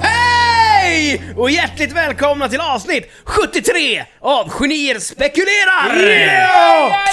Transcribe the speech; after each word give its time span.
Hej! 0.00 1.22
Och 1.36 1.50
hjärtligt 1.50 1.92
välkomna 1.92 2.48
till 2.48 2.60
avsnitt 2.60 3.10
73 3.24 4.04
av 4.20 4.48
Genier 4.60 4.98
spekulerar! 4.98 5.90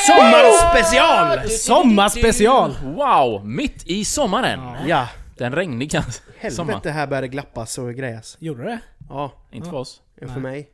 Sommarspecial! 0.07 1.49
Sommarspecial! 1.49 2.75
Wow! 2.83 3.45
Mitt 3.47 3.83
i 3.87 4.05
sommaren! 4.05 4.59
Ja, 4.87 5.07
Den 5.37 5.51
regniga 5.51 6.01
sommaren. 6.01 6.51
helvete 6.69 6.91
här 6.91 7.07
börjar 7.07 7.21
det 7.21 7.27
glappas 7.27 7.77
och 7.77 7.93
grejas. 7.95 8.37
Gjorde 8.39 8.63
det? 8.63 8.79
Ja, 9.09 9.31
Inte 9.51 9.69
för 9.69 9.77
oss. 9.77 10.01
ja, 10.21 10.27
för 10.27 10.39
mig. 10.39 10.69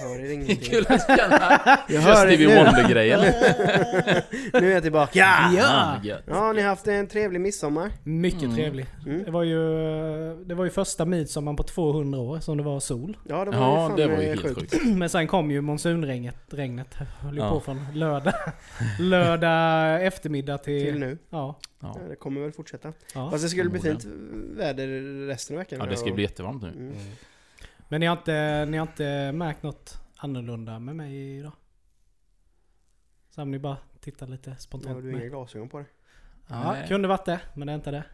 Jag 0.00 0.08
hör 0.08 0.30
ingenting. 0.32 0.56
Kul 0.56 0.86
att 0.88 1.06
känna 1.18 1.60
Jag 1.88 2.00
hör 2.00 2.14
Stevie 2.26 2.46
det 2.46 2.54
nu. 2.54 2.64
Wonder-grejen. 2.64 3.20
Nu 4.52 4.70
är 4.70 4.74
jag 4.74 4.82
tillbaka. 4.82 5.18
Ja! 5.18 5.96
Ja, 6.26 6.52
ni 6.52 6.62
har 6.62 6.68
haft 6.68 6.86
en 6.86 7.06
trevlig 7.06 7.40
midsommar. 7.40 7.90
Mycket 8.02 8.42
Mm. 8.42 8.54
trevlig. 8.56 8.86
Mm. 9.06 9.24
Det 9.24 9.30
var 9.30 9.42
ju 9.42 9.60
det 10.44 10.54
var 10.54 10.64
ju 10.64 10.70
första 10.70 11.04
midsommaren 11.04 11.56
på 11.56 11.62
200 11.62 12.18
år 12.18 12.38
som 12.40 12.56
det 12.56 12.62
var 12.62 12.80
sol. 12.80 13.16
Ja, 13.28 13.44
det 13.44 13.50
var 13.50 13.58
ju 13.58 13.62
Ja, 13.64 13.88
fan 13.88 13.96
det 13.96 14.06
var 14.06 14.16
ju 14.16 14.22
eh, 14.22 14.28
helt 14.28 14.58
sjukt. 14.58 14.74
Men 14.84 15.08
sen 15.08 15.26
kom 15.26 15.50
ju 15.50 15.60
monsunregnet. 15.60 16.36
Regnet 16.50 16.94
höll 16.94 17.34
ju 17.34 17.40
Ja. 17.40 17.50
på 17.50 17.60
från 17.60 17.86
lördag, 17.94 18.34
lördag 19.00 20.06
eftermiddag 20.06 20.58
till... 20.58 20.84
Till 20.84 20.98
nu. 20.98 21.18
Ja. 21.30 21.58
Ja. 21.82 21.96
Ja, 22.02 22.08
Det 22.08 22.16
kommer 22.16 22.40
väl 22.40 22.52
fortsätta. 22.52 22.92
ja. 23.14 23.30
Fast 23.30 23.42
det 23.44 23.48
skulle 23.48 23.70
bli 23.70 23.80
fint 23.80 24.04
väder 24.56 24.86
resten 25.26 25.56
av 25.56 25.58
veckan. 25.58 25.78
ja, 25.82 25.86
det 25.86 25.96
ska 25.96 26.10
bli 26.12 26.22
jättevarmt 26.22 26.62
nu. 26.62 26.68
Mm. 26.68 26.94
Men 27.90 28.00
ni 28.00 28.06
har, 28.06 28.16
inte, 28.16 28.66
ni 28.68 28.76
har 28.78 28.86
inte 28.86 29.32
märkt 29.32 29.62
något 29.62 29.98
annorlunda 30.16 30.78
med 30.78 30.96
mig 30.96 31.38
idag? 31.38 31.52
Så 33.30 33.42
om 33.42 33.50
ni 33.50 33.58
bara 33.58 33.76
tittar 34.00 34.26
lite 34.26 34.50
Ja, 34.50 34.56
spontant 34.56 34.96
du 34.98 35.02
har 35.02 35.10
inga 35.10 35.18
mig. 35.18 35.28
glasögon 35.28 35.68
på 35.68 35.78
dig. 35.78 35.86
Ja, 36.48 36.72
Nej. 36.72 36.88
kunde 36.88 37.08
varit 37.08 37.24
det, 37.24 37.40
men 37.54 37.66
det 37.66 37.72
är 37.72 37.74
inte 37.74 37.90
det. 37.90 38.04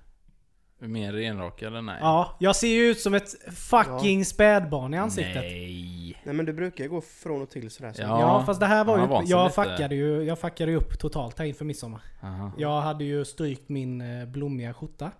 Mer 0.78 1.12
renrakad 1.12 1.68
eller 1.68 1.82
nej? 1.82 1.98
Ja, 2.00 2.36
jag 2.40 2.56
ser 2.56 2.68
ju 2.68 2.82
ut 2.82 3.00
som 3.00 3.14
ett 3.14 3.54
fucking 3.56 4.24
spädbarn 4.24 4.94
i 4.94 4.98
ansiktet. 4.98 5.34
Nej. 5.42 6.20
Nej 6.24 6.34
men 6.34 6.46
du 6.46 6.52
brukar 6.52 6.84
ju 6.84 6.90
gå 6.90 7.00
från 7.00 7.42
och 7.42 7.50
till 7.50 7.70
sådär. 7.70 7.92
Så. 7.92 8.02
Ja. 8.02 8.20
Ja, 8.20 8.42
fast 8.46 8.60
det 8.60 8.66
här 8.66 8.84
var 8.84 9.22
ju... 9.22 9.30
Jag 9.30 9.54
fuckade, 9.54 9.94
ju, 9.94 10.22
jag 10.22 10.38
fuckade 10.38 10.70
ju 10.70 10.76
upp 10.76 10.98
totalt 10.98 11.38
här 11.38 11.46
inför 11.46 11.64
midsommar. 11.64 12.00
Aha. 12.22 12.52
Jag 12.58 12.80
hade 12.80 13.04
ju 13.04 13.24
strykt 13.24 13.68
min 13.68 14.00
eh, 14.00 14.26
blommiga 14.26 14.74
skjorta. 14.74 15.10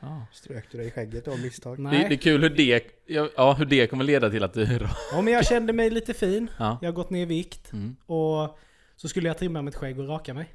Ja. 0.00 0.26
Strök 0.32 0.64
du 0.70 0.78
dig 0.78 0.86
i 0.86 0.90
skägget 0.90 1.28
av 1.28 1.38
misstag? 1.40 1.84
Det, 1.84 1.90
det 1.90 2.14
är 2.14 2.16
kul 2.16 2.42
hur 2.42 2.50
det, 2.50 2.82
ja, 3.36 3.52
hur 3.58 3.64
det 3.64 3.86
kommer 3.86 4.04
leda 4.04 4.30
till 4.30 4.44
att 4.44 4.54
du... 4.54 4.78
Ja, 5.12 5.20
men 5.20 5.32
jag 5.32 5.46
kände 5.46 5.72
mig 5.72 5.90
lite 5.90 6.14
fin. 6.14 6.50
Ja. 6.58 6.78
Jag 6.82 6.88
har 6.88 6.92
gått 6.94 7.10
ner 7.10 7.22
i 7.22 7.24
vikt. 7.24 7.72
Mm. 7.72 7.96
Och 8.06 8.58
så 8.96 9.08
skulle 9.08 9.28
jag 9.28 9.38
trimma 9.38 9.62
mitt 9.62 9.74
skägg 9.76 9.98
och 10.00 10.08
raka 10.08 10.34
mig. 10.34 10.48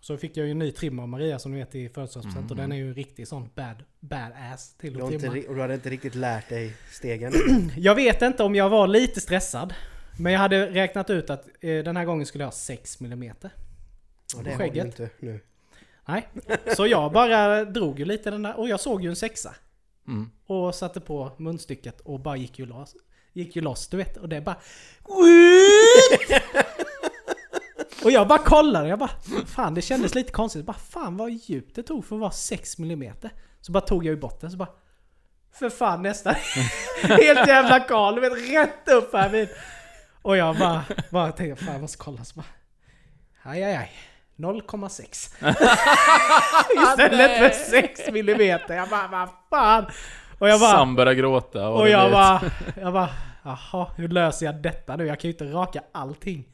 Så 0.00 0.16
fick 0.16 0.36
jag 0.36 0.46
ju 0.46 0.50
en 0.52 0.58
ny 0.58 0.70
trim 0.72 0.98
av 0.98 1.08
Maria 1.08 1.38
som 1.38 1.52
ni 1.52 1.58
vet 1.58 1.74
i 1.74 1.88
födelsedagspresent. 1.88 2.50
Och 2.50 2.56
den 2.56 2.72
är 2.72 2.76
ju 2.76 2.88
en 2.88 2.94
riktig 2.94 3.28
sån 3.28 3.50
bad, 3.54 3.84
badass 4.00 4.74
till 4.76 4.92
Du 4.92 4.98
att 4.98 5.04
har 5.04 5.12
inte, 5.12 5.28
trimma. 5.28 5.36
ri- 5.36 5.48
och 5.48 5.54
du 5.54 5.60
hade 5.60 5.74
inte 5.74 5.90
riktigt 5.90 6.14
lärt 6.14 6.48
dig 6.48 6.72
stegen? 6.90 7.32
Jag 7.76 7.94
vet 7.94 8.22
inte 8.22 8.42
om 8.42 8.54
jag 8.54 8.68
var 8.68 8.86
lite 8.86 9.20
stressad. 9.20 9.74
Men 10.20 10.32
jag 10.32 10.40
hade 10.40 10.66
räknat 10.66 11.10
ut 11.10 11.30
att 11.30 11.48
eh, 11.60 11.78
den 11.84 11.96
här 11.96 12.04
gången 12.04 12.26
skulle 12.26 12.42
jag 12.44 12.46
ha 12.48 12.52
6 12.52 13.00
mm. 13.00 13.22
Ja, 13.22 13.32
det 13.42 14.36
har 14.36 14.44
du 14.44 14.50
Skägget. 14.56 14.84
inte 14.86 15.10
nu. 15.20 15.40
Nej. 16.08 16.28
Så 16.76 16.86
jag 16.86 17.12
bara 17.12 17.64
drog 17.64 17.98
ju 17.98 18.04
lite 18.04 18.30
den 18.30 18.42
där 18.42 18.58
och 18.58 18.68
jag 18.68 18.80
såg 18.80 19.02
ju 19.02 19.08
en 19.08 19.16
sexa. 19.16 19.54
Mm. 20.06 20.30
Och 20.46 20.74
satte 20.74 21.00
på 21.00 21.32
munstycket 21.38 22.00
och 22.00 22.20
bara 22.20 22.36
gick 22.36 22.58
ju 22.58 22.66
loss. 22.66 22.94
Gick 23.32 23.56
ju 23.56 23.62
loss 23.62 23.88
du 23.88 23.96
vet. 23.96 24.16
Och 24.16 24.28
det 24.28 24.40
bara... 24.40 24.56
och 28.04 28.10
jag 28.10 28.28
bara 28.28 28.38
kollade. 28.38 28.88
Jag 28.88 28.98
bara... 28.98 29.10
Fan 29.46 29.74
det 29.74 29.82
kändes 29.82 30.14
lite 30.14 30.32
konstigt. 30.32 30.64
Bara 30.64 30.76
fan 30.76 31.16
vad 31.16 31.30
djupt 31.30 31.76
det 31.76 31.82
tog 31.82 32.04
för 32.04 32.16
att 32.16 32.20
vara 32.20 32.30
6 32.30 32.78
mm. 32.78 33.12
Så 33.60 33.72
bara 33.72 33.80
tog 33.80 34.04
jag 34.04 34.10
ju 34.10 34.20
bort 34.20 34.40
den 34.40 34.50
så 34.50 34.56
bara... 34.56 34.70
För 35.52 35.70
fan 35.70 36.02
nästan. 36.02 36.34
Helt 37.02 37.48
jävla 37.48 37.80
kal. 37.80 38.14
Du 38.14 38.20
vet 38.20 38.32
rätt 38.32 38.88
upp 38.88 39.12
här 39.12 39.28
vid. 39.28 39.48
Och 40.22 40.36
jag 40.36 40.58
bara, 40.58 40.84
bara 41.10 41.32
tänkte 41.32 41.64
fan 41.64 41.72
jag 41.72 41.80
måste 41.80 41.98
kolla. 41.98 42.24
Så 42.24 42.34
bara... 42.34 42.46
Aj 43.42 43.64
aj 43.64 43.76
aj. 43.76 43.92
0,6. 44.38 45.02
Istället 46.90 47.38
för 47.38 47.50
6 47.50 48.10
millimeter. 48.12 48.76
Jag 48.76 48.88
bara, 48.88 49.08
vad 49.08 49.28
fan. 49.50 49.86
Och 50.38 50.48
jag 50.48 50.60
bara... 50.60 50.70
Sam 50.70 50.94
börjar 50.94 51.14
gråta 51.14 51.68
och, 51.68 51.80
Och 51.80 51.88
jag 51.88 52.12
bara, 52.12 52.40
jag 52.80 52.92
bara, 52.92 53.08
jaha, 53.42 53.90
hur 53.96 54.08
löser 54.08 54.46
jag 54.46 54.62
detta 54.62 54.96
nu? 54.96 55.06
Jag 55.06 55.20
kan 55.20 55.28
ju 55.28 55.32
inte 55.34 55.44
raka 55.44 55.82
allting 55.92 56.44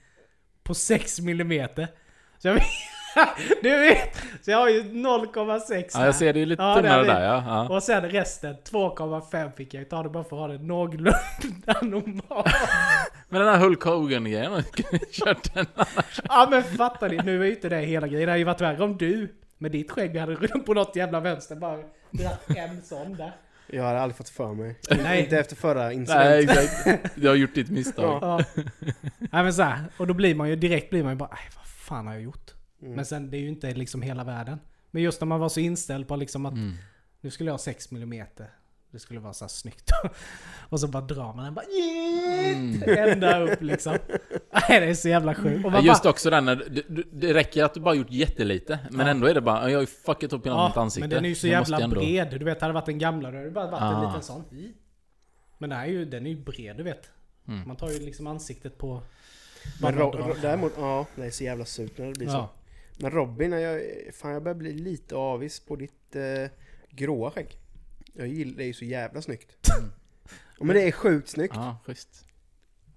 på 0.63 0.75
6 0.75 1.21
millimeter. 1.21 1.89
Så 2.39 2.49
jag, 2.49 2.61
du 3.63 3.79
vet, 3.79 4.17
så 4.43 4.51
jag 4.51 4.59
har 4.59 4.69
ju 4.69 4.83
0,6 4.83 5.85
Ja, 5.95 6.05
jag 6.05 6.15
ser 6.15 6.33
det 6.33 6.43
är 6.43 6.47
lite 6.47 6.63
Ja, 6.63 6.75
tunnare 6.77 7.05
där 7.07 7.25
ja. 7.25 7.43
ja. 7.47 7.77
Och 7.77 7.83
sen 7.83 8.03
resten, 8.11 8.57
2,5 8.71 9.53
fick 9.57 9.75
jag 9.75 9.89
ta 9.91 10.03
det 10.03 10.09
bara 10.09 10.25
för 10.25 10.37
att 10.37 10.41
ha 10.41 10.49
det 10.49 10.59
någorlunda 10.59 11.19
normalt. 11.83 12.47
Men 13.29 13.41
den 13.41 13.49
här 13.55 13.59
Hulk 13.59 13.83
Hogan-grejen, 13.83 14.53
man 14.53 14.63
kunde 14.63 15.05
kört 15.13 15.55
den 15.55 15.67
annars. 15.75 16.21
Ja 16.29 16.49
men 16.51 16.63
fattar 16.65 17.09
ni, 17.09 17.17
nu 17.17 17.41
är 17.41 17.45
ju 17.45 17.51
inte 17.55 17.69
det 17.69 17.77
hela 17.81 18.07
grejen. 18.09 18.27
Det 18.27 18.33
hade 18.33 18.39
ju 18.39 18.45
varit 18.45 18.61
värre 18.61 18.85
om 18.85 18.97
du 18.97 19.35
med 19.59 19.71
ditt 19.73 19.91
skägg 19.91 20.17
hade 20.17 20.37
på 20.37 20.75
något 20.75 20.97
jävla 20.97 21.21
vänster 21.21 21.57
bara 21.57 21.77
dragit 22.11 22.57
en 22.57 22.83
sån 22.83 23.17
där. 23.17 23.33
Jag 23.67 23.85
hade 23.85 24.01
aldrig 24.01 24.17
fått 24.17 24.29
för 24.29 24.53
mig. 24.55 24.77
Nej. 25.03 25.21
Inte 25.21 25.39
efter 25.39 25.57
förra 25.57 25.85
Nej 25.85 25.95
incidenten. 25.95 26.49
exakt. 26.65 27.11
Du 27.15 27.29
har 27.29 27.35
gjort 27.35 27.55
ditt 27.55 27.71
misstag. 27.71 28.19
Ja. 28.23 28.41
Nej 29.19 29.43
men 29.45 29.55
så 29.55 29.63
här, 29.63 29.85
och 29.97 30.07
då 30.07 30.15
blir 30.15 30.35
man 30.35 30.49
ju 30.49 30.57
direkt 30.57 30.91
blir 30.91 31.03
man 31.03 31.13
ju 31.13 31.17
bara, 31.17 31.29
"Aj, 31.33 31.49
vad 31.57 31.67
fan 31.67 32.07
har 32.07 32.15
jag 32.15 32.23
gjort? 32.23 32.54
Mm. 32.85 32.97
Men 32.97 33.05
sen 33.05 33.31
det 33.31 33.37
är 33.37 33.41
ju 33.41 33.49
inte 33.49 33.75
liksom 33.75 34.03
hela 34.03 34.25
världen. 34.25 34.59
Men 34.91 35.03
just 35.03 35.21
när 35.21 35.27
man 35.27 35.41
var 35.41 35.49
så 35.49 35.61
inställd 35.61 36.09
på 36.09 36.17
liksom 36.17 36.47
att 36.47 36.53
Mm. 36.53 36.73
nu 37.21 37.31
skulle 37.31 37.49
jag 37.49 37.53
ha 37.55 37.59
6 37.59 37.93
mm. 37.93 38.27
Det 38.91 38.99
skulle 39.01 39.21
vara 39.21 39.33
så 39.33 39.45
här 39.45 39.49
snyggt. 39.49 39.91
och 40.69 40.81
så 40.81 40.89
bara 40.89 41.03
drar 41.03 41.35
man 41.35 41.45
den 41.45 41.55
bara 41.55 41.65
Mm. 42.55 42.83
ända 43.13 43.41
upp 43.41 43.63
liksom. 43.63 43.99
Nej 44.69 44.81
det 44.81 44.87
är 44.87 44.95
så 44.95 45.09
jävla 45.09 45.35
sjukt. 45.35 45.61
Ja, 45.65 45.81
Just 45.81 46.03
bara, 46.03 46.11
också 46.11 46.31
den 46.31 46.45
när 46.45 46.57
du, 46.57 46.83
du, 46.89 47.05
det 47.13 47.35
räcker 47.35 47.65
att 47.65 47.75
du 47.75 47.81
bara 47.81 47.95
gjort 47.95 48.11
jättelite, 48.11 48.79
men 48.91 49.07
Ja. 49.07 49.11
ändå 49.11 49.27
är 49.27 49.35
det 49.35 49.41
bara, 49.41 49.71
jag 49.71 49.77
har 49.77 49.81
ju 49.83 49.87
fuckat 49.87 50.33
upp 50.33 50.47
hela 50.47 50.67
mitt 50.69 50.77
ja, 50.77 50.83
ansikte. 50.83 51.09
men 51.09 51.11
den 51.11 51.25
är 51.25 51.29
ju 51.29 51.35
så 51.35 51.47
jävla 51.47 51.81
ändå- 51.81 51.97
bred. 52.01 52.29
Du 52.39 52.45
vet, 52.45 52.61
hade 52.61 52.71
det 52.73 52.75
varit 52.81 52.89
en 52.89 52.99
gamla 52.99 53.31
då 53.31 53.37
hade 53.37 53.49
det 53.49 53.53
bara 53.55 53.71
varit 53.71 53.83
en 53.83 53.89
Ah. 53.89 54.07
liten 54.07 54.23
sån. 54.23 54.45
Men 55.59 55.71
den 55.71 55.79
är 55.79 55.87
ju, 55.87 56.05
den 56.05 56.27
är 56.27 56.31
ju 56.31 56.37
bred 56.45 56.77
du 56.77 56.83
vet. 56.83 57.11
Mm. 57.49 57.69
Man 57.69 57.77
tar 57.77 57.91
ju 57.91 57.99
liksom 57.99 58.27
ansiktet 58.27 58.79
på... 58.79 59.03
Men 59.81 59.95
däremot, 60.43 60.73
ja, 60.79 61.07
det 61.17 61.25
är 61.27 61.31
så 61.31 61.45
jävla 61.45 61.65
surt 61.65 61.99
när 61.99 62.07
det 62.07 62.13
blir 62.13 62.29
så. 62.29 62.49
Ja. 62.97 63.03
Men 63.03 63.11
Robin, 63.11 63.53
jag, 63.53 63.81
fan 64.15 64.33
jag 64.33 64.43
börjar 64.43 64.55
bli 64.57 64.73
lite 64.73 65.17
avis 65.17 65.61
på 65.61 65.77
ditt 65.77 66.17
eh, 66.17 66.51
gråa 66.91 67.31
skägg. 67.31 67.59
Jag 68.13 68.27
gillar, 68.29 68.57
det 68.57 68.65
är 68.65 68.67
ju 68.67 68.73
så 68.75 68.85
jävla 68.85 69.23
snyggt. 69.23 69.57
Ja, 70.59 70.65
men 70.65 70.77
det 70.77 70.83
är 70.83 70.93
sjukt 70.93 71.29
snyggt. 71.29 71.55
Ja, 71.57 71.79
schysst. 71.87 72.27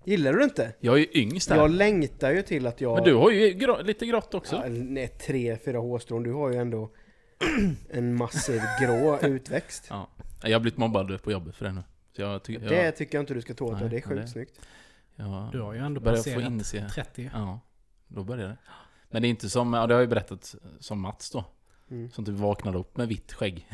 Gillar 0.03 0.34
du 0.34 0.38
det 0.38 0.44
inte? 0.44 0.74
Jag 0.80 0.96
är 0.96 1.00
ju 1.00 1.07
yngst 1.22 1.50
här. 1.50 1.57
Jag 1.57 1.72
längtar 1.72 2.31
ju 2.31 2.41
till 2.41 2.68
att 2.68 2.81
jag... 2.81 2.96
Men 2.96 3.03
du 3.03 3.13
har 3.13 3.31
ju 3.31 3.50
grå, 3.53 3.81
lite 3.81 4.06
grått 4.06 4.34
också. 4.34 4.56
Ja, 4.56 4.69
nej, 4.69 5.07
tre, 5.07 5.57
fyra 5.66 5.78
hårstrån. 5.80 6.24
Du 6.24 6.34
har 6.34 6.52
ju 6.52 6.57
ändå 6.57 6.91
en 7.90 8.16
massiv 8.16 8.62
grå 8.81 9.19
utväxt. 9.22 9.86
Ja. 9.90 10.09
Jag 10.44 10.52
har 10.52 10.59
blivit 10.59 10.78
mobbad 10.78 11.22
på 11.24 11.31
jobbet 11.31 11.56
för 11.56 11.66
det 11.66 11.72
nu. 11.72 11.84
Så 12.16 12.22
jag 12.22 12.44
tycker... 12.44 12.62
Jag, 12.62 12.72
Det 12.72 12.91
tycker 12.91 13.18
jag 13.18 13.22
inte 13.22 13.34
du 13.34 13.41
ska 13.41 13.53
ta 13.53 13.66
åt 13.66 13.80
dig. 13.80 13.90
Det 13.90 13.96
är 13.96 14.02
ja, 14.02 14.07
sjukt 14.07 14.22
det- 14.22 14.28
snyggt. 14.28 14.59
jag 15.16 15.50
Du 15.52 15.62
har 15.62 15.74
ju 15.74 15.80
ändå 15.80 16.02
passerat 16.02 16.44
inse... 16.44 16.90
30. 16.90 17.30
Ja, 17.34 17.59
då 18.07 18.24
börjar 18.24 18.47
det. 18.47 18.57
Men 19.09 19.22
det 19.22 19.28
är 19.28 19.29
inte 19.29 19.50
som, 19.50 19.73
ja 19.73 19.88
det 19.88 19.94
har 19.94 20.00
jag 20.01 20.06
ju 20.06 20.09
berättat 20.09 20.56
som 20.79 21.01
Mats 21.01 21.29
då. 21.31 21.44
Mm. 21.91 22.12
Som 22.12 22.25
typ 22.25 22.35
vaknade 22.35 22.78
upp 22.78 22.97
med 22.97 23.07
vitt 23.07 23.34
skägg. 23.34 23.68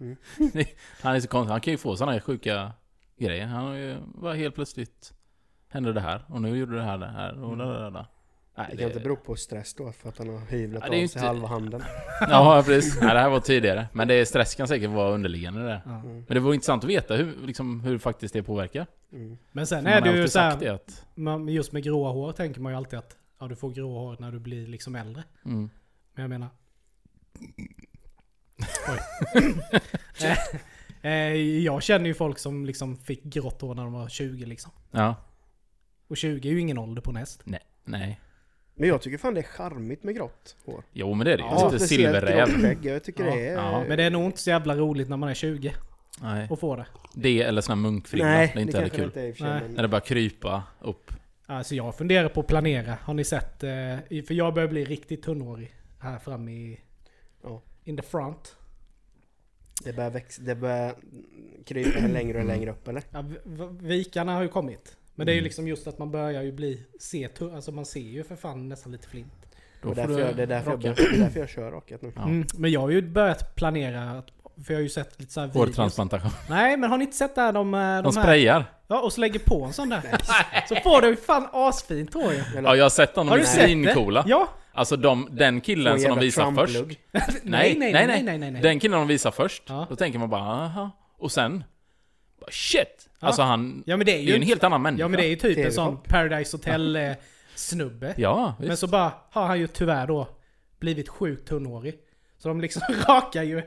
Mm. 0.00 0.16
han 1.02 1.14
är 1.16 1.20
så 1.20 1.28
konstig, 1.28 1.52
han 1.52 1.60
kan 1.60 1.72
ju 1.72 1.78
få 1.78 1.96
sådana 1.96 2.12
här 2.12 2.20
sjuka 2.20 2.72
grejer. 3.18 3.46
Han 3.46 3.64
har 3.64 3.74
ju 3.74 3.96
bara 4.14 4.34
helt 4.34 4.54
plötsligt 4.54 5.12
hände 5.68 5.92
det 5.92 6.00
här 6.00 6.24
och 6.28 6.42
nu 6.42 6.56
gjorde 6.58 6.76
det 6.76 6.82
här 6.82 6.98
det 6.98 7.06
här 7.06 7.44
och 7.44 7.56
där, 7.56 7.66
där, 7.66 7.90
där. 7.90 8.06
Nej, 8.54 8.66
Det 8.70 8.76
kan 8.76 8.86
inte 8.86 9.00
bero 9.00 9.16
på 9.16 9.36
stress 9.36 9.74
då, 9.74 9.92
för 9.92 10.08
att 10.08 10.18
han 10.18 10.28
har 10.28 10.38
hyvlat 10.38 10.82
Ja, 10.84 10.90
det 10.90 10.96
av 11.04 11.06
sig 11.08 11.18
inte- 11.18 11.26
halva 11.26 11.48
handen. 11.48 11.82
Ja, 12.20 12.62
precis. 12.66 13.00
Nej, 13.00 13.14
det 13.14 13.20
här 13.20 13.30
var 13.30 13.40
tidigare. 13.40 13.86
Men 13.92 14.08
det 14.08 14.14
är, 14.14 14.24
stress 14.24 14.54
kan 14.54 14.68
säkert 14.68 14.90
vara 14.90 15.10
underliggande 15.10 15.62
det. 15.62 15.82
Mm. 15.86 16.12
Men 16.14 16.24
det 16.28 16.40
vore 16.40 16.54
intressant 16.54 16.84
att 16.84 16.90
veta 16.90 17.16
hur, 17.16 17.46
liksom, 17.46 17.80
hur 17.80 17.98
faktiskt 17.98 18.34
det 18.34 18.42
påverkar. 18.42 18.86
Mm. 19.12 19.38
Men 19.52 19.66
sen 19.66 19.84
För 19.84 19.90
är 19.90 20.00
det 20.00 20.08
ju 20.08 20.12
alltid 20.12 20.30
så 20.32 20.38
sagt 20.38 20.60
det 20.60 20.66
här, 20.66 20.74
att... 21.44 21.50
just 21.50 21.72
med 21.72 21.82
gråa 21.82 22.10
hår 22.10 22.32
tänker 22.32 22.60
man 22.60 22.72
ju 22.72 22.76
alltid 22.76 22.98
att 22.98 23.16
ja, 23.40 23.48
du 23.48 23.56
får 23.56 23.70
gråa 23.70 24.00
hår 24.00 24.16
när 24.20 24.32
du 24.32 24.38
blir 24.38 24.66
liksom 24.66 24.96
äldre. 24.96 25.24
Mm. 25.44 25.70
Men 26.14 26.22
jag 26.22 26.28
menar... 26.28 26.48
Oj. 28.88 29.54
Eh, 31.02 31.34
jag 31.36 31.82
känner 31.82 32.06
ju 32.06 32.14
folk 32.14 32.38
som 32.38 32.66
liksom 32.66 32.96
fick 32.96 33.24
grått 33.24 33.60
hår 33.60 33.74
när 33.74 33.82
de 33.82 33.92
var 33.92 34.08
20 34.08 34.46
liksom. 34.46 34.72
Ja. 34.90 35.14
Och 36.08 36.16
20 36.16 36.48
är 36.48 36.52
ju 36.52 36.60
ingen 36.60 36.78
ålder 36.78 37.02
på 37.02 37.12
näst. 37.12 37.40
Nej. 37.44 37.60
Nej. 37.84 38.20
Men 38.74 38.88
jag 38.88 39.02
tycker 39.02 39.18
fan 39.18 39.34
det 39.34 39.40
är 39.40 39.44
charmigt 39.44 40.02
med 40.02 40.14
grått 40.14 40.56
hår. 40.64 40.84
Jo 40.92 41.14
men 41.14 41.24
det 41.24 41.32
är 41.32 41.36
det 41.36 41.42
ju. 41.42 41.48
Ja, 41.48 41.70
Lite 41.72 41.86
silverräv. 41.86 42.78
Jag 42.82 43.04
tycker 43.04 43.24
Ja, 43.24 43.34
det 43.34 43.48
är... 43.48 43.54
ja. 43.54 43.84
Men 43.88 43.96
det 43.96 44.04
är 44.04 44.10
nog 44.10 44.24
inte 44.24 44.40
så 44.40 44.50
jävla 44.50 44.76
roligt 44.76 45.08
när 45.08 45.16
man 45.16 45.28
är 45.28 45.34
20. 45.34 45.74
Nej. 46.22 46.48
att 46.50 46.60
få 46.60 46.76
det. 46.76 46.86
Det 47.14 47.42
eller 47.42 47.60
sån 47.60 47.78
här 47.78 47.82
munkfrilla. 47.82 48.24
Nej, 48.24 48.50
det 48.54 48.60
är 48.60 48.62
inte 48.62 48.76
heller 48.78 48.88
kul. 48.88 49.04
inte 49.04 49.20
är 49.20 49.30
och 49.30 49.40
Nej. 49.40 49.68
När 49.68 49.82
det 49.82 49.88
bara 49.88 50.00
krypa 50.00 50.62
upp. 50.80 51.12
Alltså 51.50 51.74
jag 51.74 51.94
funderar 51.94 52.28
på 52.28 52.40
att 52.40 52.46
planera. 52.46 52.98
Har 53.02 53.14
ni 53.14 53.24
sett? 53.24 53.62
Eh, 53.64 53.96
för 54.26 54.32
jag 54.32 54.54
börjar 54.54 54.68
bli 54.68 54.84
riktigt 54.84 55.22
tunnhårig 55.22 55.74
här 55.98 56.18
framme 56.18 56.52
i... 56.52 56.80
Ja. 57.42 57.62
In 57.84 57.96
the 57.96 58.02
front. 58.02 58.56
Det 59.84 59.92
börjar, 59.92 60.10
växa, 60.10 60.42
det 60.42 60.54
börjar 60.54 60.94
krypa 61.66 62.06
längre 62.06 62.38
och 62.38 62.44
längre 62.44 62.70
upp 62.70 62.88
eller? 62.88 63.02
Ja, 63.10 63.24
vikarna 63.80 64.34
har 64.34 64.42
ju 64.42 64.48
kommit. 64.48 64.96
Men 65.14 65.26
det 65.26 65.32
är 65.32 65.34
ju 65.34 65.38
Mm. 65.38 65.44
liksom 65.44 65.68
just 65.68 65.86
att 65.86 65.98
man 65.98 66.10
börjar 66.10 66.42
ju 66.42 66.52
bli... 66.52 66.86
Se 67.00 67.28
alltså 67.54 67.72
man 67.72 67.86
ser 67.86 68.00
ju 68.00 68.24
för 68.24 68.36
fan 68.36 68.68
nästan 68.68 68.92
lite 68.92 69.08
flint. 69.08 69.32
Då 69.82 69.88
Och 69.88 69.94
får 69.96 70.02
därför 70.02 70.14
du 70.16 70.20
jag, 70.20 70.36
det, 70.36 70.42
är 70.42 70.46
därför 70.46 70.70
jag, 70.70 70.80
det 70.80 70.88
är 70.88 71.18
därför 71.18 71.40
jag 71.40 71.48
kör 71.48 71.70
rakat 71.70 72.02
nu. 72.02 72.12
Ja. 72.16 72.22
Mm, 72.24 72.46
men 72.58 72.70
jag 72.70 72.80
har 72.80 72.90
ju 72.90 73.02
börjat 73.02 73.54
planera. 73.54 74.10
att- 74.10 74.30
För 74.66 74.72
jag 74.72 74.78
har 74.78 74.82
ju 74.82 74.88
sett 74.88 75.20
lite 75.20 75.32
så 75.32 75.40
här 75.40 75.46
videos. 75.46 75.66
Hårtransplantation. 75.66 76.30
Nej 76.48 76.76
men 76.76 76.90
har 76.90 76.98
ni 76.98 77.04
inte 77.04 77.16
sett 77.16 77.34
det 77.34 77.40
här 77.40 77.52
de, 77.52 77.74
eh, 77.74 77.80
de, 77.80 78.02
De 78.02 78.16
här... 78.16 78.22
sprayar. 78.22 78.64
Ja 78.88 79.00
och 79.00 79.12
så 79.12 79.20
lägger 79.20 79.38
på 79.38 79.64
en 79.64 79.72
sån 79.72 79.88
där. 79.88 80.02
så 80.68 80.74
får 80.76 81.02
du 81.02 81.08
ju 81.08 81.16
fan 81.16 81.48
asfint 81.52 82.14
hår 82.14 82.32
Ja, 82.64 82.76
jag 82.76 82.84
har 82.84 82.90
sett 82.90 83.14
dem. 83.14 83.28
Har 83.28 83.36
De 83.36 83.40
är 83.40 83.44
du 83.44 83.50
sett 83.50 83.60
det? 83.60 83.66
svincoola. 83.66 84.24
Ja! 84.26 84.48
Alltså 84.72 84.96
de, 84.96 85.28
den 85.30 85.60
killen 85.60 85.92
en 85.94 86.00
som 86.00 86.10
de 86.10 86.18
visar 86.20 86.52
först. 86.52 86.74
Trump-lugg. 86.74 87.00
nej, 87.42 87.76
nej, 87.78 87.92
nej, 87.92 88.22
nej, 88.22 88.38
nej, 88.38 88.50
nej. 88.50 88.62
Den 88.62 88.80
killen 88.80 88.98
de 88.98 89.08
visar 89.08 89.30
först. 89.30 89.62
Ja. 89.66 89.86
Då 89.88 89.96
tänker 89.96 90.18
man 90.18 90.30
bara 90.30 90.42
aha. 90.42 90.90
Och 91.18 91.32
sen... 91.32 91.64
bara, 92.40 92.50
Shit! 92.50 93.08
Ja. 93.20 93.26
Alltså 93.26 93.42
han... 93.42 93.82
Ja 93.86 93.96
men 93.96 94.06
det 94.06 94.12
är 94.12 94.16
Det 94.16 94.22
är 94.22 94.26
ju 94.26 94.34
en 94.34 94.42
helt 94.42 94.64
annan 94.64 94.82
människa. 94.82 95.00
Ja 95.00 95.08
men 95.08 95.20
det 95.20 95.26
är 95.26 95.30
ju 95.30 95.36
typ 95.36 95.58
en 95.58 95.72
sån 95.72 96.02
Paradise 96.02 96.56
Hotel 96.56 97.14
snubbe. 97.54 98.14
Ja, 98.16 98.54
visst. 98.58 98.68
Men 98.68 98.76
så 98.76 98.86
bara 98.86 99.12
har 99.30 99.46
han 99.46 99.58
ju 99.58 99.66
tyvärr 99.66 100.06
då 100.06 100.28
blivit 100.80 101.08
sjukt 101.08 101.48
tunnhårig. 101.48 101.94
Så 102.38 102.48
de 102.48 102.60
liksom 102.60 102.82
rakar 103.08 103.42
ju... 103.42 103.62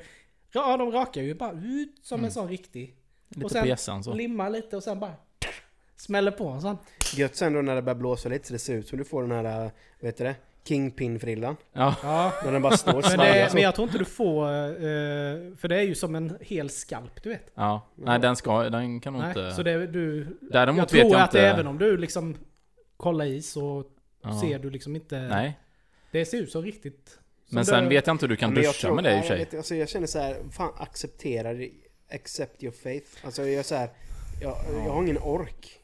Ja 0.53 0.77
de 0.77 0.91
rakar 0.91 1.21
ju 1.21 1.33
bara 1.33 1.51
ut 1.51 1.95
som 2.01 2.15
Mm. 2.19 2.25
en 2.25 2.31
sån 2.31 2.47
riktig. 2.49 2.95
Lite 3.29 3.45
och 3.45 3.51
sen 3.79 3.97
på 3.99 4.03
så. 4.03 4.13
Limmar 4.13 4.49
lite 4.49 4.77
och 4.77 4.83
sen 4.83 4.99
bara... 4.99 5.13
Smäller 5.95 6.31
på 6.31 6.47
en 6.47 6.61
sån. 6.61 6.77
Gött 7.15 7.35
sen 7.35 7.53
då 7.53 7.61
när 7.61 7.75
det 7.75 7.81
börjar 7.81 7.95
blåsa 7.95 8.29
lite 8.29 8.47
så 8.47 8.53
det 8.53 8.59
ser 8.59 8.73
ut 8.75 8.87
som 8.87 8.97
du 8.97 9.03
får 9.03 9.21
den 9.21 9.31
här, 9.31 9.43
vad 9.99 10.05
heter 10.07 10.25
det? 10.25 10.35
Kingpin-frillan. 10.67 11.55
Ja. 11.73 11.95
Ja. 12.03 12.33
När 12.45 12.51
den 12.51 12.61
bara 12.61 12.77
står 12.77 12.93
och 12.97 13.03
Men, 13.09 13.19
det, 13.19 13.47
så. 13.49 13.53
men 13.55 13.63
jag 13.63 13.75
tror 13.75 13.87
inte 13.87 13.97
du 13.97 14.05
får... 14.05 14.43
eh, 14.47 15.55
för 15.57 15.67
det 15.67 15.75
är 15.75 15.81
ju 15.81 15.95
som 15.95 16.15
en 16.15 16.37
hel 16.41 16.69
skalp 16.69 17.23
du 17.23 17.29
vet. 17.29 17.51
ja. 17.55 17.87
Nej, 17.95 18.19
den 18.19 18.35
ska... 18.35 18.69
Den 18.69 18.99
kan 18.99 19.13
nog 19.13 19.23
inte... 19.27 19.51
så 19.51 19.63
det, 19.63 19.87
du... 19.87 20.37
Däremot 20.41 20.77
jag 20.77 20.83
vet 20.83 20.89
tror 21.01 21.11
jag 21.13 21.21
att 21.21 21.29
inte... 21.35 21.47
även 21.47 21.67
om 21.67 21.77
du 21.77 21.97
liksom 21.97 22.35
kollar 22.97 23.25
i 23.25 23.41
så 23.41 23.83
Ja. 24.21 24.41
ser 24.41 24.59
du 24.59 24.69
liksom 24.69 24.95
inte... 24.95 25.19
Nej. 25.19 25.59
Det 26.11 26.25
ser 26.25 26.37
ut 26.37 26.51
så 26.51 26.61
riktigt... 26.61 27.19
Men 27.55 27.65
sen 27.65 27.83
det- 27.83 27.89
vet 27.89 28.07
jag 28.07 28.13
inte 28.13 28.23
hur 28.25 28.29
du 28.29 28.35
kan 28.35 28.53
Men 28.53 28.63
jag 28.63 28.69
duscha 28.73 28.87
tror- 28.87 28.95
med 28.95 29.03
det 29.03 29.09
i 29.11 29.13
och 29.13 29.17
jag, 29.17 29.25
sig. 29.25 29.37
vet, 29.37 29.53
alltså, 29.53 29.75
jag 29.75 29.89
känner 29.89 30.07
så 30.07 30.19
här, 30.19 30.37
fan 30.51 30.73
acceptera 30.77 31.53
det. 31.53 31.69
Accept 32.11 32.63
your 32.63 32.73
faith. 32.73 33.07
Alltså 33.25 33.41
jag 33.41 33.53
är 33.53 33.63
så 33.63 33.75
här, 33.75 33.89
jag, 34.41 34.57
jag 34.85 34.91
har 34.93 35.03
ingen 35.03 35.17
ork. 35.17 35.79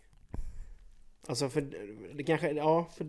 Alltså 1.27 1.49
för 1.49 1.61
det 2.13 2.23
kanske, 2.23 2.51
ja 2.51 2.89
för... 2.97 3.07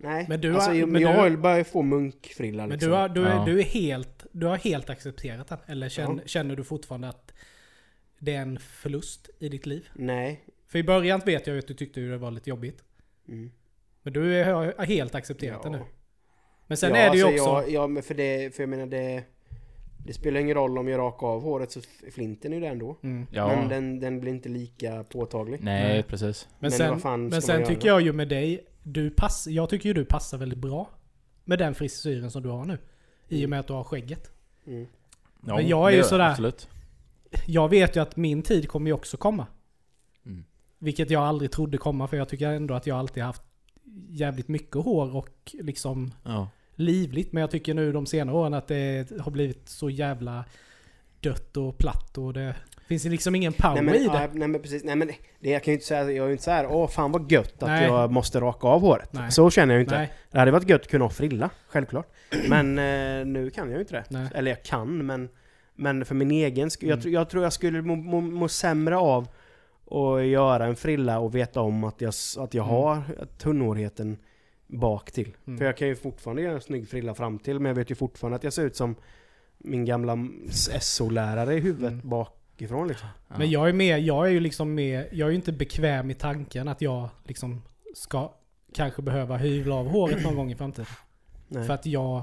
Nej. 0.00 0.26
Men 0.28 0.40
du 0.40 0.54
alltså, 0.54 0.70
har- 0.70 0.76
jag, 0.76 0.88
men 0.88 1.02
jag 1.02 1.14
du- 1.14 1.18
har 1.18 1.28
ju 1.30 1.36
börjat 1.36 1.68
få 1.68 1.82
munkfrilla 1.82 2.62
Men 2.62 2.70
liksom. 2.70 2.90
du 2.90 2.96
har, 2.96 3.08
du, 3.08 3.24
är, 3.26 3.30
Ja. 3.36 3.44
du 3.44 3.58
är 3.60 3.64
helt... 3.64 4.26
Du 4.32 4.46
har 4.46 4.56
helt 4.56 4.90
accepterat 4.90 5.48
den? 5.48 5.58
Eller 5.66 5.88
känner, 5.88 6.22
Ja. 6.22 6.26
känner 6.28 6.56
du 6.56 6.64
fortfarande 6.64 7.08
att 7.08 7.32
det 8.18 8.34
är 8.34 8.40
en 8.42 8.58
förlust 8.58 9.30
i 9.38 9.48
ditt 9.48 9.66
liv? 9.66 9.88
Nej. 9.94 10.44
För 10.68 10.78
i 10.78 10.82
början 10.82 11.20
vet 11.26 11.46
jag 11.46 11.54
ju 11.54 11.58
att 11.58 11.66
du 11.68 11.74
tyckte 11.74 12.00
det 12.00 12.16
var 12.18 12.30
lite 12.30 12.50
jobbigt. 12.50 12.82
Mm. 13.28 13.50
Men 14.02 14.12
du 14.12 14.44
har 14.44 14.84
helt 14.86 15.14
accepterat 15.14 15.62
det 15.62 15.68
Ja. 15.68 15.76
nu. 15.76 15.84
Men 16.66 16.76
sen 16.76 16.90
ja, 16.90 16.96
är 16.96 17.10
det 17.10 17.16
ju 17.16 17.24
alltså, 17.24 17.50
också... 17.50 17.70
Ja, 17.70 17.86
men 17.86 18.02
för 18.02 18.14
det, 18.14 18.54
för 18.54 18.62
jag 18.62 18.70
menar 18.70 18.86
det... 18.86 19.24
Det 20.06 20.12
spelar 20.12 20.40
ingen 20.40 20.54
roll 20.54 20.78
om 20.78 20.88
jag 20.88 20.98
rakar 20.98 21.26
av 21.26 21.42
håret 21.42 21.70
så 21.72 21.80
flinten 22.14 22.52
är 22.52 22.56
ju 22.56 22.62
där 22.62 22.70
ändå. 22.70 22.96
Mm. 23.02 23.26
Ja. 23.30 23.48
Men 23.48 23.68
den, 23.68 24.00
den 24.00 24.20
blir 24.20 24.32
inte 24.32 24.48
lika 24.48 25.04
påtaglig. 25.04 25.60
Nej, 25.62 25.88
Nej. 25.88 26.02
precis. 26.02 26.48
Men, 26.50 26.58
Men 26.60 26.70
sen, 26.70 26.90
vad 26.90 27.02
fan 27.02 27.28
men 27.28 27.42
sen 27.42 27.66
tycker 27.66 27.88
jag 27.88 28.00
ju 28.00 28.12
med 28.12 28.28
dig, 28.28 28.66
du 28.82 29.10
pass, 29.10 29.46
jag 29.46 29.68
tycker 29.70 29.88
ju 29.88 29.92
du 29.92 30.04
passar 30.04 30.38
väldigt 30.38 30.58
bra 30.58 30.90
med 31.44 31.58
den 31.58 31.74
frisyren 31.74 32.30
som 32.30 32.42
du 32.42 32.48
har 32.48 32.64
nu. 32.64 32.78
I 33.28 33.46
och 33.46 33.50
med 33.50 33.60
att 33.60 33.66
du 33.66 33.72
har 33.72 33.84
skägget. 33.84 34.30
Mm. 34.66 34.86
Ja, 35.46 35.56
Men 35.56 35.68
jag 35.68 35.92
är 35.92 35.96
ju 35.96 36.02
sådär- 36.02 36.30
Absolut. 36.30 36.68
Jag 37.46 37.68
vet 37.68 37.96
ju 37.96 38.00
att 38.00 38.16
min 38.16 38.42
tid 38.42 38.68
kommer 38.68 38.86
ju 38.86 38.94
också 38.94 39.16
komma. 39.16 39.46
Mm. 40.26 40.44
Vilket 40.78 41.10
jag 41.10 41.22
aldrig 41.22 41.50
trodde 41.50 41.78
komma 41.78 42.08
för 42.08 42.16
jag 42.16 42.28
tycker 42.28 42.48
ändå 42.48 42.74
att 42.74 42.86
jag 42.86 42.98
alltid 42.98 43.22
haft 43.22 43.42
jävligt 44.10 44.48
mycket 44.48 44.76
hår 44.76 45.16
och 45.16 45.54
liksom 45.60 46.14
Ja. 46.24 46.48
livligt. 46.74 47.32
Men 47.32 47.40
jag 47.40 47.50
tycker 47.50 47.74
nu 47.74 47.92
de 47.92 48.06
senare 48.06 48.36
åren 48.36 48.54
att 48.54 48.68
det 48.68 49.10
har 49.20 49.30
blivit 49.30 49.68
så 49.68 49.90
jävla 49.90 50.44
dött 51.20 51.56
och 51.56 51.78
platt 51.78 52.18
och 52.18 52.32
det 52.32 52.54
finns 52.88 53.04
liksom 53.04 53.34
ingen 53.34 53.52
power 53.52 53.74
Nej 53.74 53.82
men, 53.84 53.94
i 53.94 54.04
ja, 54.04 54.12
det. 54.12 54.30
nej 54.38 54.48
men 54.48 54.62
precis, 54.62 54.84
nej 54.84 54.96
men 54.96 55.10
det, 55.40 55.50
jag 55.50 55.62
kan 55.64 55.72
ju 55.72 55.74
inte 55.76 55.86
säga, 55.86 56.00
jag 56.02 56.16
är 56.24 56.26
ju 56.26 56.32
inte 56.32 56.44
såhär, 56.44 56.66
åh 56.66 56.88
fan 56.88 57.12
vad 57.12 57.32
gött 57.32 57.62
att 57.62 57.68
Nej. 57.68 57.84
jag 57.84 58.12
måste 58.12 58.40
raka 58.40 58.66
av 58.66 58.80
håret. 58.80 59.12
Nej. 59.12 59.30
Så 59.32 59.50
känner 59.50 59.74
jag 59.74 59.78
ju 59.78 59.84
inte. 59.84 59.98
Nej, 59.98 60.12
Det 60.30 60.38
hade 60.38 60.50
varit 60.50 60.68
gött 60.68 60.80
att 60.80 60.88
kunna 60.90 61.04
ha 61.04 61.10
frilla, 61.10 61.50
självklart. 61.68 62.06
Men 62.48 62.78
eh, 62.78 63.26
nu 63.26 63.50
kan 63.54 63.68
jag 63.68 63.74
ju 63.74 63.80
inte 63.80 63.94
det. 63.94 64.04
nej. 64.10 64.28
Eller 64.34 64.50
jag 64.50 64.62
kan, 64.62 65.06
men, 65.06 65.28
men 65.74 66.04
för 66.04 66.14
min 66.14 66.30
egen 66.30 66.70
skull. 66.70 66.88
Jag, 66.88 66.94
Mm. 66.96 67.02
tror- 67.02 67.14
jag 67.14 67.30
tror 67.30 67.42
jag 67.42 67.52
skulle 67.52 67.82
må, 67.82 67.96
må, 67.96 68.20
må 68.20 68.48
sämre 68.48 68.96
av 68.96 69.28
att 69.90 70.26
göra 70.26 70.66
en 70.66 70.76
frilla 70.76 71.18
och 71.18 71.34
veta 71.34 71.60
om 71.60 71.84
att 71.84 72.00
jag, 72.00 72.12
att 72.38 72.54
jag 72.54 72.64
Mm. 72.66 72.76
har 72.76 73.02
tunnhårigheten 73.38 74.16
bak 74.66 75.10
till. 75.12 75.36
Mm. 75.46 75.58
För 75.58 75.64
jag 75.64 75.76
kan 75.76 75.88
ju 75.88 75.96
fortfarande 75.96 76.42
göra 76.42 76.54
en 76.54 76.60
snygg 76.60 76.88
frilla 76.88 77.14
fram 77.14 77.38
till 77.38 77.58
men 77.60 77.66
jag 77.70 77.74
vet 77.76 77.90
ju 77.90 77.94
fortfarande 77.94 78.36
att 78.36 78.44
jag 78.44 78.52
ser 78.52 78.62
ut 78.64 78.76
som 78.76 78.94
min 79.58 79.84
gamla 79.84 80.18
SO-lärare 80.80 81.54
i 81.54 81.60
huvudet 81.60 81.92
Mm. 81.92 82.08
bakifrån 82.08 82.88
liksom. 82.88 83.08
Ja. 83.28 83.34
Men 83.38 83.50
jag 83.50 83.68
är 83.68 83.72
med, 83.72 84.00
jag 84.00 84.26
är 84.26 84.30
ju 84.30 84.40
liksom 84.40 84.74
med, 84.74 85.06
jag 85.12 85.26
är 85.26 85.30
ju 85.30 85.36
inte 85.36 85.52
bekväm 85.52 86.10
i 86.10 86.14
tanken 86.14 86.68
att 86.68 86.80
jag 86.80 87.08
liksom 87.24 87.62
ska 87.94 88.32
kanske 88.74 89.02
behöva 89.02 89.36
hyvla 89.36 89.74
av 89.74 89.88
håret 89.88 90.22
någon 90.24 90.36
gång 90.36 90.52
i 90.52 90.56
framtiden. 90.56 90.86
Nej. 91.48 91.66
För 91.66 91.74
att 91.74 91.86
jag, 91.86 92.22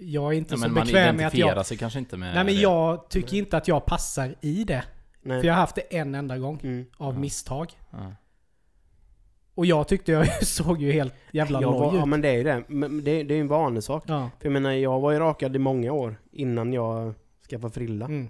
jag 0.00 0.32
är 0.32 0.36
inte 0.36 0.54
Ja, 0.54 0.58
så 0.58 0.68
man 0.68 0.74
bekväm 0.84 1.16
med 1.16 1.26
att 1.26 1.34
identifierar 1.34 1.56
jag... 1.56 1.66
sig 1.66 1.76
kanske 1.76 1.98
inte 1.98 2.16
med 2.16 2.34
Nej 2.34 2.44
men 2.44 2.54
det. 2.54 2.60
jag 2.60 3.08
tycker 3.10 3.36
inte 3.36 3.56
att 3.56 3.68
jag 3.68 3.86
passar 3.86 4.34
i 4.40 4.64
det. 4.64 4.84
Nej. 5.24 5.40
För 5.40 5.46
jag 5.46 5.54
har 5.54 5.60
haft 5.60 5.74
det 5.74 5.96
en 5.96 6.14
enda 6.14 6.38
gång. 6.38 6.60
Mm. 6.62 6.86
Av 6.96 7.14
Ja. 7.14 7.20
misstag. 7.20 7.72
Ja. 7.90 7.98
Och 9.54 9.66
jag 9.66 9.88
tyckte 9.88 10.12
jag 10.12 10.44
såg 10.46 10.82
ju 10.82 10.92
helt 10.92 11.14
jävla 11.32 11.60
Jag 11.60 11.72
var, 11.72 11.86
loj 11.86 11.96
ja 11.96 12.02
ut. 12.02 12.08
men 12.08 12.20
det 12.20 12.28
är 12.28 12.32
ju 12.36 12.42
det. 12.44 12.62
Men 12.68 13.04
det, 13.04 13.22
det 13.22 13.34
är 13.34 13.36
ju 13.36 13.40
en 13.40 13.48
vanesak. 13.48 14.02
Ja. 14.06 14.30
För 14.38 14.46
jag 14.46 14.52
menar, 14.52 14.70
jag 14.72 15.00
var 15.00 15.12
ju 15.12 15.18
rakad 15.18 15.56
i 15.56 15.58
många 15.58 15.92
år 15.92 16.16
innan 16.32 16.72
jag 16.72 17.14
skaffade 17.50 17.72
frilla. 17.74 18.04
Mm. 18.04 18.28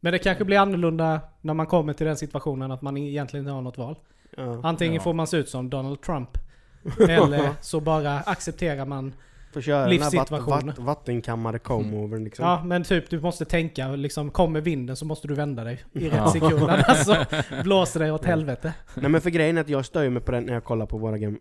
Men 0.00 0.12
det 0.12 0.18
kanske 0.18 0.44
blir 0.44 0.58
annorlunda 0.58 1.20
när 1.40 1.54
man 1.54 1.66
kommer 1.66 1.92
till 1.92 2.06
den 2.06 2.16
situationen 2.16 2.70
att 2.72 2.82
man 2.82 2.96
egentligen 2.96 3.44
inte 3.44 3.52
har 3.52 3.62
något 3.62 3.78
val. 3.78 3.98
Ja. 4.36 4.60
Antingen 4.62 4.94
Ja. 4.94 5.00
får 5.00 5.12
man 5.12 5.26
se 5.26 5.36
ut 5.36 5.48
som 5.48 5.70
Donald 5.70 6.00
Trump. 6.02 6.38
Eller 7.08 7.50
så 7.60 7.80
bara 7.80 8.20
accepterar 8.20 8.84
man 8.86 9.12
Får 9.52 9.60
köra 9.60 9.84
här 9.84 10.16
vatt, 10.30 10.30
vatt, 10.48 10.78
vattenkammade 10.78 11.58
comb-over 11.58 12.18
liksom. 12.18 12.44
Ja, 12.46 12.62
men 12.64 12.84
typ 12.84 13.10
du 13.10 13.20
måste 13.20 13.44
tänka 13.44 13.88
liksom, 13.88 14.30
kommer 14.30 14.60
vinden 14.60 14.96
så 14.96 15.04
måste 15.04 15.28
du 15.28 15.34
vända 15.34 15.64
dig 15.64 15.84
i 15.92 16.08
rätt 16.08 16.16
Ja. 16.16 16.32
sekund. 16.32 16.62
Alltså, 16.68 17.16
blåser 17.62 18.00
det 18.00 18.12
åt 18.12 18.24
helvete. 18.24 18.74
Nej 18.94 19.10
men 19.10 19.20
för 19.20 19.30
grejen 19.30 19.56
är 19.56 19.60
att 19.60 19.68
jag 19.68 19.84
stör 19.84 20.08
mig 20.10 20.22
på 20.22 20.32
den 20.32 20.44
när 20.44 20.52
jag 20.52 20.64
kollar 20.64 20.86
på 20.86 20.98
våra 20.98 21.18
gam 21.18 21.38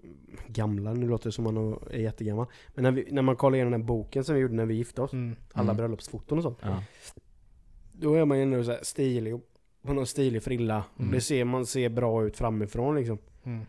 gamla, 0.47 0.93
nu 0.93 1.07
låter 1.07 1.25
det 1.25 1.31
som 1.31 1.43
man 1.43 1.79
är 1.91 1.97
jättegammal. 1.99 2.45
Men 2.75 2.83
när, 2.83 2.91
vi, 2.91 3.07
när 3.11 3.21
man 3.21 3.35
kollar 3.35 3.55
igenom 3.55 3.71
den 3.71 3.81
här 3.81 3.87
boken 3.87 4.23
som 4.23 4.35
vi 4.35 4.41
gjorde 4.41 4.53
när 4.53 4.65
vi 4.65 4.73
gifte 4.75 5.01
oss, 5.01 5.13
Mm. 5.13 5.35
alla 5.53 5.63
Mm. 5.63 5.77
bröllopsfoton 5.77 6.37
och 6.37 6.43
sånt. 6.43 6.59
Ja. 6.61 6.83
Då 7.91 8.13
är 8.15 8.25
man 8.25 8.37
ju 8.37 8.43
ändå 8.43 8.63
så 8.63 8.71
här 8.71 8.79
stilig 8.83 9.41
på 9.85 9.93
någon 9.93 10.07
stilig 10.07 10.43
frilla. 10.43 10.83
Mm. 10.99 11.11
Det 11.11 11.21
ser, 11.21 11.45
man 11.45 11.65
ser 11.65 11.89
bra 11.89 12.23
ut 12.25 12.37
framifrån 12.37 12.95
liksom. 12.95 13.17
Mm. 13.43 13.65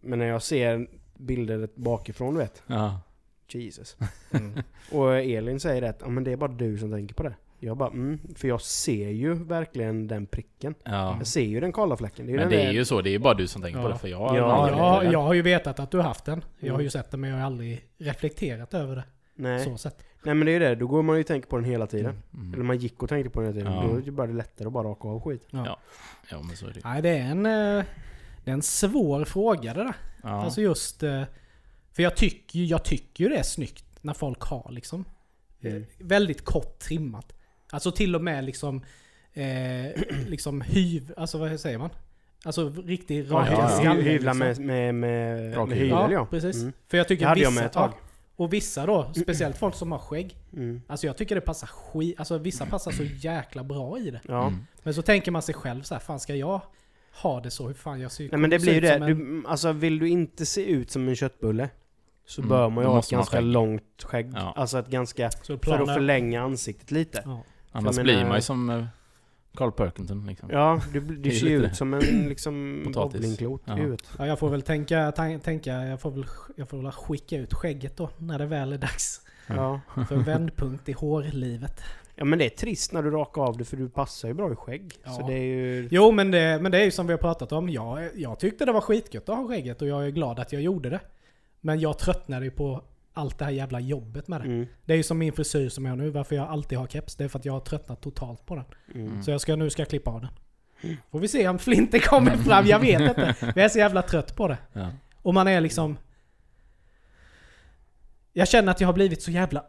Men 0.00 0.18
när 0.18 0.26
jag 0.26 0.42
ser 0.42 0.86
bilder 1.16 1.68
bakifrån 1.74 2.34
du 2.34 2.40
vet, 2.40 2.62
Ja. 2.66 3.00
Jesus. 3.48 3.96
Mm. 4.32 4.62
Och 4.92 5.16
Elin 5.16 5.60
säger 5.60 5.82
att 5.82 5.98
ja, 6.00 6.08
men 6.08 6.24
det 6.24 6.32
är 6.32 6.36
bara 6.36 6.52
du 6.52 6.78
som 6.78 6.90
tänker 6.90 7.14
på 7.14 7.22
det. 7.22 7.34
Jag 7.58 7.76
bara 7.76 7.88
mm, 7.90 8.18
för 8.36 8.48
jag 8.48 8.60
ser 8.60 9.08
ju 9.08 9.34
verkligen 9.34 10.06
den 10.06 10.26
pricken. 10.26 10.74
ja. 10.84 11.14
Jag 11.18 11.26
ser 11.26 11.42
ju 11.42 11.60
den 11.60 11.72
kala 11.72 11.96
fläcken. 11.96 12.26
Det 12.26 12.32
Men 12.36 12.48
det 12.50 12.62
är 12.62 12.72
ju 12.72 12.84
så, 12.84 13.00
det 13.02 13.08
är 13.10 13.12
ju 13.12 13.18
bara 13.18 13.34
du 13.34 13.46
som 13.46 13.62
tänker 13.62 13.80
på 13.82 13.88
Ja. 13.88 13.92
det 13.92 13.98
för 13.98 14.08
jag 14.08 14.18
har 14.18 14.36
Ja, 14.36 14.52
aldrig 14.52 14.78
Ja, 14.78 15.00
det. 15.02 15.12
jag 15.12 15.22
har 15.22 15.34
ju 15.34 15.42
vetat 15.42 15.80
att 15.80 15.90
du 15.90 15.96
har 15.96 16.04
haft 16.04 16.24
den. 16.24 16.44
Jag 16.58 16.72
har 16.72 16.80
ju 16.80 16.84
Mm. 16.84 16.90
sett 16.90 17.10
den 17.10 17.20
men 17.20 17.30
jag 17.30 17.36
har 17.36 17.44
aldrig 17.46 17.84
reflekterat 17.98 18.74
över 18.74 18.96
det. 18.96 19.04
Nej. 19.34 19.64
Så 19.64 19.76
sett. 19.78 20.04
Nej 20.22 20.34
men 20.34 20.46
det 20.46 20.52
är 20.52 20.52
ju 20.52 20.58
det, 20.58 20.74
då 20.74 20.86
går 20.86 21.02
man 21.02 21.16
ju 21.16 21.20
och 21.20 21.26
tänker 21.26 21.48
på 21.48 21.56
den 21.56 21.64
hela 21.64 21.86
tiden. 21.86 22.18
Mm. 22.34 22.54
Eller 22.54 22.64
man 22.64 22.76
gick 22.78 23.02
och 23.02 23.08
tänkte 23.08 23.30
på 23.30 23.40
den 23.40 23.54
hela 23.54 23.60
tiden. 23.66 23.72
Ja. 23.82 23.88
Då 23.88 23.92
är 23.94 23.98
det 24.00 24.04
ju 24.06 24.10
bara 24.10 24.26
lättare 24.26 24.66
att 24.66 24.72
bara 24.72 24.88
raka 24.88 25.08
av 25.08 25.20
skit. 25.22 25.46
Ja. 25.50 25.78
Ja. 26.30 26.42
Men 26.42 26.56
så 26.56 26.66
är 26.66 26.70
det. 26.72 26.80
Nej, 26.84 27.02
det 27.02 27.08
är 27.08 27.20
en, 27.30 27.46
eh, 27.46 27.84
det 28.44 28.50
är 28.50 28.54
en 28.54 28.62
svår 28.62 29.24
fråga 29.24 29.74
det 29.74 29.84
där. 29.84 29.94
Ja. 30.22 30.28
Alltså 30.28 30.60
just... 30.60 31.02
För 31.96 32.02
jag 32.02 32.16
tycker 32.16 32.58
ju 32.58 32.64
jag 32.64 32.84
tycker 32.84 33.24
ju 33.24 33.30
det 33.30 33.36
är 33.36 33.42
snyggt 33.42 33.84
när 34.00 34.14
folk 34.14 34.40
har 34.42 34.70
liksom 34.72 35.04
eh, 35.60 35.70
Mm. 35.70 35.84
väldigt 35.98 36.44
kort 36.44 36.78
trimmat. 36.78 37.32
Alltså 37.72 37.90
till 37.90 38.14
och 38.14 38.22
med 38.22 38.44
liksom 38.44 38.82
eh, 39.32 39.44
liksom 40.26 40.60
hyv... 40.60 41.12
Alltså 41.16 41.38
vad 41.38 41.60
säger 41.60 41.78
man? 41.78 41.90
Alltså 42.44 42.68
riktig 42.86 43.30
rak 43.32 43.48
ja, 43.50 43.52
ja. 43.58 43.68
skalle, 43.68 44.00
Hy- 44.00 44.04
Hyvla 44.04 44.32
liksom. 44.32 44.66
med, 44.66 44.94
med, 44.94 44.94
med, 44.94 45.68
med 45.68 45.76
hyvel. 45.78 45.88
Ja, 45.90 46.12
ja. 46.12 46.26
precis. 46.30 46.56
Mm. 46.56 46.72
För 46.88 46.96
jag 46.98 47.08
tycker 47.08 47.22
Det 47.24 47.28
hade 47.28 47.40
jag 47.40 47.50
vissa, 47.50 47.60
med 47.60 47.66
ett 47.66 47.72
tag. 47.72 47.90
Ja, 47.90 47.98
Och 48.36 48.52
vissa 48.52 48.86
då, 48.86 49.12
speciellt 49.22 49.56
folk 49.58 49.74
som 49.74 49.92
har 49.92 49.98
skägg. 49.98 50.36
Mm. 50.52 50.82
Alltså 50.86 51.06
jag 51.06 51.16
tycker 51.16 51.34
det 51.34 51.40
passar 51.40 51.66
skit... 51.66 52.14
Alltså 52.18 52.38
vissa 52.38 52.66
passar 52.66 52.92
så 52.92 53.02
jäkla 53.02 53.64
bra 53.64 53.98
i 53.98 54.10
det. 54.10 54.20
Ja. 54.28 54.46
Mm. 54.46 54.66
Men 54.82 54.94
så 54.94 55.02
tänker 55.02 55.30
man 55.30 55.42
sig 55.42 55.54
själv 55.54 55.82
så 55.82 55.94
här, 55.94 56.00
fan 56.00 56.20
ska 56.20 56.34
jag 56.34 56.60
ha 57.22 57.40
det 57.40 57.50
så? 57.50 57.66
Hur 57.66 57.74
fan 57.74 58.00
jag 58.00 58.12
ser 58.12 58.28
Nej 58.30 58.40
men 58.40 58.50
det 58.50 58.58
blir 58.58 58.74
ju 58.74 58.80
det. 58.80 58.92
en- 58.94 59.00
Du, 59.42 59.48
alltså 59.48 59.72
vill 59.72 59.98
du 59.98 60.08
inte 60.08 60.46
se 60.46 60.64
ut 60.64 60.90
som 60.90 61.08
en 61.08 61.16
köttbulle 61.16 61.68
så 62.26 62.40
Mm, 62.40 62.48
bör 62.48 62.68
man 62.68 62.84
ju 62.84 62.90
ha 62.90 62.98
ett 62.98 63.10
ganska 63.10 63.36
skägg. 63.36 63.44
långt 63.44 64.02
skägg. 64.02 64.32
Ja. 64.34 64.52
Alltså 64.56 64.78
ett 64.78 64.88
ganska... 64.88 65.30
För 65.46 65.54
att 65.54 65.94
förlänga 65.94 66.42
ansiktet 66.42 66.90
lite. 66.90 67.22
Ja. 67.24 67.42
Annars 67.72 67.96
jag 67.96 68.04
blir 68.04 68.14
menar- 68.14 68.28
man 68.28 68.36
ju 68.38 68.42
som 68.42 68.70
eh, 68.70 68.84
Carl 69.54 69.72
Perkington 69.72 70.26
liksom. 70.26 70.50
Ja, 70.52 70.80
du, 70.92 71.00
du 71.00 71.30
ser 71.30 71.46
ju 71.46 71.64
ut 71.64 71.76
som 71.76 71.94
en 71.94 72.00
liksom 72.28 72.84
bowlingklot 72.94 73.62
Ja. 73.64 73.78
i 73.78 73.80
huvudet. 73.80 74.08
ja, 74.18 74.26
jag 74.26 74.38
får 74.38 74.48
väl 74.48 74.62
tänka, 74.62 75.12
tänka 75.42 75.72
jag, 75.72 76.00
får 76.00 76.10
väl, 76.10 76.24
jag 76.56 76.68
får 76.68 76.78
väl 76.82 76.92
skicka 76.92 77.36
ut 77.36 77.54
skägget 77.54 77.96
då, 77.96 78.10
när 78.18 78.38
det 78.38 78.46
väl 78.46 78.72
är 78.72 78.78
dags. 78.78 79.20
Ja. 79.46 79.80
För 80.08 80.16
vändpunkt 80.16 80.88
i 80.88 80.92
hårlivet. 80.92 81.80
ja 82.14 82.24
men 82.24 82.38
det 82.38 82.44
är 82.44 82.56
trist 82.56 82.92
när 82.92 83.02
du 83.02 83.10
rakar 83.10 83.42
av 83.42 83.56
det 83.56 83.64
för 83.64 83.76
du 83.76 83.88
passar 83.88 84.28
ju 84.28 84.34
bra 84.34 84.52
i 84.52 84.56
skägg. 84.56 84.92
Ja. 85.04 85.10
Så 85.10 85.26
det 85.26 85.34
är 85.34 85.42
ju... 85.42 85.88
Jo 85.90 86.10
men 86.12 86.30
det, 86.30 86.58
men 86.62 86.72
det 86.72 86.78
är 86.80 86.84
ju 86.84 86.90
som 86.90 87.06
vi 87.06 87.12
har 87.12 87.18
pratat 87.18 87.52
om. 87.52 87.68
Jag, 87.68 88.08
jag 88.14 88.38
tyckte 88.38 88.64
det 88.64 88.72
var 88.72 88.80
skitgött 88.80 89.28
att 89.28 89.36
ha 89.36 89.48
skägget 89.48 89.82
och 89.82 89.88
jag 89.88 90.06
är 90.06 90.10
glad 90.10 90.38
att 90.38 90.52
jag 90.52 90.62
gjorde 90.62 90.90
det. 90.90 91.00
Men 91.64 91.80
jag 91.80 91.98
tröttnade 91.98 92.44
ju 92.44 92.50
på 92.50 92.84
allt 93.12 93.38
det 93.38 93.44
här 93.44 93.52
jävla 93.52 93.80
jobbet 93.80 94.28
med 94.28 94.40
det. 94.40 94.44
Mm, 94.44 94.66
Det 94.84 94.92
är 94.92 94.96
ju 94.96 95.02
som 95.02 95.18
min 95.18 95.32
frisyr 95.32 95.68
som 95.68 95.84
jag 95.84 95.92
har 95.92 95.96
nu. 95.96 96.10
Varför 96.10 96.36
jag 96.36 96.48
alltid 96.48 96.78
har 96.78 96.86
keps. 96.86 97.16
Det 97.16 97.24
är 97.24 97.28
för 97.28 97.38
att 97.38 97.44
jag 97.44 97.52
har 97.52 97.60
tröttnat 97.60 98.00
totalt 98.00 98.46
på 98.46 98.54
den. 98.56 98.64
mm. 98.94 99.22
Så 99.22 99.30
jag 99.30 99.40
ska, 99.40 99.56
nu 99.56 99.70
ska 99.70 99.82
jag 99.82 99.88
klippa 99.88 100.10
av 100.10 100.20
den. 100.20 100.30
Får 101.10 101.18
vi 101.18 101.28
se 101.28 101.48
om 101.48 101.58
flinten 101.58 102.00
kommer 102.00 102.36
fram. 102.36 102.66
Jag 102.66 102.78
vet 102.78 103.00
inte. 103.00 103.34
Men 103.40 103.52
jag 103.56 103.64
är 103.64 103.68
så 103.68 103.78
jävla 103.78 104.02
trött 104.02 104.36
på 104.36 104.48
det. 104.48 104.58
Ja. 104.72 104.90
Och 105.22 105.34
man 105.34 105.48
är 105.48 105.60
liksom... 105.60 105.96
Jag 108.32 108.48
känner 108.48 108.70
att 108.72 108.80
jag 108.80 108.88
har 108.88 108.92
blivit 108.94 109.22
så 109.22 109.30
jävla 109.30 109.64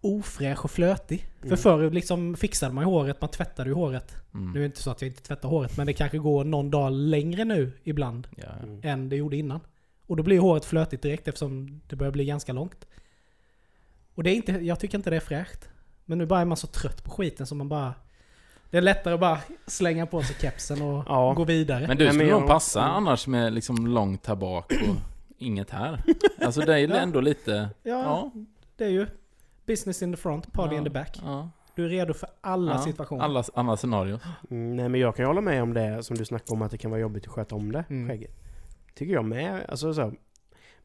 ofräsch 0.00 0.64
och 0.64 0.70
flötig. 0.70 1.26
För 1.40 1.46
Mm. 1.46 1.58
förr 1.58 1.90
liksom 1.90 2.34
fixade 2.36 2.74
man 2.74 2.84
ju 2.84 2.90
håret, 2.90 3.20
man 3.20 3.30
tvättade 3.30 3.70
ju 3.70 3.74
håret. 3.74 4.16
Mm. 4.34 4.52
Nu 4.52 4.58
är 4.58 4.60
det 4.60 4.66
inte 4.66 4.82
så 4.82 4.90
att 4.90 5.02
jag 5.02 5.08
inte 5.08 5.22
tvättar 5.22 5.48
håret, 5.48 5.76
men 5.76 5.86
det 5.86 5.92
kanske 5.92 6.18
går 6.18 6.44
någon 6.44 6.70
dag 6.70 6.92
längre 6.92 7.44
nu 7.44 7.72
ibland 7.84 8.28
Ja, 8.36 8.44
ja. 8.46 8.62
Mm. 8.66 8.80
än 8.82 9.08
det 9.08 9.16
gjorde 9.16 9.36
innan. 9.36 9.60
Och 10.06 10.16
då 10.16 10.22
blir 10.22 10.38
håret 10.40 10.64
flötigt 10.64 11.02
direkt 11.02 11.28
eftersom 11.28 11.80
det 11.88 11.96
börjar 11.96 12.12
bli 12.12 12.24
ganska 12.24 12.52
långt. 12.52 12.86
Och 14.14 14.22
det 14.22 14.30
är 14.30 14.34
inte, 14.34 14.52
jag 14.52 14.80
tycker 14.80 14.98
inte 14.98 15.10
det 15.10 15.16
är 15.16 15.20
fräscht. 15.20 15.68
Men 16.04 16.18
nu 16.18 16.26
bara 16.26 16.40
är 16.40 16.44
man 16.44 16.56
så 16.56 16.66
trött 16.66 17.04
på 17.04 17.10
skiten 17.10 17.46
som 17.46 17.58
man 17.58 17.68
bara... 17.68 17.94
Det 18.70 18.76
är 18.76 18.82
lättare 18.82 19.14
att 19.14 19.20
bara 19.20 19.38
slänga 19.66 20.06
på 20.06 20.22
sig 20.22 20.36
kepsen 20.40 20.82
och 20.82 21.04
Ja. 21.06 21.32
gå 21.36 21.44
vidare. 21.44 21.86
Men 21.88 21.96
du 21.96 22.08
skulle 22.08 22.30
nog 22.30 22.46
passa 22.46 22.82
mm. 22.82 22.94
annars 22.94 23.26
med 23.26 23.52
liksom 23.52 23.86
långt 23.86 24.26
här 24.26 24.34
bak 24.36 24.72
och 24.72 24.94
inget 25.38 25.70
här. 25.70 26.02
Alltså 26.40 26.60
det 26.60 26.74
är 26.74 26.78
ju 26.78 26.86
Ja. 26.86 26.94
ändå 26.96 27.20
lite... 27.20 27.52
ja, 27.82 27.92
Ja. 28.02 28.32
det 28.76 28.84
är 28.84 28.88
ju 28.88 29.06
business 29.66 30.02
in 30.02 30.12
the 30.12 30.16
front, 30.16 30.52
party 30.52 30.74
ja, 30.74 30.78
in 30.78 30.84
the 30.84 30.90
back. 30.90 31.20
Ja. 31.24 31.50
Du 31.74 31.84
är 31.84 31.88
redo 31.88 32.14
för 32.14 32.28
alla 32.40 32.72
ja. 32.72 32.78
situationer. 32.78 33.24
Alla, 33.24 33.44
alla 33.54 33.76
scenarier. 33.76 34.20
Mm, 34.50 34.76
nej 34.76 34.88
men 34.88 35.00
jag 35.00 35.16
kan 35.16 35.22
ju 35.22 35.26
hålla 35.26 35.40
med 35.40 35.62
om 35.62 35.74
det 35.74 36.02
som 36.02 36.16
du 36.16 36.24
snackade 36.24 36.52
om 36.52 36.62
att 36.62 36.70
det 36.70 36.78
kan 36.78 36.90
vara 36.90 37.00
jobbigt 37.00 37.24
att 37.26 37.32
sköta 37.32 37.54
om 37.54 37.72
det, 37.72 37.84
Mm. 37.88 38.08
skägget. 38.08 38.45
Tycker 38.96 39.14
jag 39.14 39.24
med. 39.24 39.64
Alltså, 39.68 39.94
så, 39.94 40.12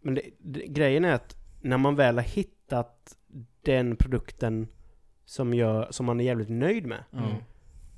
men 0.02 0.16
det, 0.16 0.22
det, 0.38 0.68
grejen 0.68 1.06
är 1.06 1.14
att 1.14 1.38
när 1.62 1.78
man 1.78 1.96
väl 1.96 2.16
har 2.16 2.24
hittat 2.24 3.18
den 3.62 3.96
produkten 3.96 4.68
som, 5.26 5.54
gör, 5.54 5.88
som 5.92 6.06
man 6.06 6.20
är 6.20 6.24
jävligt 6.24 6.50
nöjd 6.50 6.86
med 6.86 7.04
Mm. 7.14 7.36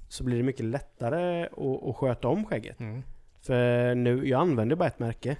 så 0.08 0.24
blir 0.24 0.38
det 0.38 0.43
mycket 0.43 0.65
lättare 0.65 1.46
att, 1.46 1.84
att 1.89 1.96
sköta 1.96 2.27
om 2.27 2.46
skägget. 2.46 2.79
Mm. 2.79 3.03
För 3.41 3.96
nu, 3.96 4.27
jag 4.27 4.41
använder 4.41 4.75
bara 4.75 4.88
ett 4.88 5.00
märke. 5.00 5.38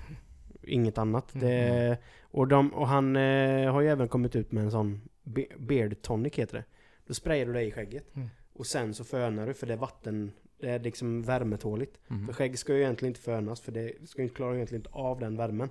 Inget 0.64 0.98
annat. 0.98 1.30
Det, 1.34 1.98
och, 2.22 2.48
de, 2.48 2.74
och 2.74 2.88
han 2.88 3.16
eh, 3.16 3.72
har 3.72 3.82
ju 3.82 3.90
även 3.90 4.08
kommit 4.08 4.36
ut 4.36 4.52
med 4.52 4.64
en 4.64 4.72
sån 4.72 5.02
be, 5.24 5.46
Beard 5.58 6.02
Tonic 6.02 6.36
heter 6.36 6.58
det. 6.58 6.64
Då 7.08 7.14
sprayar 7.14 7.46
du 7.46 7.54
det 7.54 7.62
i 7.62 7.72
skägget. 7.72 8.16
Mm. 8.16 8.30
Och 8.54 8.66
sen 8.66 8.94
så 8.94 9.04
fönar 9.04 9.48
du 9.48 9.54
för 9.54 9.68
det 9.68 9.76
vatten, 9.76 10.32
det 10.64 10.70
är 10.70 10.80
liksom 10.80 11.22
värmetåligt. 11.24 12.00
Mm. 12.10 12.26
För 12.26 12.34
skägg 12.34 12.60
ska 12.60 12.74
ju 12.74 12.80
egentligen 12.80 13.10
inte 13.10 13.22
fönas 13.22 13.62
för 13.62 13.72
det 13.72 14.10
ska 14.10 14.22
ju 14.22 14.24
inte 14.24 14.36
klara 14.36 14.56
egentligen 14.56 14.80
inte 14.80 14.90
av 14.94 15.20
den 15.20 15.38
värmen. 15.38 15.70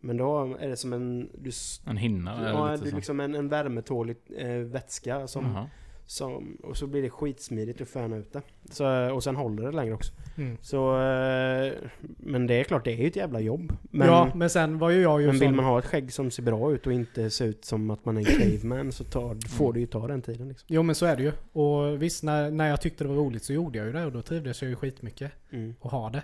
Men 0.00 0.16
då 0.16 0.56
är 0.60 0.68
det 0.68 0.76
som 0.76 0.92
en, 0.92 1.30
du, 1.34 1.50
En 1.86 1.96
hinna 1.96 2.48
ja, 2.48 2.76
du 2.76 2.90
så. 2.90 2.96
liksom 2.96 3.20
en, 3.20 3.34
en 3.34 3.48
värmetålig 3.48 4.16
eh, 4.36 4.48
vätska 4.48 5.26
som, 5.26 5.44
Jaha. 5.44 5.70
Som, 6.06 6.56
och 6.62 6.76
så 6.76 6.86
blir 6.86 7.02
det 7.02 7.10
skitsmidigt 7.10 7.80
att 7.80 7.88
föna 7.88 8.16
ut 8.16 8.32
det. 8.32 8.42
Så, 8.70 9.10
och 9.14 9.24
sen 9.24 9.36
håller 9.36 9.62
det 9.62 9.72
längre 9.72 9.94
också. 9.94 10.12
Mm. 10.36 10.56
Så, 10.60 11.00
eh, 11.00 11.72
men 12.16 12.46
det 12.46 12.54
är 12.54 12.64
klart, 12.64 12.84
det 12.84 12.92
är 12.92 12.96
ju 12.96 13.06
ett 13.06 13.16
jävla 13.16 13.40
jobb. 13.40 13.72
Men, 13.90 14.08
ja, 14.08 14.30
men 14.34 14.50
sen 14.50 14.78
var 14.78 14.90
ju 14.90 15.02
jag 15.02 15.20
ju 15.20 15.26
men 15.26 15.38
vill 15.38 15.52
man 15.54 15.64
ha 15.64 15.78
ett 15.78 15.84
skägg 15.86 16.12
som 16.12 16.30
ser 16.30 16.42
bra 16.42 16.72
ut 16.72 16.86
och 16.86 16.92
inte 16.92 17.30
ser 17.30 17.46
ut 17.46 17.64
som 17.64 17.90
att 17.90 18.04
man 18.04 18.16
är 18.16 18.20
en 18.20 18.26
caveman 18.58 18.92
så 18.92 19.04
tar, 19.04 19.48
får 19.48 19.72
det 19.72 19.80
ju 19.80 19.86
ta 19.86 20.06
den 20.06 20.22
tiden 20.22 20.48
liksom. 20.48 20.66
Jo 20.70 20.82
men 20.82 20.94
så 20.94 21.06
är 21.06 21.16
det 21.16 21.22
ju. 21.22 21.32
Och 21.52 22.02
visst, 22.02 22.22
när, 22.22 22.50
när 22.50 22.68
jag 22.70 22.80
tyckte 22.80 23.04
det 23.04 23.08
var 23.08 23.16
roligt 23.16 23.42
så 23.44 23.52
gjorde 23.52 23.78
jag 23.78 23.86
ju 23.86 23.92
det 23.92 24.04
och 24.06 24.12
då 24.12 24.22
trivdes 24.22 24.62
jag 24.62 24.68
ju 24.68 24.76
skitmycket 24.76 25.32
Mm. 25.50 25.74
att 25.82 25.90
ha 25.92 26.10
det. 26.10 26.22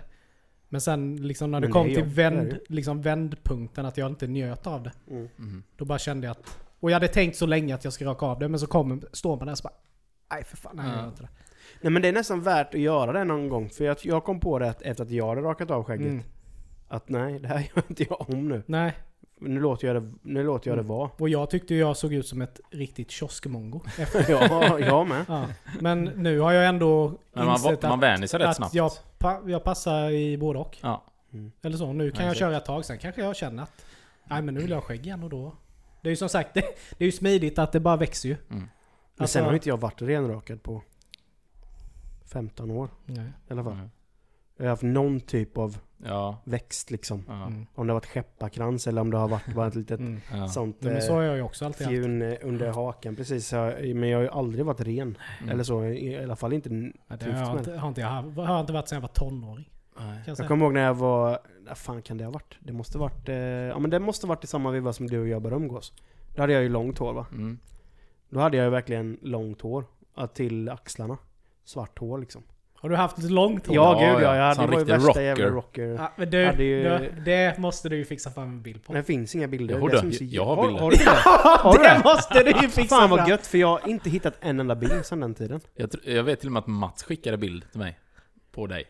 Men 0.69 0.81
sen 0.81 1.27
liksom 1.27 1.51
när 1.51 1.59
det 1.59 1.67
Men 1.67 1.87
det 1.87 1.93
kom 1.95 2.03
till 2.03 2.13
vänd, 2.13 2.49
det. 2.49 2.59
liksom 2.67 3.01
vändpunkten 3.01 3.85
att 3.85 3.97
jag 3.97 4.11
inte 4.11 4.27
njöt 4.27 4.67
av 4.67 4.83
det. 4.83 4.91
Mm. 5.11 5.29
Mhm. 5.35 5.63
Då 5.77 5.85
bara 5.85 5.99
kände 5.99 6.27
jag 6.27 6.31
att... 6.31 6.59
Och 6.83 6.91
jag 6.91 6.95
hade 6.95 7.07
tänkt 7.07 7.37
så 7.37 7.45
länge 7.45 7.75
att 7.75 7.83
jag 7.83 7.93
ska 7.93 8.05
raka 8.05 8.25
av 8.25 8.39
det 8.39 8.47
men 8.49 8.59
så 8.59 8.67
kommer, 8.67 8.99
står 9.11 9.37
man 9.37 9.45
där 9.45 9.51
och 9.51 9.57
så 9.57 9.63
bara... 9.63 9.73
Nej 10.31 10.43
för 10.43 10.57
fan, 10.57 10.75
nej 10.75 10.85
jag 10.85 10.95
Ja. 10.95 10.99
gör 11.01 11.07
inte 11.07 11.21
det. 11.21 11.29
Nej 11.81 11.91
men 11.91 12.01
det 12.01 12.07
är 12.07 12.13
nästan 12.13 12.41
värt 12.41 12.73
att 12.73 12.79
göra 12.79 13.11
det 13.11 13.23
någon 13.23 13.49
gång. 13.49 13.69
För 13.69 13.85
jag, 13.85 13.97
jag 14.03 14.23
kom 14.23 14.39
på 14.39 14.59
det 14.59 14.69
att 14.69 14.81
efter 14.81 15.03
att 15.03 15.11
jag 15.11 15.27
hade 15.29 15.41
rakat 15.41 15.71
av 15.71 15.83
skägget. 15.83 16.07
Mm. 16.07 16.23
Att 16.87 17.09
nej, 17.09 17.39
det 17.39 17.47
här 17.47 17.59
gör 17.75 17.83
inte 17.87 18.03
jag 18.09 18.29
om 18.29 18.47
nu. 18.47 18.63
Nej, 18.65 18.93
Nu 19.39 19.59
låter 19.59 19.87
jag 19.87 20.03
det, 20.03 20.11
nu 20.21 20.43
låter 20.43 20.69
jag 20.69 20.77
det 20.77 20.81
Mm. 20.81 20.87
vara. 20.97 21.09
och 21.17 21.29
jag 21.29 21.49
tyckte 21.49 21.75
jag 21.75 21.97
såg 21.97 22.13
ut 22.13 22.27
som 22.27 22.41
ett 22.41 22.59
riktigt 22.71 23.11
kioskmongo. 23.11 23.81
ja, 24.29 24.79
jag 24.79 25.07
med. 25.07 25.25
Ja. 25.27 25.45
Men 25.81 26.03
nu 26.03 26.39
har 26.39 26.51
jag 26.51 26.65
ändå 26.67 27.11
Men 27.33 27.45
man, 27.45 27.53
insett 27.55 27.81
man 27.83 27.99
vänjer 27.99 28.27
sig 28.27 28.39
rätt 28.39 28.47
att 28.47 28.55
snabbt. 28.55 28.73
jag, 28.73 28.91
pa, 29.17 29.39
jag 29.45 29.63
passar 29.63 30.09
i 30.09 30.37
både 30.37 30.59
och. 30.59 30.77
Ja. 30.81 31.03
Mm. 31.33 31.51
Eller 31.61 31.77
så. 31.77 31.93
Nu 31.93 32.11
kan 32.11 32.19
Ja, 32.19 32.25
jag 32.25 32.31
exakt. 32.31 32.39
köra 32.39 32.57
ett 32.57 32.65
tag, 32.65 32.85
sen 32.85 32.97
kanske 32.97 33.21
jag 33.21 33.35
känner 33.35 33.63
att 33.63 33.85
nej 34.25 34.41
men 34.41 34.53
nu 34.53 34.59
vill 34.61 34.69
jag 34.69 34.77
ha 34.77 34.81
skägg 34.81 35.05
igen 35.05 35.23
och 35.23 35.29
då... 35.29 35.55
Det 36.03 36.07
är 36.09 36.11
ju 36.11 36.15
som 36.15 36.29
sagt, 36.29 36.53
det, 36.53 36.61
det 36.97 37.03
är 37.03 37.05
ju 37.05 37.11
smidigt 37.11 37.59
att 37.59 37.71
det 37.71 37.79
bara 37.79 37.97
växer 37.97 38.29
ju. 38.29 38.35
Mm. 38.49 38.63
Men 39.15 39.27
sen 39.27 39.45
har 39.45 39.53
inte 39.53 39.69
jag 39.69 39.77
varit 39.77 40.01
renrakad 40.01 40.63
på 40.63 40.81
15 42.25 42.71
år 42.71 42.89
Nej. 43.05 43.25
i 43.49 43.53
alla 43.53 43.63
fall. 43.63 43.73
Mm. 43.73 43.89
Jag 44.57 44.65
har 44.65 44.69
haft 44.69 44.83
någon 44.83 45.19
typ 45.19 45.57
av 45.57 45.77
Ja. 46.05 46.37
växt 46.43 46.91
liksom. 46.91 47.23
Ja. 47.27 47.33
Mm. 47.45 47.65
Om 47.75 47.87
det 47.87 47.93
har 47.93 47.99
varit 47.99 48.05
skepparkrans 48.05 48.87
eller 48.87 49.01
om 49.01 49.11
det 49.11 49.17
har 49.17 49.27
varit 49.27 49.53
bara 49.55 49.67
ett 49.67 49.75
litet 49.75 49.99
Mm. 49.99 50.19
Ja. 50.33 50.47
sånt 50.47 50.77
Nej, 50.79 50.93
men 50.93 51.01
eh, 51.01 51.07
så 51.07 51.13
har 51.13 51.21
jag 51.21 51.35
ju 51.35 51.41
också 51.41 51.65
alltid 51.65 51.87
haft. 51.87 51.91
fjun 51.97 52.21
eh, 52.21 52.35
under 52.41 52.71
hakan. 52.71 53.15
Precis, 53.15 53.51
men 53.53 54.09
jag 54.09 54.17
har 54.17 54.23
ju 54.23 54.29
aldrig 54.29 54.65
varit 54.65 54.81
ren. 54.81 55.17
Mm. 55.39 55.49
Eller 55.51 55.63
så, 55.63 55.83
i 55.85 56.17
alla 56.23 56.35
fall 56.35 56.53
inte 56.53 56.69
Ja, 57.07 57.15
Det 57.15 57.31
har 57.31 57.45
jag, 57.49 57.57
inte, 57.59 57.71
har, 57.77 57.87
inte, 57.87 58.01
jag 58.01 58.07
har, 58.07 58.45
har 58.45 58.59
inte 58.61 58.73
varit 58.73 58.87
sedan 58.87 58.95
jag 58.95 59.01
var 59.01 59.07
tonåring. 59.07 59.69
Nej. 59.99 60.21
Jag 60.25 60.39
Jag 60.39 60.47
kommer 60.47 60.65
ihåg 60.65 60.73
när 60.73 60.81
jag 60.83 60.93
var... 60.93 61.39
Vad 61.67 61.77
fan 61.77 62.01
kan 62.01 62.17
det 62.17 62.23
ha 62.23 62.31
varit? 62.31 62.57
Det 62.59 62.73
måste 62.73 62.97
varit... 62.97 63.29
Eh, 63.29 63.35
ja 63.35 63.79
men 63.79 63.89
det 63.89 63.99
måste 63.99 64.27
varit 64.27 64.43
i 64.43 64.47
samma 64.47 64.71
veva 64.71 64.93
som 64.93 65.07
du 65.07 65.19
och 65.19 65.27
jag 65.27 65.41
började 65.41 65.63
umgås. 65.63 65.93
Då 66.35 66.41
hade 66.41 66.53
jag 66.53 66.63
ju 66.63 66.69
långt 66.69 66.97
hår 66.97 67.13
va? 67.13 67.25
Mm. 67.31 67.59
Då 68.29 68.39
hade 68.39 68.57
jag 68.57 68.63
ju 68.63 68.69
verkligen 68.69 69.17
långt 69.21 69.61
hår. 69.61 69.85
Till 70.33 70.69
axlarna. 70.69 71.17
Svart 71.63 71.99
hår 71.99 72.17
liksom. 72.17 72.43
Har 72.75 72.89
du 72.89 72.95
haft 72.95 73.17
ett 73.17 73.31
långt 73.31 73.67
hår? 73.67 73.75
Ja, 73.75 74.01
Ja, 74.03 74.13
gud 74.13 74.23
ja. 74.23 74.35
ja. 74.35 74.35
Jag 74.35 74.55
hade 74.55 74.71
var 74.71 74.79
ju 74.79 74.85
värsta 74.85 75.07
rocker. 75.09 75.21
jävla 75.21 75.45
rocker. 75.47 75.83
Ja, 75.87 76.11
men 76.15 76.29
du, 76.29 76.45
Hade 76.45 76.63
ju- 76.63 76.83
du, 76.83 77.21
det 77.25 77.57
måste 77.57 77.89
du 77.89 77.95
ju 77.97 78.05
fixa 78.05 78.31
fram 78.31 78.43
en 78.47 78.61
bild 78.61 78.83
på. 78.83 78.93
Det 78.93 79.03
finns 79.03 79.35
inga 79.35 79.47
bilder. 79.47 79.77
Jo, 79.79 79.87
Det 79.87 79.97
som 79.99 80.11
så- 80.11 80.23
Jag 80.23 80.45
har 80.45 80.55
Har- 80.55 80.67
bilder. 80.67 80.81
Har 80.81 80.91
du 80.91 80.97
det? 80.97 81.03
Ja, 81.63 81.71
du 81.77 81.83
det 81.83 81.89
det? 81.89 82.01
måste 82.03 82.43
du 82.43 82.51
ju 82.61 82.69
fixa 82.69 82.95
Fan 82.95 83.09
vad 83.09 83.19
fram. 83.19 83.29
gött, 83.29 83.47
för 83.47 83.57
jag 83.57 83.67
har 83.67 83.89
inte 83.89 84.09
hittat 84.09 84.33
en 84.41 84.59
enda 84.59 84.75
bild 84.75 85.05
sedan 85.05 85.19
den 85.19 85.33
tiden. 85.33 85.61
Jag, 85.75 85.89
tr- 85.89 86.09
jag 86.11 86.23
vet 86.23 86.39
till 86.39 86.47
och 86.49 86.53
med 86.53 86.59
att 86.59 86.67
Mats 86.67 87.03
skickade 87.03 87.37
bild 87.37 87.71
till 87.71 87.79
mig. 87.79 87.99
På 88.51 88.67
dig. 88.67 88.83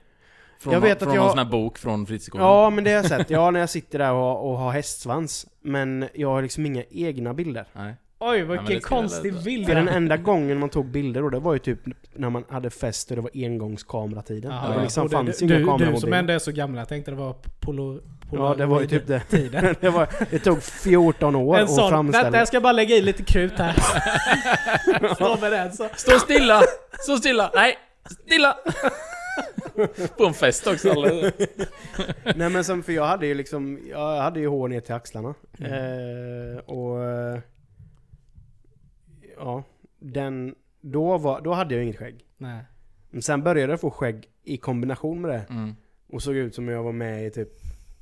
Från, 0.64 0.74
Jag 0.74 0.82
vet 0.82 0.98
att 0.98 1.04
från 1.04 1.14
jag- 1.16 1.22
någon 1.22 1.30
sån 1.30 1.38
här 1.38 1.46
bok 1.46 1.78
från 1.78 2.06
fritidsgården. 2.06 2.48
Ja, 2.48 2.70
men 2.70 2.84
det 2.84 2.90
har 2.90 2.98
jag 2.98 3.06
sett. 3.06 3.30
Ja, 3.30 3.52
när 3.52 3.60
jag 3.60 3.70
sitter 3.70 4.00
där 4.00 4.12
och, 4.12 4.50
och 4.52 4.58
har 4.58 4.72
hästsvans. 4.72 5.46
Men 5.62 6.10
jag 6.14 6.30
har 6.30 6.42
liksom 6.42 6.66
inga 6.66 6.84
egna 6.90 7.34
bilder. 7.34 7.66
Nej. 7.74 7.96
Oj, 8.20 8.42
vilken 8.42 8.72
jag 8.72 8.84
konstig 8.84 9.44
bild. 9.44 9.68
För 9.68 9.76
den 9.76 9.88
enda 9.88 10.18
gången 10.18 10.60
man 10.60 10.70
tog 10.70 10.86
bilder 10.86 11.22
då, 11.22 11.30
det 11.30 11.40
var 11.40 11.54
ju 11.54 11.60
typ 11.60 11.80
när 12.14 12.30
man 12.30 12.44
hade 12.50 12.70
fest 12.70 13.10
och 13.10 13.16
det 13.16 13.22
var 13.22 13.32
engångskameratiden. 13.34 14.52
Ja, 14.52 14.62
det 14.62 14.68
var 14.68 14.76
ja. 14.76 14.82
liksom, 14.82 15.04
Och 15.04 15.10
du, 15.10 15.16
fanns 15.16 15.38
du, 15.40 15.46
inga 15.46 15.66
kameror 15.68 15.92
du 15.92 15.98
som 16.00 16.14
ändå 16.14 16.34
är 16.34 16.40
så 16.40 16.52
gammal, 16.52 16.78
jag 16.78 16.88
tänkte 16.90 17.12
det 17.12 17.18
var 17.18 17.36
polo, 17.60 18.00
Ja, 18.32 18.56
det 18.58 18.66
var 18.66 18.82
ju 18.82 18.88
typ 18.88 19.08
det. 19.08 19.20
tiden. 19.20 19.76
det, 19.82 19.90
var, 19.90 20.08
det 20.32 20.40
tog 20.40 20.64
14 20.64 21.36
år 21.36 21.58
En 21.58 21.64
att 21.64 21.70
sån, 21.72 21.90
framställa. 21.90 22.24
vänta 22.24 22.38
jag 22.38 22.48
ska 22.48 22.62
bara 22.62 22.74
lägga 22.74 22.96
i 22.96 23.02
lite 23.02 23.24
krut 23.24 23.54
här. 23.58 23.74
så 25.18 25.38
med 25.42 25.52
den 25.52 25.74
så. 25.74 25.88
Stå 25.96 26.20
stilla! 26.20 26.62
Stå 27.00 27.18
stilla! 27.18 27.52
Nej! 27.56 27.78
Stilla! 28.26 28.56
på 30.18 30.26
en 30.26 30.34
fest 30.34 30.68
också. 30.68 30.92
Alla. 30.92 31.12
Nej 32.36 32.50
men 32.50 32.64
som, 32.64 32.84
för 32.84 32.94
jag 32.94 33.06
hade 33.06 33.28
ju 33.28 33.34
liksom, 33.34 33.80
jag 33.90 34.22
hade 34.22 34.40
ju 34.40 34.48
hår 34.48 34.68
ner 34.68 34.80
till 34.80 34.94
axlarna. 34.94 35.34
Mm. 35.60 35.72
Eh, 35.72 36.58
och... 36.58 37.00
Ja, 39.38 39.64
den... 40.00 40.56
Då, 40.82 41.18
var, 41.18 41.42
då 41.42 41.54
hade 41.54 41.76
jag 41.76 41.84
inget 41.84 41.98
skägg. 41.98 42.26
Nej. 42.38 42.64
Men 43.10 43.22
sen 43.22 43.44
började 43.44 43.74
jag 43.74 43.82
få 43.82 43.92
skägg 43.92 44.28
i 44.44 44.58
kombination 44.58 45.22
med 45.22 45.32
det. 45.32 45.46
Mm. 45.50 45.76
Och 46.08 46.24
såg 46.24 46.36
ut 46.36 46.56
som 46.56 46.68
jag 46.68 46.84
var 46.84 46.92
med 46.92 47.26
i 47.26 47.30
typ 47.30 47.50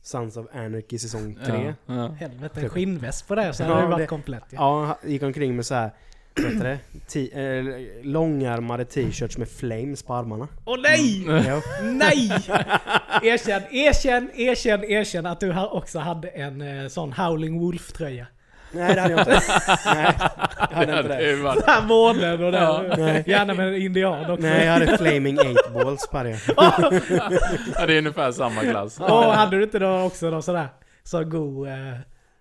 Sons 0.01 0.37
of 0.37 0.47
Anarchy 0.53 0.97
säsong 0.97 1.37
3. 1.45 1.73
Ja, 1.85 1.93
ja. 1.95 2.07
Helvete, 2.07 2.61
en 2.61 2.69
skinnväst 2.69 3.27
på 3.27 3.35
det 3.35 3.53
så 3.53 3.63
Ja, 3.63 3.67
hade 3.67 3.81
det 3.81 3.87
varit 3.87 4.09
komplett. 4.09 4.43
Ja, 4.49 4.85
han 4.85 5.11
gick 5.11 5.23
omkring 5.23 5.55
med 5.55 5.65
så 5.65 5.75
här, 5.75 5.91
heter 6.35 6.63
det? 6.63 6.79
Ti- 7.07 7.29
eh, 7.33 8.05
långärmade 8.05 8.85
t-shirts 8.85 9.37
med 9.37 9.49
flames 9.49 10.03
på 10.03 10.13
armarna. 10.13 10.47
Åh 10.65 10.77
nej! 10.81 11.25
Ja. 11.47 11.61
Nej! 11.83 12.31
Erkänn, 13.23 13.61
erkänn, 13.71 14.29
erkänn, 14.35 14.83
erkänn 14.83 15.25
att 15.25 15.39
du 15.39 15.59
också 15.65 15.99
hade 15.99 16.27
en 16.27 16.61
eh, 16.83 16.87
sån 16.87 17.13
Howling 17.13 17.59
Wolf-tröja. 17.59 18.25
Nej 18.73 18.95
det 18.95 19.01
hade 19.01 19.13
jag 19.13 19.19
inte. 19.21 19.31
Nej, 19.85 20.13
jag 20.59 20.75
hade 20.75 20.97
inte 20.99 21.07
det 21.17 21.35
det. 21.35 21.35
Den 21.43 21.63
här 21.67 21.81
månen 21.87 22.43
och 22.43 22.53
Ja. 22.53 22.83
Nej. 22.97 23.23
Gärna 23.27 23.53
med 23.53 23.67
en 23.67 23.75
indian 23.75 24.31
också. 24.31 24.43
Nej, 24.43 24.65
jag 24.65 24.73
hade 24.73 24.97
flaming 24.97 25.37
eight 25.39 25.73
balls 25.73 26.07
på 26.11 26.23
det. 26.23 26.39
Ja, 27.75 27.85
det 27.85 27.93
är 27.93 27.97
ungefär 27.97 28.31
samma 28.31 28.61
klass. 28.61 28.99
Och 28.99 29.07
hade 29.33 29.57
du 29.57 29.63
inte 29.63 29.79
då 29.79 30.01
också 30.01 30.29
någon 30.29 30.43
sån 30.43 30.55
där 30.55 30.67
så 31.03 31.23
god... 31.23 31.67
Eh, 31.67 31.73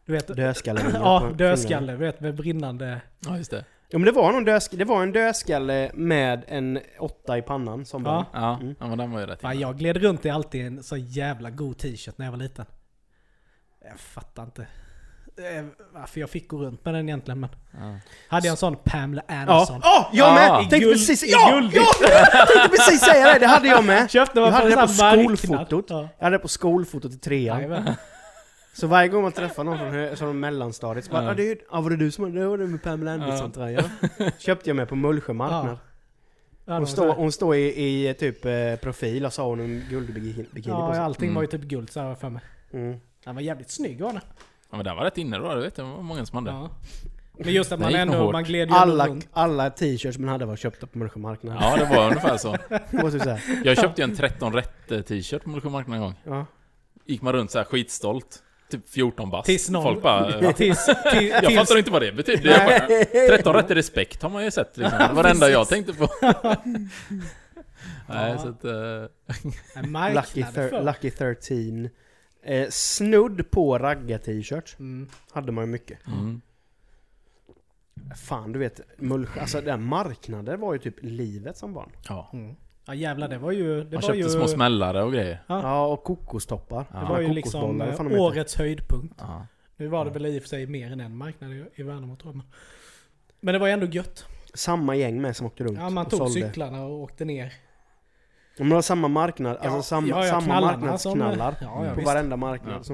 du 0.07 0.13
vet... 0.13 0.37
Dödskalle. 0.37 0.81
Ja, 0.95 1.31
dödskalle. 1.35 1.93
Du 1.93 1.99
vet 1.99 2.21
med 2.21 2.35
brinnande... 2.35 3.01
Ja, 3.27 3.37
just 3.37 3.51
det. 3.51 3.65
Ja 3.93 3.99
men 3.99 4.07
det 4.07 4.13
var 4.13 4.33
någon 4.33 4.45
dödskalle, 4.45 4.79
det 4.85 4.89
var 4.89 5.03
en 5.03 5.13
dödskalle 5.13 5.91
med 5.95 6.45
en 6.49 6.81
åtta 6.99 7.39
i 7.39 7.43
pannan 7.43 7.85
som 7.87 8.05
Ja. 8.05 8.27
Ja, 8.33 8.59
Mm. 8.61 8.75
ja 8.81 8.87
men 8.89 8.99
den 8.99 9.11
var 9.13 9.21
ju 9.21 9.27
rätt 9.27 9.41
Fan, 9.41 9.59
jag 9.61 9.79
gled 9.79 9.97
runt 9.97 10.25
i 10.27 10.31
alltid 10.31 10.67
en 10.67 10.83
så 10.83 10.97
jävla 10.97 11.51
god 11.51 11.79
t-shirt 11.79 12.19
när 12.19 12.27
jag 12.27 12.31
var 12.33 12.39
liten. 12.39 12.67
Jag 13.91 14.01
fattar 14.01 14.43
inte 14.43 14.63
eh, 15.37 15.65
varför 15.93 16.21
jag 16.21 16.31
fick 16.31 16.49
gå 16.49 16.59
runt 16.59 16.85
med 16.85 16.95
den 16.95 17.09
egentligen 17.09 17.41
men... 17.41 17.51
Ja. 17.73 17.95
Hade 18.29 18.47
jag 18.47 18.51
en 18.53 18.57
sån 18.57 18.77
Pamela 18.85 19.23
Anderson. 19.29 19.81
ja 19.83 20.11
jag 20.13 20.29
Ja. 20.29 20.35
med! 20.35 20.49
I 20.67 20.71
Tänkte 20.71 20.79
guld- 20.79 20.93
precis, 20.93 21.25
ja, 21.33 21.51
guld. 21.55 21.71
ja! 21.75 21.83
Jag 22.33 22.49
tänkte 22.49 22.69
precis 22.77 23.01
säga 23.01 23.33
det, 23.33 23.39
det 23.39 23.47
hade 23.47 23.69
jag 23.69 23.85
med! 23.85 24.11
Köpte 24.11 24.41
man 24.41 24.45
Jag 24.49 24.53
hade 24.53 24.71
på 24.71 24.81
det 24.81 24.87
på 24.87 25.37
skolfotot. 25.37 25.85
Ja. 25.89 26.09
Jag 26.19 26.25
hade 26.25 26.37
det 26.37 26.41
på 26.43 26.49
skolfotot 26.49 27.13
i 27.13 27.19
trean. 27.19 27.57
Jajamän. 27.57 27.95
Så 28.81 28.87
varje 28.87 29.09
gång 29.09 29.23
man 29.23 29.33
träffar 29.33 29.65
någon 29.65 29.79
från, 29.79 30.17
från 30.17 30.41
mellanstadiet 30.41 31.05
så 31.05 31.11
bara 31.13 31.23
Ja. 31.23 31.29
ja. 31.29 31.35
det, 31.35 31.59
ja, 31.71 31.81
var 31.81 31.91
det 31.91 31.97
du 31.97 32.11
som 32.11 32.25
hade 32.25 32.39
det? 32.41 32.47
var 32.49 32.59
det 32.59 32.67
med 32.67 32.83
Pamela 32.83 33.13
Anderson-tröja? 33.13 33.85
Köpte 34.39 34.71
jag 34.71 34.77
med 34.77 34.89
på 34.89 34.97
Mullsjö 34.97 35.33
marknad. 35.33 35.79
Ja, 36.65 36.77
Hon 36.79 36.87
står, 36.87 37.13
hon 37.15 37.33
står 37.33 37.57
i, 37.57 38.09
i 38.09 38.15
typ 38.15 38.45
eh, 38.45 38.77
profil 38.83 39.27
och 39.27 39.33
så 39.33 39.43
har 39.43 39.49
hon 39.49 39.61
en 39.61 39.85
guldbikini 39.91 40.45
på 40.45 40.59
Ja, 40.71 40.93
sig. 40.95 41.03
allting 41.03 41.25
Mm. 41.29 41.35
var 41.35 41.43
ju 41.43 41.49
typ 41.49 41.61
guld 41.63 41.91
så 41.91 42.01
här 42.01 42.15
för 42.15 42.29
mig. 42.29 42.43
Mm. 42.73 43.01
Den 43.25 43.35
var 43.35 43.43
jävligt 43.43 43.71
snygg 43.71 44.01
var 44.01 44.13
den. 44.13 44.21
Ja, 44.71 44.77
men 44.77 44.85
den 44.85 44.97
var 44.97 45.05
rätt 45.05 45.19
inne 45.19 45.39
då, 45.39 45.55
du 45.55 45.61
vet. 45.61 45.77
Det 45.77 45.83
var 45.83 46.03
många 46.03 46.27
som 46.27 46.47
hade. 46.47 46.59
Ja. 46.59 46.71
Men 47.45 47.53
just 47.53 47.73
att 47.73 47.81
man 47.81 47.95
ändå, 47.95 48.15
hårt. 48.19 48.33
man 48.33 48.45
gled 48.45 48.69
ju 48.69 48.75
Alla, 48.75 49.07
runt. 49.07 49.29
alla 49.33 49.71
t-shirts 49.71 50.19
man 50.19 50.29
hade 50.29 50.45
var 50.47 50.57
köpta 50.57 50.87
på 50.87 50.99
Mullsjö 50.99 51.21
marknad. 51.21 51.57
Ja, 51.61 51.77
det 51.77 51.97
var 51.97 52.07
ungefär 52.07 52.37
så. 52.37 52.57
Det. 53.25 53.41
Jag 53.65 53.79
köpte 53.79 54.03
ju 54.03 54.05
en 54.05 54.17
13 54.17 54.53
rätt 54.53 54.93
eh, 54.93 55.01
t-shirt 55.01 55.43
på 55.45 55.51
Mullsjö 55.51 55.69
marknad 55.69 55.95
en 55.97 56.03
gång. 56.03 56.15
Ja. 56.25 56.47
Gick 57.05 57.23
man 57.23 57.33
runt 57.33 57.51
så 57.51 57.59
här 57.59 57.65
skitstolt. 57.65 58.43
Typ 58.71 58.89
14 58.91 59.31
bast. 59.31 59.47
Tills 59.47 59.71
någon... 59.71 59.83
Folk 59.83 60.03
bara... 60.03 60.53
Tills, 60.53 60.85
till, 61.13 61.29
Jag 61.29 61.45
tills, 61.45 61.59
fattar 61.59 61.79
inte 61.79 61.91
vad 61.91 62.03
det 62.03 62.13
betyder. 62.13 62.51
Jag 62.51 62.67
bara, 62.67 63.37
13 63.37 63.55
rätt 63.55 63.71
i 63.71 63.75
respekt 63.75 64.23
har 64.23 64.31
man 64.31 64.45
ju 64.45 64.51
sett 64.51 64.77
liksom. 64.77 64.99
Det 64.99 65.15
var 65.15 65.23
det 65.23 65.31
enda 65.31 65.51
jag 65.51 65.69
tänkte 65.69 65.93
på. 65.93 66.09
Nej, 68.09 68.39
så 68.39 68.49
att... 68.49 68.65
en 69.75 70.15
Lucky, 70.15 70.43
thir-. 70.43 70.83
Lucky 70.85 71.11
13. 71.11 71.89
Eh, 72.43 72.69
snudd 72.71 73.51
på 73.51 73.79
raggar-t-shirts 73.79 74.77
Mm. 74.79 75.09
hade 75.33 75.53
man 75.53 75.65
ju 75.65 75.71
mycket. 75.71 76.07
mm. 76.07 76.41
Fan 78.17 78.53
du 78.53 78.59
vet, 78.59 78.81
Mullsjö, 78.97 79.41
alltså 79.41 79.61
den 79.61 79.83
marknaden 79.83 80.61
var 80.61 80.73
ju 80.73 80.79
typ 80.79 80.95
livet 81.01 81.57
som 81.57 81.75
barn. 81.75 81.91
Ja. 82.09 82.31
Mm. 82.33 82.57
Ja 82.91 82.95
jävlar, 82.95 83.29
det 83.29 83.39
var 83.39 83.53
ju... 83.53 83.77
Det 83.77 83.85
Man 83.85 83.91
var 83.93 84.01
köpte 84.01 84.19
ju, 84.19 84.29
små 84.29 84.49
smällare 84.49 85.03
och 85.03 85.13
grejer. 85.13 85.43
Ja. 85.47 85.63
Ja, 85.63 85.87
och 85.87 86.05
kokostoppar. 86.05 86.85
Ja. 86.93 86.99
Det 87.01 87.05
var 87.07 87.21
ju 87.21 87.29
liksom 87.29 87.81
eh, 87.81 88.21
årets 88.21 88.57
höjdpunkt. 88.57 89.15
Ja. 89.19 89.47
Nu 89.77 89.87
var 89.89 90.05
det 90.05 90.11
väl 90.11 90.27
i 90.27 90.39
och 90.39 90.43
för 90.43 90.49
sig 90.49 90.67
mer 90.67 90.93
än 90.93 91.01
en 91.01 91.17
marknad 91.17 91.53
i, 91.53 91.65
i 91.75 91.83
Värnamo 91.83 92.17
tror 92.17 92.33
jag. 92.33 92.37
Men, 92.37 92.47
men 93.41 93.53
det 93.53 93.59
var 93.59 93.67
ju 93.67 93.73
ändå 93.73 93.87
gött. 93.87 94.25
Samma 94.55 94.97
gäng 94.97 95.21
med 95.21 95.37
som 95.37 95.47
åkte 95.47 95.65
runt 95.65 95.79
Ja, 95.79 95.91
man 95.91 96.05
och 96.05 96.11
tog 96.11 96.19
sålde. 96.19 96.33
cyklarna 96.49 96.85
och 96.85 97.01
åkte 97.01 97.25
ner. 97.25 97.45
Ja, 97.45 97.53
men 98.65 98.69
det 98.69 98.75
var 98.75 98.83
samma 98.83 99.09
marknad, 99.09 99.57
alltså 99.57 99.83
samma, 99.83 100.09
ja, 100.09 100.25
ja, 100.27 100.41
samma 100.41 100.61
marknadsknallar. 100.61 101.53
som- 101.59 101.67
ja, 101.67 101.85
ja, 101.85 101.91
på 101.91 101.97
visst. 101.97 102.07
varenda 102.07 102.37
marknad. 102.37 102.75
Ja. 102.79 102.83
Så. 102.83 102.93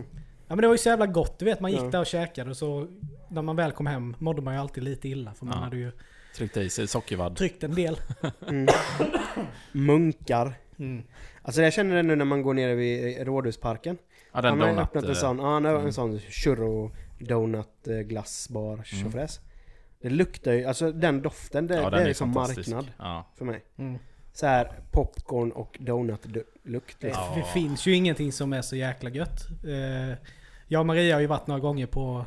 Ja 0.49 0.55
men 0.55 0.59
det 0.59 0.67
var 0.67 0.75
ju 0.75 0.79
så 0.79 0.89
jävla 0.89 1.07
gott, 1.07 1.39
du 1.39 1.45
vet 1.45 1.61
man 1.61 1.71
gick 1.71 1.81
Ja. 1.81 1.91
där 1.91 2.01
och 2.01 2.07
käkade 2.07 2.51
och 2.51 2.57
så 2.57 2.87
när 3.29 3.43
man 3.43 3.57
väl 3.57 3.73
kom 3.73 3.87
hem 3.87 4.17
mådde 4.19 4.43
man 4.43 4.55
ju 4.55 4.61
alltid 4.61 4.85
lite 4.85 5.09
illa 5.09 5.35
för 5.35 5.47
man 5.47 5.55
Ja. 5.59 5.65
hade 5.65 5.77
ju 5.77 5.93
Tryckte 6.37 6.61
i 6.61 6.71
sig 6.71 6.87
sockervadd. 6.87 7.37
tryckt 7.37 7.65
en 7.65 7.75
del. 7.75 7.97
Mm. 8.49 8.67
Munkar. 9.73 10.55
Mm. 10.79 11.03
Alltså 11.43 11.63
jag 11.63 11.73
känner 11.73 11.97
det 11.97 12.03
nu 12.03 12.17
när 12.17 12.25
man 12.25 12.43
går 12.43 12.55
ner 12.55 12.75
vid 12.75 13.27
Rådhusparken. 13.27 13.99
Ja, 14.33 14.41
den 14.41 14.51
han 14.51 14.61
har 14.61 14.67
donut... 14.69 14.83
öppnat 14.85 15.05
en 15.05 15.11
eh, 15.11 15.17
sån, 15.17 15.39
ja, 15.39 15.53
han 15.53 15.65
har 15.65 15.73
mm. 15.75 15.87
en 15.87 15.93
sån 15.93 16.21
churro 16.21 16.91
donut 17.19 17.89
eh, 17.89 17.97
glassbar 17.99 18.83
tjofräs. 18.85 19.41
Det 20.01 20.09
luktar 20.11 20.53
ju, 20.53 20.65
alltså 20.65 20.93
den 20.93 21.23
doften, 21.23 21.67
det, 21.67 21.75
Ja, 21.75 21.91
det 21.91 21.97
är 22.03 22.07
är 22.09 22.13
som 22.13 22.35
fantastisk. 22.35 22.69
marknad 22.69 22.93
Ja. 22.99 23.27
för 23.39 23.45
mig. 23.45 23.65
Mm. 23.79 23.99
Så 24.33 24.47
här 24.47 24.73
popcorn 24.93 25.53
och 25.53 25.77
donut-lukt. 25.81 26.97
Det, 27.01 27.07
Liksom. 27.07 27.25
Ja. 27.25 27.37
det 27.37 27.53
finns 27.61 27.87
ju 27.87 27.95
ingenting 27.95 28.33
som 28.33 28.53
är 28.53 28.63
så 28.63 28.77
jäkla 28.77 29.11
gött. 29.11 29.47
Eh, 29.65 30.19
jag 30.69 30.81
och 30.81 30.87
Maria 30.87 31.15
har 31.15 31.21
ju 31.21 31.27
varit 31.27 31.47
några 31.47 31.61
gånger 31.61 31.87
på 31.87 32.25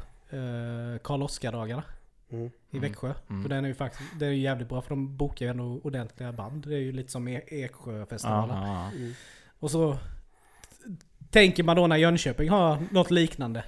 Karl 1.04 1.22
Oskar-dagarna 1.24 1.84
Mm. 2.32 2.46
i 2.46 2.78
Mm. 2.78 2.89
Växjö. 2.89 3.13
Mm. 3.30 3.42
För 3.42 3.50
den 3.50 3.63
är 3.63 3.70
ju 3.70 3.76
faktiskt 3.76 4.10
det 4.20 4.26
är 4.26 4.30
ju 4.30 4.38
jävligt 4.39 4.70
bra 4.70 4.82
för 4.82 4.89
de 4.89 5.18
bokar 5.18 5.46
ju 5.46 5.50
ändå 5.50 5.80
ordentliga 5.84 6.32
band. 6.32 6.68
Det 6.68 6.76
är 6.76 6.80
ju 6.80 6.92
lite 6.92 7.12
som 7.12 7.28
e- 7.28 7.42
Eksjöfestivalen. 7.48 8.63
Mm. 8.98 9.13
Och 9.60 9.72
så 9.72 9.98
tänker 11.30 11.63
man 11.63 11.76
då 11.76 11.88
när 11.88 11.98
Jönköping 11.98 12.50
har 12.50 12.78
något 12.92 13.12
liknande. 13.12 13.63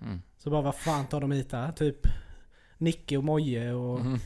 Mm. 0.00 0.22
Så 0.38 0.50
bara 0.50 0.62
vad 0.62 0.74
fan 0.74 1.06
tar 1.06 1.20
de 1.20 1.30
hit 1.32 1.50
där? 1.50 1.72
Typ 1.72 1.98
Nicke 2.78 3.16
och 3.16 3.24
Moje 3.24 3.72
och 3.72 4.00
Mhm. 4.00 4.18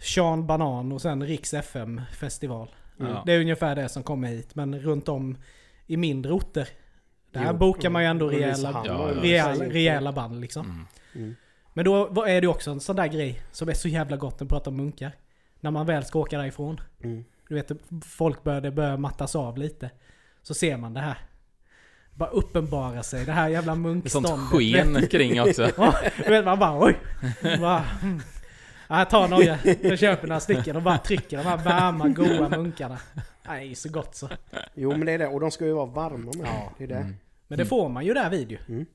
Sean 0.00 0.46
Banan 0.46 0.92
och 0.92 1.02
sen 1.02 1.26
Riks 1.26 1.54
FM 1.54 2.00
festival. 2.12 2.68
Ja. 2.96 3.22
Det 3.26 3.32
är 3.32 3.40
ungefär 3.40 3.74
det 3.76 3.88
som 3.88 4.02
kommer 4.02 4.28
hit. 4.28 4.54
Men 4.54 4.78
runt 4.80 5.08
om 5.08 5.36
i 5.86 5.96
mindre 5.96 6.32
orter. 6.32 6.68
Där 7.30 7.46
Jo. 7.52 7.56
bokar 7.58 7.90
man 7.90 8.02
ju 8.02 8.08
ändå 8.08 8.28
rejäla, 8.28 8.82
Ja, 8.86 9.10
rejäla, 9.22 9.64
rejäla 9.64 10.12
band 10.12 10.40
liksom. 10.40 10.86
Men 11.76 11.84
då 11.84 12.24
är 12.26 12.40
det 12.40 12.46
också 12.46 12.70
en 12.70 12.80
sån 12.80 12.96
där 12.96 13.06
grej 13.06 13.42
som 13.52 13.68
är 13.68 13.74
så 13.74 13.88
jävla 13.88 14.16
gott 14.16 14.40
när 14.40 14.44
man 14.44 14.48
pratar 14.48 14.70
om 14.70 14.76
munkar. 14.76 15.12
När 15.60 15.70
man 15.70 15.86
väl 15.86 16.04
ska 16.04 16.18
åka 16.18 16.38
därifrån. 16.38 16.80
Mm. 17.02 17.24
Du 17.48 17.54
vet, 17.54 17.70
folk 18.04 18.42
börjar, 18.42 18.70
börjar 18.70 18.96
mattas 18.96 19.36
av 19.36 19.58
lite. 19.58 19.90
Så 20.42 20.54
ser 20.54 20.76
man 20.76 20.94
det 20.94 21.00
här. 21.00 21.18
Bara 22.14 22.30
uppenbara 22.30 23.02
sig, 23.02 23.24
det 23.24 23.32
här 23.32 23.48
jävla 23.48 23.74
munkståndet. 23.74 24.30
sånt 24.30 24.50
sken 24.50 25.06
kring 25.10 25.40
också. 25.40 25.70
Ja, 25.76 25.94
du 26.24 26.30
vet 26.30 26.44
man 26.44 26.58
bara 26.58 26.84
oj. 26.84 26.96
Bara, 27.42 27.84
mm. 28.02 28.20
ja, 28.88 28.98
jag 28.98 29.10
tar 29.10 29.28
några, 29.28 29.58
jag 29.82 29.98
köper 29.98 30.28
några 30.28 30.40
stycken 30.40 30.76
och 30.76 30.82
bara 30.82 30.98
trycker 30.98 31.36
de 31.36 31.42
här 31.42 31.56
varma 31.56 32.08
goa 32.08 32.48
munkarna. 32.48 32.98
Nej, 33.46 33.74
så 33.74 33.88
gott 33.88 34.14
så. 34.14 34.28
Jo 34.74 34.90
men 34.90 35.06
det 35.06 35.12
är 35.12 35.18
det, 35.18 35.26
och 35.26 35.40
de 35.40 35.50
ska 35.50 35.66
ju 35.66 35.72
vara 35.72 35.86
varma 35.86 36.32
med. 36.36 36.46
Ja. 36.46 36.72
Det 36.78 36.84
är 36.84 36.88
det. 36.88 36.94
Mm. 36.94 37.16
Men 37.48 37.58
det 37.58 37.66
får 37.66 37.88
man 37.88 38.04
ju 38.04 38.14
där 38.14 38.30
vid 38.30 38.50
ju. 38.50 38.58
Mm. 38.68 38.86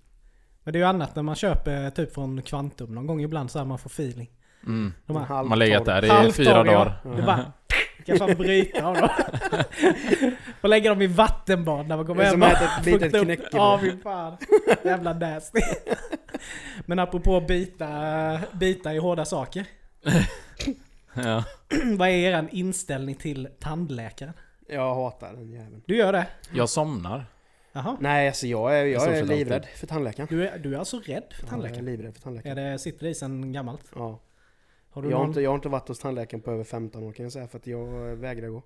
Men 0.63 0.73
det 0.73 0.77
är 0.77 0.81
ju 0.81 0.87
annat 0.87 1.15
när 1.15 1.23
man 1.23 1.35
köper 1.35 1.89
typ 1.89 2.13
från 2.13 2.41
Kvantum 2.41 2.95
någon 2.95 3.07
gång 3.07 3.21
ibland 3.21 3.51
så 3.51 3.59
här 3.59 3.65
man 3.65 3.79
får 3.79 3.89
feeling. 3.89 4.29
Mm. 4.65 4.93
De 5.05 5.17
här. 5.17 5.27
Man 5.27 5.49
har 5.49 5.55
legat 5.55 5.85
där 5.85 6.27
i 6.27 6.31
fyra 6.31 6.49
ja. 6.49 6.63
dagar. 6.63 7.15
Det 7.15 7.21
bara... 7.21 7.51
Kan 8.05 8.17
fan 8.17 8.35
bryta 8.37 8.85
av 8.85 8.95
dem. 8.95 9.09
och 10.61 10.69
lägga 10.69 10.89
dem 10.89 11.01
i 11.01 11.07
vattenbad 11.07 11.87
när 11.87 11.97
man 11.97 12.05
kommer 12.05 12.23
Det 12.23 12.29
är 12.29 12.31
hem. 12.31 12.41
som 12.41 12.43
att 12.43 12.61
äta 12.61 12.79
ett 12.79 12.85
litet 12.85 13.23
knäckebröd. 13.23 13.49
Ja, 13.53 13.79
fy 13.81 13.97
fan. 14.03 14.37
Jävla 14.83 15.13
nasty. 15.13 15.61
Men 16.85 16.99
apropå 16.99 17.41
bita, 17.41 18.39
bita 18.51 18.93
i 18.93 18.97
hårda 18.97 19.25
saker. 19.25 19.65
Ja. 21.13 21.43
Vad 21.97 22.07
är 22.07 22.11
er 22.11 22.47
inställning 22.51 23.15
till 23.15 23.47
tandläkaren? 23.59 24.33
Jag 24.67 24.95
hatar 24.95 25.33
den 25.33 25.51
jäveln. 25.51 25.81
Du 25.85 25.95
gör 25.95 26.13
det? 26.13 26.27
Jag 26.53 26.69
somnar. 26.69 27.25
Jaha. 27.73 27.97
Nej 27.99 28.27
alltså 28.27 28.47
jag 28.47 28.79
är, 28.79 28.85
jag 28.85 29.17
är 29.17 29.23
livrädd 29.25 29.55
alltid. 29.61 29.71
för 29.77 29.87
tandläkaren. 29.87 30.27
Du 30.31 30.47
är, 30.47 30.59
du 30.59 30.75
är 30.75 30.79
alltså 30.79 30.97
rädd 30.99 31.05
för 31.05 31.13
Ja, 31.13 31.23
jag 31.39 31.45
är 31.45 31.49
tandläkaren? 31.49 31.85
livrädd 31.85 32.13
för 32.13 32.19
Är 32.19 32.23
tandläkaren. 32.23 32.55
det, 32.71 32.79
sitter 32.79 33.03
det 33.05 33.09
i 33.09 33.15
sen 33.15 33.51
gammalt? 33.53 33.91
Ja. 33.95 34.19
Har 34.89 35.01
du 35.01 35.09
Jag 35.09 35.17
har, 35.17 35.25
inte, 35.25 35.41
jag 35.41 35.49
har 35.49 35.55
inte 35.55 35.69
varit 35.69 35.87
hos 35.87 35.99
tandläkaren 35.99 36.41
på 36.41 36.51
över 36.51 36.63
15 36.63 37.03
år 37.03 37.11
kan 37.11 37.23
jag 37.23 37.31
säga 37.33 37.47
för 37.47 37.57
att 37.57 37.67
jag 37.67 37.87
eh, 38.09 38.15
vägrar 38.15 38.47
gå. 38.49 38.63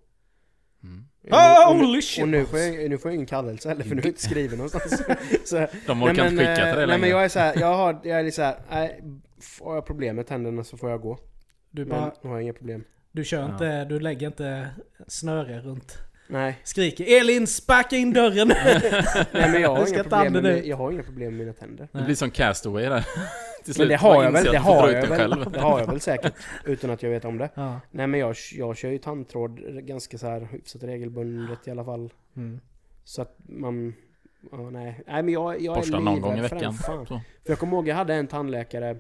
Mm. 0.84 1.06
Ah, 1.32 1.70
och, 1.72 1.78
nu, 1.78 1.86
holy 1.86 2.02
shit! 2.02 2.24
och 2.24 2.30
nu 2.30 2.46
får 2.46 2.60
jag, 2.60 2.90
nu 2.90 2.98
får 2.98 3.12
jag 3.12 3.16
ingen 3.16 3.26
kallelse 3.28 3.70
heller 3.70 3.84
för 3.84 3.90
nu 3.96 4.02
är 4.02 4.06
jag 4.06 4.10
inte 4.12 4.22
skriven 4.22 4.58
någonstans. 4.58 5.04
så, 5.46 5.68
De 5.88 6.04
orkar 6.04 6.28
inte 6.28 6.38
skicka 6.38 6.56
till 6.56 6.64
dig 6.64 6.72
eh, 6.72 6.76
nej 6.78 6.88
längre. 6.88 6.98
men 7.02 7.10
jag 7.10 7.24
är 7.24 7.30
så 7.30 7.40
här, 7.40 7.60
jag 7.60 7.74
har, 7.78 8.00
jag 8.04 8.20
är 8.20 8.24
lite 8.24 8.36
så 8.36 8.42
här, 8.42 8.56
nej, 8.70 9.04
får 9.42 9.76
jag 9.76 9.86
problem 9.86 10.16
med 10.16 10.28
tänderna 10.28 10.64
så 10.64 10.78
får 10.78 10.90
jag 10.90 11.02
gå. 11.02 11.18
Du, 11.70 11.86
Men 11.86 11.90
bara, 12.00 12.14
nu 12.22 12.30
har 12.30 12.36
jag 12.36 12.44
inga 12.44 12.54
problem. 12.54 12.84
du 13.12 13.24
kör 13.24 13.40
Ja. 13.42 13.52
inte, 13.52 13.86
du 13.86 14.00
lägger 14.00 14.28
inte 14.28 14.70
snöre 15.08 15.60
runt. 15.62 15.98
Nej. 16.28 16.60
Skriker 16.64 17.22
Elin 17.22 17.48
sparka 17.48 17.96
in 17.96 18.14
dörren! 18.14 18.48
Nej 19.32 19.52
men 19.52 19.62
jag 19.62 19.76
har, 19.76 19.88
inga 19.94 20.04
problem 20.04 20.34
med, 20.34 20.66
jag 20.66 20.78
har 20.78 20.92
inga 20.92 21.04
problem 21.04 21.38
med 21.38 21.46
mina 21.46 21.54
tänder. 21.54 21.88
Det 21.92 22.02
blir 22.04 22.16
som 22.16 22.32
Castaway 22.32 22.86
där. 22.86 23.02
Till 23.64 23.72
Men 23.72 23.74
slut 23.74 23.90
det 23.90 23.96
har 23.96 24.24
jag 24.24 24.32
väl, 24.32 24.46
det 24.46 24.58
har 24.58 24.92
jag 24.92 25.08
väl, 25.08 25.18
själv. 25.18 25.52
det 25.52 25.60
har 25.60 25.80
jag 25.80 25.88
väl 25.88 26.00
säkert 26.02 26.34
utan 26.66 26.90
att 26.90 27.04
jag 27.04 27.10
vet 27.10 27.26
om 27.26 27.38
det. 27.38 27.50
Ja. 27.54 27.80
Nej 27.92 28.08
men 28.08 28.20
jag, 28.20 28.36
jag 28.54 28.78
kör 28.78 28.90
ju 28.90 28.98
tandtråd 28.98 29.60
ganska 29.86 30.18
så 30.18 30.28
här 30.28 30.48
hyfsat 30.52 30.84
regelbundet 30.84 31.68
i 31.68 31.72
alla 31.72 31.86
fall. 31.86 32.14
Mm. 32.36 32.60
Så 33.04 33.22
att 33.22 33.36
man, 33.50 33.94
Ja, 34.52 34.70
nej. 34.70 35.02
nej, 35.08 35.24
men 35.24 35.34
jag, 35.34 35.62
jag 35.62 35.74
är 35.74 35.80
Borsta 35.80 36.00
någon 36.00 36.22
gång 36.22 36.38
i 36.38 36.42
veckan. 36.42 36.74
Så. 36.74 37.06
För 37.06 37.22
jag 37.44 37.60
kommer 37.60 37.74
ihåg, 37.74 37.88
jag 37.88 37.96
hade 37.96 38.14
en 38.14 38.28
tandläkare 38.28 38.98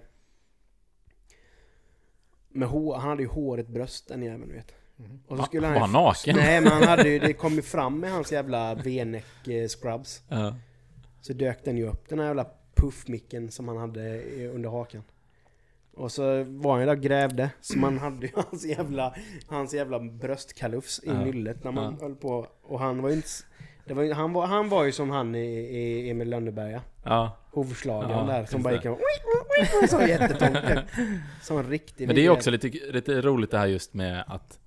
med 2.49 2.67
hår, 2.67 2.95
han 2.95 3.09
hade 3.09 3.21
ju 3.23 3.29
håret 3.29 3.67
bröst 3.67 4.07
den 4.07 4.23
jäveln 4.23 4.53
vet. 4.53 4.73
Och 4.97 5.29
så 5.29 5.35
Va- 5.35 5.45
skulle 5.45 5.67
var 5.67 5.73
han 5.79 5.81
han 5.81 5.91
naken? 6.03 6.35
Nej 6.35 6.61
men 6.61 6.71
han 6.71 6.83
hade 6.83 7.09
ju, 7.09 7.19
det 7.19 7.33
kom 7.33 7.53
ju 7.53 7.61
fram 7.61 7.99
med 7.99 8.11
hans 8.11 8.31
jävla 8.31 8.75
V-neck 8.75 9.47
eh, 9.47 9.67
scrubs. 9.67 10.21
Ja. 10.29 10.55
Så 11.21 11.33
dök 11.33 11.65
den 11.65 11.77
ju 11.77 11.87
upp 11.89 12.09
den 12.09 12.19
här 12.19 12.25
jävla 12.25 12.47
puffmicken 12.75 13.51
som 13.51 13.67
han 13.67 13.77
hade 13.77 14.23
under 14.49 14.69
hakan. 14.69 15.03
Och 15.97 16.11
så 16.11 16.43
var 16.43 16.71
han 16.71 16.79
ju 16.79 16.85
där 16.85 16.95
och 16.95 17.01
grävde, 17.01 17.49
så 17.61 17.77
man 17.77 17.97
hade 17.97 18.25
ju 18.27 18.31
hans 18.49 18.65
jävla, 18.65 19.15
hans 19.47 19.73
jävla 19.73 19.99
bröstkalufs 19.99 20.99
i 21.03 21.07
Ja. 21.09 21.25
nyllet 21.25 21.63
när 21.63 21.71
man 21.71 21.97
Ja. 21.99 22.05
höll 22.05 22.15
på. 22.15 22.47
Och 22.63 22.79
han 22.79 23.01
var 23.01 23.09
ju 23.09 23.15
inte... 23.15 23.27
var, 23.93 24.13
han, 24.13 24.33
var, 24.33 24.45
han 24.47 24.69
var 24.69 24.83
ju 24.83 24.91
som 24.91 25.09
han 25.09 25.35
i, 25.35 25.45
i 25.55 26.09
Emil 26.09 26.29
Lönneberga. 26.29 26.81
ja. 27.03 27.37
Hovslagaren 27.51 28.27
Ja, 28.27 28.33
där 28.33 28.45
som 28.45 28.63
bara 28.63 28.73
gick 28.73 28.85
och... 28.85 28.99
Så 29.89 30.01
jättetomte. 30.01 30.83
Som 31.41 31.63
riktig... 31.63 32.07
Men 32.07 32.15
det 32.15 32.25
är 32.25 32.29
också 32.29 32.51
lite, 32.51 32.67
lite 32.67 33.21
roligt 33.21 33.51
det 33.51 33.57
här 33.57 33.67
just 33.67 33.93
med 33.93 34.23
att, 34.27 34.59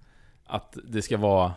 att 0.48 0.78
det 0.84 1.02
ska 1.02 1.16
vara 1.16 1.52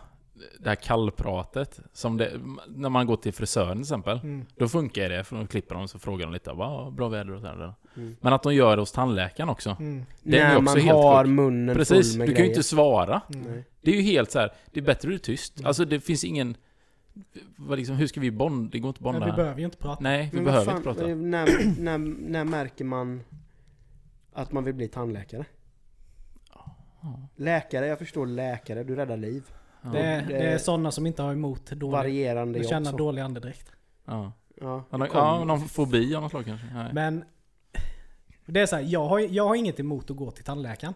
det 0.60 0.70
här 0.70 0.76
kallpratet. 0.76 1.80
Som 1.94 2.18
det, 2.18 2.32
när 2.68 2.90
man 2.90 3.08
går 3.08 3.16
till 3.16 3.34
frisören 3.34 3.72
till 3.78 3.82
exempel. 3.82 4.18
Mm. 4.24 4.46
Då 4.56 4.68
funkar 4.68 5.10
det, 5.10 5.24
för 5.24 5.36
de 5.36 5.48
klipper 5.48 5.76
dem 5.76 5.88
så 5.88 6.00
frågar 6.00 6.26
de 6.26 6.34
lite 6.34 6.54
vad 6.54 6.94
bra 6.94 7.10
väder 7.10 7.32
och 7.34 7.42
sådär. 7.42 7.74
Mm. 7.96 8.16
Men 8.22 8.34
att 8.34 8.44
de 8.44 8.56
gör 8.56 8.76
det 8.76 8.82
hos 8.82 8.92
tandläkaren 8.92 9.50
också. 9.50 9.70
Mm. 9.80 10.06
Den 10.24 10.34
är 10.42 10.48
När 10.48 10.52
också 10.56 10.62
man 10.64 10.78
helt 10.78 10.92
har 10.98 11.24
sjuk. 11.24 11.32
munnen 11.34 11.76
Precis, 11.76 12.12
full 12.12 12.20
med 12.20 12.28
du 12.30 12.34
kan 12.36 12.44
ju 12.46 12.50
inte 12.50 12.64
svara. 12.64 13.22
Nej. 13.28 13.66
Det 13.82 13.92
är 13.92 13.96
ju 13.96 14.02
helt 14.02 14.32
så 14.32 14.40
här. 14.40 14.52
det 14.72 14.80
är 14.80 14.84
bättre 14.84 15.10
du 15.10 15.16
är 15.16 15.20
tyst. 15.20 15.58
Mm. 15.58 15.68
Alltså 15.68 15.86
det 15.86 16.00
finns 16.00 16.24
ingen... 16.24 16.56
Vad 17.56 17.78
liksom, 17.78 17.96
hur 17.96 18.08
ska 18.08 18.20
vi 18.20 18.32
bonda? 18.32 18.70
Det 18.72 18.80
går 18.80 18.90
inte 18.90 18.98
att 18.98 19.04
bonda 19.04 19.20
Men 19.20 19.30
vi 19.30 19.36
behöver 19.36 19.60
ju 19.60 19.66
inte 19.66 19.78
prata. 19.78 20.04
Nej, 20.04 20.30
vi 20.32 20.36
Men 20.36 20.46
behöver 20.46 20.66
fan, 20.66 20.76
inte 20.78 20.84
prata. 20.90 21.10
eh, 21.10 21.16
När, 21.16 21.80
när, 21.82 21.98
när 22.30 22.44
märker 22.44 22.86
man 22.86 23.24
att 24.34 24.52
man 24.52 24.64
vill 24.64 24.74
bli 24.74 24.88
tandläkare? 24.88 25.46
Läkare, 27.36 27.88
jag 27.88 28.00
förstår 28.00 28.26
läkare, 28.28 28.84
du 28.84 28.96
räddar 28.96 29.18
liv. 29.18 29.44
Ja. 29.82 29.90
Det, 29.90 30.00
är, 30.00 30.26
det- 30.28 30.38
är 30.38 30.58
sådana 30.58 30.92
som 30.92 31.08
inte 31.08 31.22
har 31.22 31.32
emot 31.34 31.66
dålig, 31.72 31.92
Varierande 31.98 32.54
de 32.60 32.64
jobb. 32.64 32.70
känner 32.70 32.92
så. 32.92 32.98
dålig 32.98 33.22
andedräkt. 33.22 33.72
Ja. 34.06 34.32
Ja, 34.62 34.86
Ja, 34.92 34.98
någon, 34.98 35.08
kommer. 35.08 35.24
ja, 35.26 35.44
någon 35.44 35.68
fobi 35.70 36.16
av 36.16 36.22
något 36.22 36.32
slag 36.32 36.46
kanske? 36.46 36.68
Nej. 36.74 36.90
Men 36.94 37.24
det 38.46 38.60
är 38.60 38.66
så 38.66 38.76
här, 38.76 38.84
jag 38.84 39.06
har, 39.08 39.20
jag 39.20 39.48
har 39.48 39.56
inget 39.56 39.80
emot 39.80 40.12
att 40.12 40.18
gå 40.18 40.32
till 40.32 40.44
tandläkaren. 40.44 40.94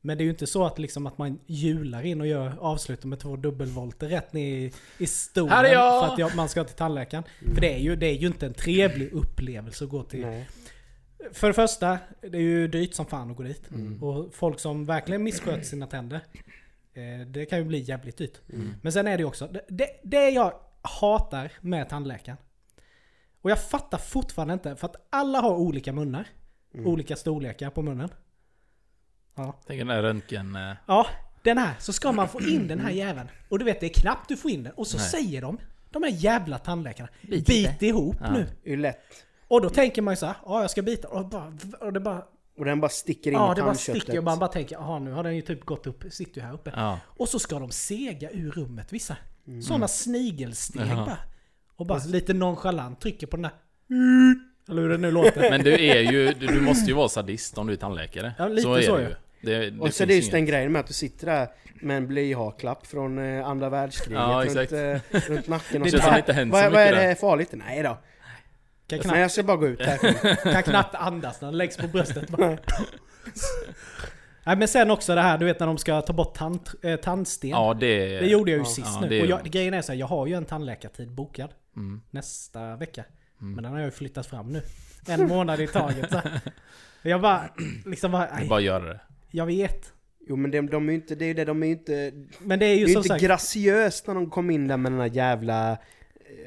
Men 0.00 0.18
det 0.18 0.22
är 0.22 0.24
ju 0.24 0.30
inte 0.30 0.46
så 0.46 0.64
att, 0.66 0.78
liksom 0.78 1.06
att 1.06 1.18
man 1.18 1.38
hjular 1.46 2.02
in 2.06 2.20
och 2.20 2.26
gör, 2.26 2.56
avslutar 2.60 3.08
med 3.08 3.18
två 3.18 3.36
dubbelvolter 3.36 4.08
rätt 4.08 4.32
ner 4.32 4.56
i, 4.56 4.72
i 4.98 5.06
stolen 5.06 5.52
Här 5.52 5.64
är 5.64 5.72
jag! 5.72 6.04
för 6.06 6.12
att 6.12 6.18
jag, 6.18 6.36
man 6.36 6.48
ska 6.48 6.64
till 6.64 6.76
tandläkaren. 6.76 7.24
För 7.54 7.60
det 7.60 7.74
är, 7.74 7.78
ju, 7.78 7.96
det 7.96 8.06
är 8.06 8.14
ju 8.14 8.26
inte 8.26 8.46
en 8.46 8.54
trevlig 8.54 9.12
upplevelse 9.12 9.84
att 9.84 9.90
gå 9.90 10.02
till. 10.02 10.20
Nej. 10.26 10.48
För 11.32 11.46
det 11.48 11.54
första, 11.54 11.98
det 12.20 12.38
är 12.38 12.42
ju 12.42 12.68
dyrt 12.68 12.94
som 12.94 13.06
fan 13.06 13.30
att 13.30 13.36
gå 13.36 13.42
dit. 13.42 13.70
Mm. 13.70 14.02
Och 14.02 14.34
folk 14.34 14.60
som 14.60 14.84
verkligen 14.86 15.22
missköter 15.22 15.62
sina 15.62 15.86
tänder, 15.86 16.20
eh, 16.94 17.26
det 17.26 17.46
kan 17.46 17.58
ju 17.58 17.64
bli 17.64 17.78
jävligt 17.78 18.16
dyrt. 18.16 18.40
Mm. 18.52 18.74
Men 18.82 18.92
sen 18.92 19.06
är 19.06 19.16
det 19.16 19.20
ju 19.20 19.26
också, 19.26 19.46
det, 19.46 19.60
det, 19.68 19.88
det 20.02 20.30
jag 20.30 20.52
hatar 20.82 21.52
med 21.60 21.88
tandläkaren. 21.88 22.38
Och 23.40 23.50
jag 23.50 23.62
fattar 23.68 23.98
fortfarande 23.98 24.54
inte, 24.54 24.76
för 24.76 24.86
att 24.86 25.06
alla 25.10 25.40
har 25.40 25.54
olika 25.56 25.92
munnar. 25.92 26.26
Mm. 26.74 26.86
Olika 26.86 27.16
storlekar 27.16 27.70
på 27.70 27.82
munnen. 27.82 28.08
Ja. 29.34 29.60
Tänk 29.66 29.80
den 29.80 29.86
där 29.86 30.02
röntgen... 30.02 30.56
eh, 30.56 30.74
ja, 30.86 31.06
den 31.42 31.58
här. 31.58 31.74
Så 31.78 31.92
ska 31.92 32.12
man 32.12 32.28
få 32.28 32.40
in 32.40 32.68
den 32.68 32.80
här 32.80 32.90
jäveln. 32.90 33.28
Och 33.48 33.58
du 33.58 33.64
vet, 33.64 33.80
det 33.80 33.86
är 33.86 34.00
knappt 34.00 34.28
du 34.28 34.36
får 34.36 34.50
in 34.50 34.62
den. 34.62 34.72
Och 34.72 34.86
så 34.86 34.96
Nej. 34.96 35.06
säger 35.06 35.42
de, 35.42 35.58
de 35.90 36.02
här 36.02 36.10
jävla 36.10 36.58
tandläkarna, 36.58 37.08
Bit 37.22 37.46
bit, 37.46 37.48
lite." 37.72 37.86
ihop 37.86 38.16
Ja. 38.20 38.44
nu. 38.64 38.76
Lätt. 38.76 39.24
Och 39.48 39.62
då 39.62 39.70
tänker 39.70 40.02
man 40.02 40.12
ju 40.12 40.16
så 40.16 40.26
här, 40.26 40.36
ja 40.46 40.60
jag 40.60 40.70
ska 40.70 40.82
bita. 40.82 41.08
Och, 41.08 41.28
bara, 41.28 41.52
och 41.80 41.92
det 41.92 42.00
bara 42.00 42.22
Och 42.58 42.64
den 42.64 42.80
bara 42.80 42.88
sticker 42.88 43.30
in 43.30 43.36
Ja, 43.36 43.52
i 43.52 43.54
det 43.54 43.60
bara 43.62 43.66
tandköttet. 43.66 44.02
sticker 44.02 44.18
och 44.18 44.24
man 44.24 44.38
bara 44.38 44.48
tänker, 44.48 44.76
jaha 44.76 44.98
nu 44.98 45.12
har 45.12 45.22
den 45.22 45.36
ju 45.36 45.42
typ 45.42 45.64
gått 45.64 45.86
upp, 45.86 46.04
sitter 46.10 46.40
ju 46.40 46.46
här 46.46 46.54
uppe. 46.54 46.72
Ja. 46.76 46.98
Och 47.06 47.28
så 47.28 47.38
ska 47.38 47.58
de 47.58 47.70
sega 47.70 48.30
ur 48.30 48.50
rummet 48.50 48.92
vissa. 48.92 49.16
Mm. 49.46 49.62
Sådana 49.62 49.88
snigelsteg 49.88 50.82
Jaha. 50.86 51.04
bara. 51.06 51.18
Och 51.76 51.86
bara 51.86 51.98
lite 51.98 52.34
nonchalant 52.34 53.00
trycker 53.00 53.26
på 53.26 53.36
den 53.36 53.42
där... 53.42 53.52
Eller 54.70 54.82
hur 54.82 54.88
det 54.88 54.98
nu 54.98 55.10
låter. 55.10 55.50
Men 55.50 55.62
du 55.64 55.72
är 55.86 56.12
ju... 56.12 56.32
Du, 56.32 56.46
du 56.46 56.60
måste 56.60 56.90
ju 56.90 56.96
vara 56.96 57.08
sadist 57.08 57.58
om 57.58 57.66
du 57.66 57.72
är 57.72 57.76
tandläkare. 57.76 58.32
Ja, 58.38 58.48
lite 58.48 58.62
så 58.62 58.74
är 58.74 58.82
så, 58.82 58.96
det 58.96 59.02
ja. 59.02 59.08
ju. 59.08 59.14
Det, 59.40 59.70
det 59.70 59.80
Och 59.80 59.86
så 59.86 59.92
finns 59.92 59.96
det 59.96 60.04
är 60.04 60.16
just 60.16 60.22
inget- 60.28 60.32
den 60.32 60.46
grejen 60.46 60.72
med 60.72 60.80
att 60.80 60.86
du 60.86 60.92
sitter 60.92 61.26
där 61.26 61.48
med 61.82 61.96
en 61.96 62.06
blyhaklapp 62.08 62.86
från 62.86 63.18
eh, 63.18 63.46
andra 63.48 63.68
världskriget 63.68 64.20
Ja, 64.22 64.44
runt, 64.46 64.72
eh, 64.72 65.20
runt 65.30 65.48
nacken 65.48 65.82
och 65.82 65.86
Det 65.86 65.90
så 65.90 65.96
känns 65.96 66.04
som 66.04 66.12
det 66.12 66.18
inte 66.18 66.32
hänt 66.32 66.52
så 66.54 66.60
vad, 66.60 66.64
vad 66.64 66.72
mycket 66.72 66.92
är 66.96 67.00
där." 67.00 67.08
det 67.08 67.14
farligt? 67.16 67.50
Nej 67.52 67.82
då. 67.82 67.98
Kan 68.88 68.96
Men 68.98 69.02
knappt, 69.04 69.18
jag 69.18 69.30
ska 69.30 69.42
bara 69.42 69.56
gå 69.56 69.66
ut 69.66 69.82
härifrån. 69.82 70.36
kan 70.52 70.62
knappt 70.62 70.94
andas 70.94 71.40
när 71.40 71.48
den 71.48 71.58
läggs 71.58 71.76
på 71.76 71.86
bröstet. 71.88 72.28
Bara. 72.28 72.58
Nej 74.46 74.56
men 74.56 74.68
sen 74.68 74.90
också 74.90 75.14
det 75.14 75.20
här, 75.20 75.38
du 75.38 75.44
vet 75.46 75.60
när 75.60 75.66
de 75.66 75.78
ska 75.78 76.00
ta 76.00 76.12
bort 76.12 76.34
tand, 76.34 76.60
eh, 76.82 76.96
tandsten. 76.96 77.50
Ja, 77.50 77.74
det... 77.74 78.18
Det 78.18 78.26
gjorde 78.26 78.50
jag 78.50 78.58
ju 78.58 78.62
Ja. 78.64 78.68
sist 78.70 78.88
Ja, 78.94 79.00
nu. 79.00 79.08
det 79.08 79.16
är- 79.18 79.22
Och 79.22 79.28
jag, 79.28 79.42
grejen 79.44 79.74
är 79.74 79.82
så 79.82 79.92
här, 79.92 79.98
jag 79.98 80.06
har 80.06 80.26
ju 80.26 80.34
en 80.34 80.44
tandläkartid 80.44 81.10
bokad 81.12 81.50
Mm. 81.76 82.00
nästa 82.10 82.76
vecka. 82.76 83.04
Mm. 83.40 83.52
Men 83.54 83.62
den 83.64 83.72
har 83.72 83.78
jag 83.78 83.86
ju 83.86 83.90
flyttat 83.90 84.26
fram 84.26 84.52
nu. 84.52 84.62
En 85.08 85.28
månad 85.28 85.60
i 85.60 85.66
taget. 85.66 86.10
Så. 86.10 86.18
här. 86.18 86.40
Jag 87.02 87.20
bara, 87.20 87.50
liksom 87.86 88.12
bara, 88.12 88.22
Det 88.26 88.28
är 88.32 88.36
nej, 88.38 88.48
bara 88.48 88.60
göra 88.60 88.84
det. 88.84 89.00
jag 89.30 89.46
vet. 89.46 89.92
Jo 90.28 90.36
men 90.36 90.50
de, 90.50 90.60
de 90.70 90.88
är 90.88 90.92
ju 90.92 90.98
inte, 90.98 91.14
det 91.14 91.24
är 91.24 91.26
ju 91.26 91.34
det, 91.34 91.44
de 91.44 91.62
är 91.62 91.66
ju 91.66 91.72
inte... 91.72 92.12
Men 92.38 92.58
det 92.58 92.66
är 92.66 92.68
Det 92.68 92.74
ju 92.74 92.84
är 92.84 92.88
ju 92.88 92.92
som 92.94 92.98
inte 93.00 93.08
sagt... 93.08 93.22
graciöst 93.22 94.06
när 94.06 94.14
de 94.14 94.30
kom 94.30 94.50
in 94.50 94.68
där 94.68 94.76
med 94.76 94.92
den 94.92 95.00
här 95.00 95.06
jävla... 95.08 95.78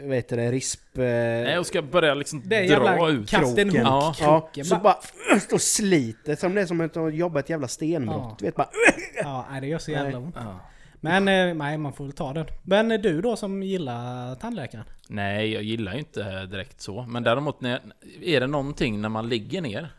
Vad 0.02 0.16
heter 0.16 0.38
det? 0.38 0.52
Risp... 0.52 0.98
eh, 0.98 1.04
Nej, 1.04 1.60
och 1.60 1.66
ska 1.66 1.82
börja 1.82 2.14
liksom 2.14 2.42
Det 2.46 2.56
dra 2.56 2.64
jävla 2.66 3.10
ut. 3.10 3.30
kroken. 3.30 3.70
hok, 3.70 3.76
Ja. 3.76 3.82
Ja, 3.84 4.14
kroken. 4.42 4.66
så 4.66 4.76
bara, 4.76 4.98
och 5.54 5.62
sliter 5.62 6.36
som 6.36 6.56
det 6.56 6.62
är 6.62 6.66
som 6.66 6.82
att 6.82 7.16
jobba 7.16 7.40
ett 7.40 7.50
jävla 7.50 7.68
stenbrott. 7.68 8.18
Ja. 8.22 8.36
Du 8.40 8.46
vet 8.46 8.56
bara... 8.56 8.70
ja, 9.24 9.46
nej, 9.52 9.62
det 9.62 9.68
gör 9.68 9.78
så 9.80 9.92
jävla 9.92 10.10
Nej. 10.20 10.28
ont. 10.28 10.36
Ja. 10.40 10.60
Men 11.04 11.28
eh, 11.28 11.54
nej, 11.56 11.78
man 11.78 11.94
får 11.94 12.04
väl 12.04 12.14
ta 12.14 12.34
den. 12.34 12.46
Men 12.64 12.92
eh, 12.92 13.00
du 13.00 13.22
då 13.22 13.36
som 13.36 13.64
gillar 13.64 14.36
tandläkaren? 14.36 14.86
Nej, 15.10 15.54
jag 15.54 15.64
gillar 15.64 15.94
ju 15.94 16.00
inte 16.00 16.46
direkt 16.46 16.82
så. 16.82 17.02
Men 17.04 17.24
däremot 17.24 17.62
när, 17.62 17.82
är 18.22 18.40
det 18.40 18.48
någonting 18.48 19.02
när 19.02 19.10
man 19.10 19.30
ligger 19.30 19.62
ner 19.62 19.94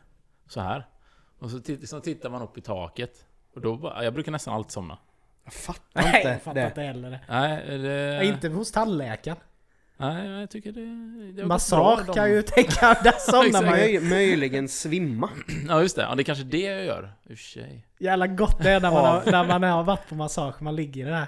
så 0.48 0.60
här 0.60 0.86
och 1.38 1.50
så, 1.50 1.60
så 1.86 2.00
tittar 2.00 2.30
man 2.30 2.42
upp 2.42 2.58
i 2.58 2.60
taket. 2.60 3.24
Och 3.54 3.60
då 3.60 3.76
bara, 3.76 4.04
jag 4.04 4.14
brukar 4.14 4.32
nästan 4.32 4.54
alltid 4.54 4.72
somna. 4.72 4.98
Jag 5.44 5.52
fattar 5.52 6.02
Nej, 6.02 6.16
inte 6.16 6.28
jag 6.28 6.42
fattar 6.42 6.60
det. 6.60 6.66
inte 6.66 6.80
heller 6.82 7.10
det. 7.10 7.20
Nej, 7.28 7.78
det, 7.78 8.16
Nej, 8.18 8.28
Inte 8.28 8.48
hos 8.48 8.72
tandläkaren. 8.72 9.36
Nej, 9.96 10.30
jag 10.30 10.50
tycker 10.50 10.72
det... 10.72 11.32
det 11.32 11.46
Massage 11.46 12.14
kan 12.14 12.30
ju 12.30 12.42
tänka, 12.42 12.96
där 13.04 13.14
somnar 13.30 13.62
man 13.62 13.78
ju. 13.78 14.00
Möj, 14.00 14.10
möjligen 14.10 14.68
svimma. 14.68 15.30
Ja, 15.68 15.82
just 15.82 15.96
det. 15.96 16.02
Ja, 16.02 16.14
det 16.14 16.22
är 16.22 16.24
kanske 16.24 16.44
det 16.44 16.60
jag 16.60 16.84
gör. 16.84 17.12
Sig. 17.36 17.86
Jävla 17.98 18.26
gott 18.26 18.62
det 18.62 18.70
är 18.70 18.80
när 18.80 18.90
man, 18.90 19.04
har, 19.04 19.30
när 19.30 19.44
man 19.44 19.62
har 19.62 19.84
varit 19.84 20.08
på 20.08 20.14
massage. 20.14 20.62
Man 20.62 20.76
ligger 20.76 21.00
i 21.02 21.04
det 21.04 21.10
där 21.10 21.26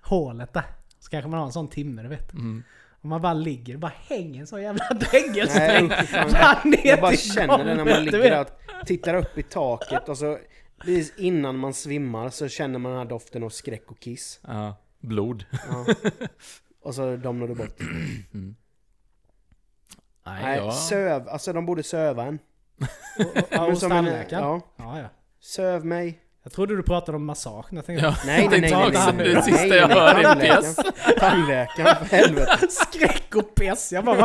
hålet 0.00 0.52
där. 0.52 0.64
Så 0.98 1.10
kanske 1.10 1.30
man 1.30 1.38
har 1.38 1.46
en 1.46 1.52
sån 1.52 1.68
timme, 1.68 2.02
du 2.02 2.08
vet. 2.08 2.32
Mm. 2.32 2.62
Och 3.04 3.08
man 3.08 3.22
bara 3.22 3.34
ligger, 3.34 3.76
bara 3.76 3.92
hänger 4.08 4.40
en 4.40 4.46
sån 4.46 4.62
jävla 4.62 4.84
ner 6.64 6.86
Jag 6.86 7.00
bara 7.00 7.16
känner 7.16 7.64
det 7.64 7.74
när 7.74 7.84
man 7.84 8.04
ligger 8.04 8.30
där 8.30 8.40
och 8.40 8.86
tittar 8.86 9.14
upp 9.14 9.38
i 9.38 9.42
taket 9.42 10.08
och 10.08 10.18
så 10.18 10.38
precis 10.78 11.18
innan 11.18 11.56
man 11.56 11.74
svimmar 11.74 12.30
så 12.30 12.48
känner 12.48 12.78
man 12.78 12.92
den 12.92 12.98
här 12.98 13.08
doften 13.08 13.42
av 13.42 13.50
skräck 13.50 13.90
och 13.90 14.00
kiss. 14.00 14.40
Ja, 14.46 14.76
blod. 15.00 15.44
Ja. 15.50 15.86
Och 16.84 16.94
så 16.94 17.16
domnar 17.16 17.46
du 17.46 17.54
bort. 17.54 17.80
Mm. 17.80 18.24
Nej, 20.26 20.42
Nej, 20.42 20.56
jag... 20.58 20.74
söv. 20.74 21.28
Alltså 21.28 21.52
de 21.52 21.66
borde 21.66 21.82
söva 21.82 22.24
en. 22.24 22.38
Ja, 23.18 23.26
Men 23.50 23.60
hos 23.60 23.80
tandläkaren? 23.80 24.44
Ja. 24.44 24.60
Ja, 24.76 24.98
ja. 25.00 25.08
Söv 25.40 25.84
mig. 25.84 26.20
Jag 26.42 26.52
trodde 26.52 26.76
du 26.76 26.82
pratade 26.82 27.16
om 27.16 27.24
massage. 27.24 27.66
Jag 27.70 27.86
tänkte, 27.86 28.06
Ja, 28.06 28.16
Nej, 28.26 28.48
nej, 28.48 28.60
nej, 28.60 28.70
tänkte 28.70 28.78
nej, 28.78 28.88
också, 28.88 29.12
nej, 29.12 29.26
Det 29.28 29.34
nej, 29.34 29.42
sista 29.42 29.66
nej, 29.66 29.76
jag 29.78 29.88
nej, 29.88 29.98
hör 29.98 30.14
är 30.18 30.22
tandläkaren. 30.22 30.62
pess. 30.62 30.76
Tandläkaren, 31.18 32.06
för 32.06 32.16
helvete. 32.16 32.66
Skräck 32.70 33.34
och 33.36 33.54
pess. 33.54 33.92
Jag 33.92 34.04
bara, 34.04 34.16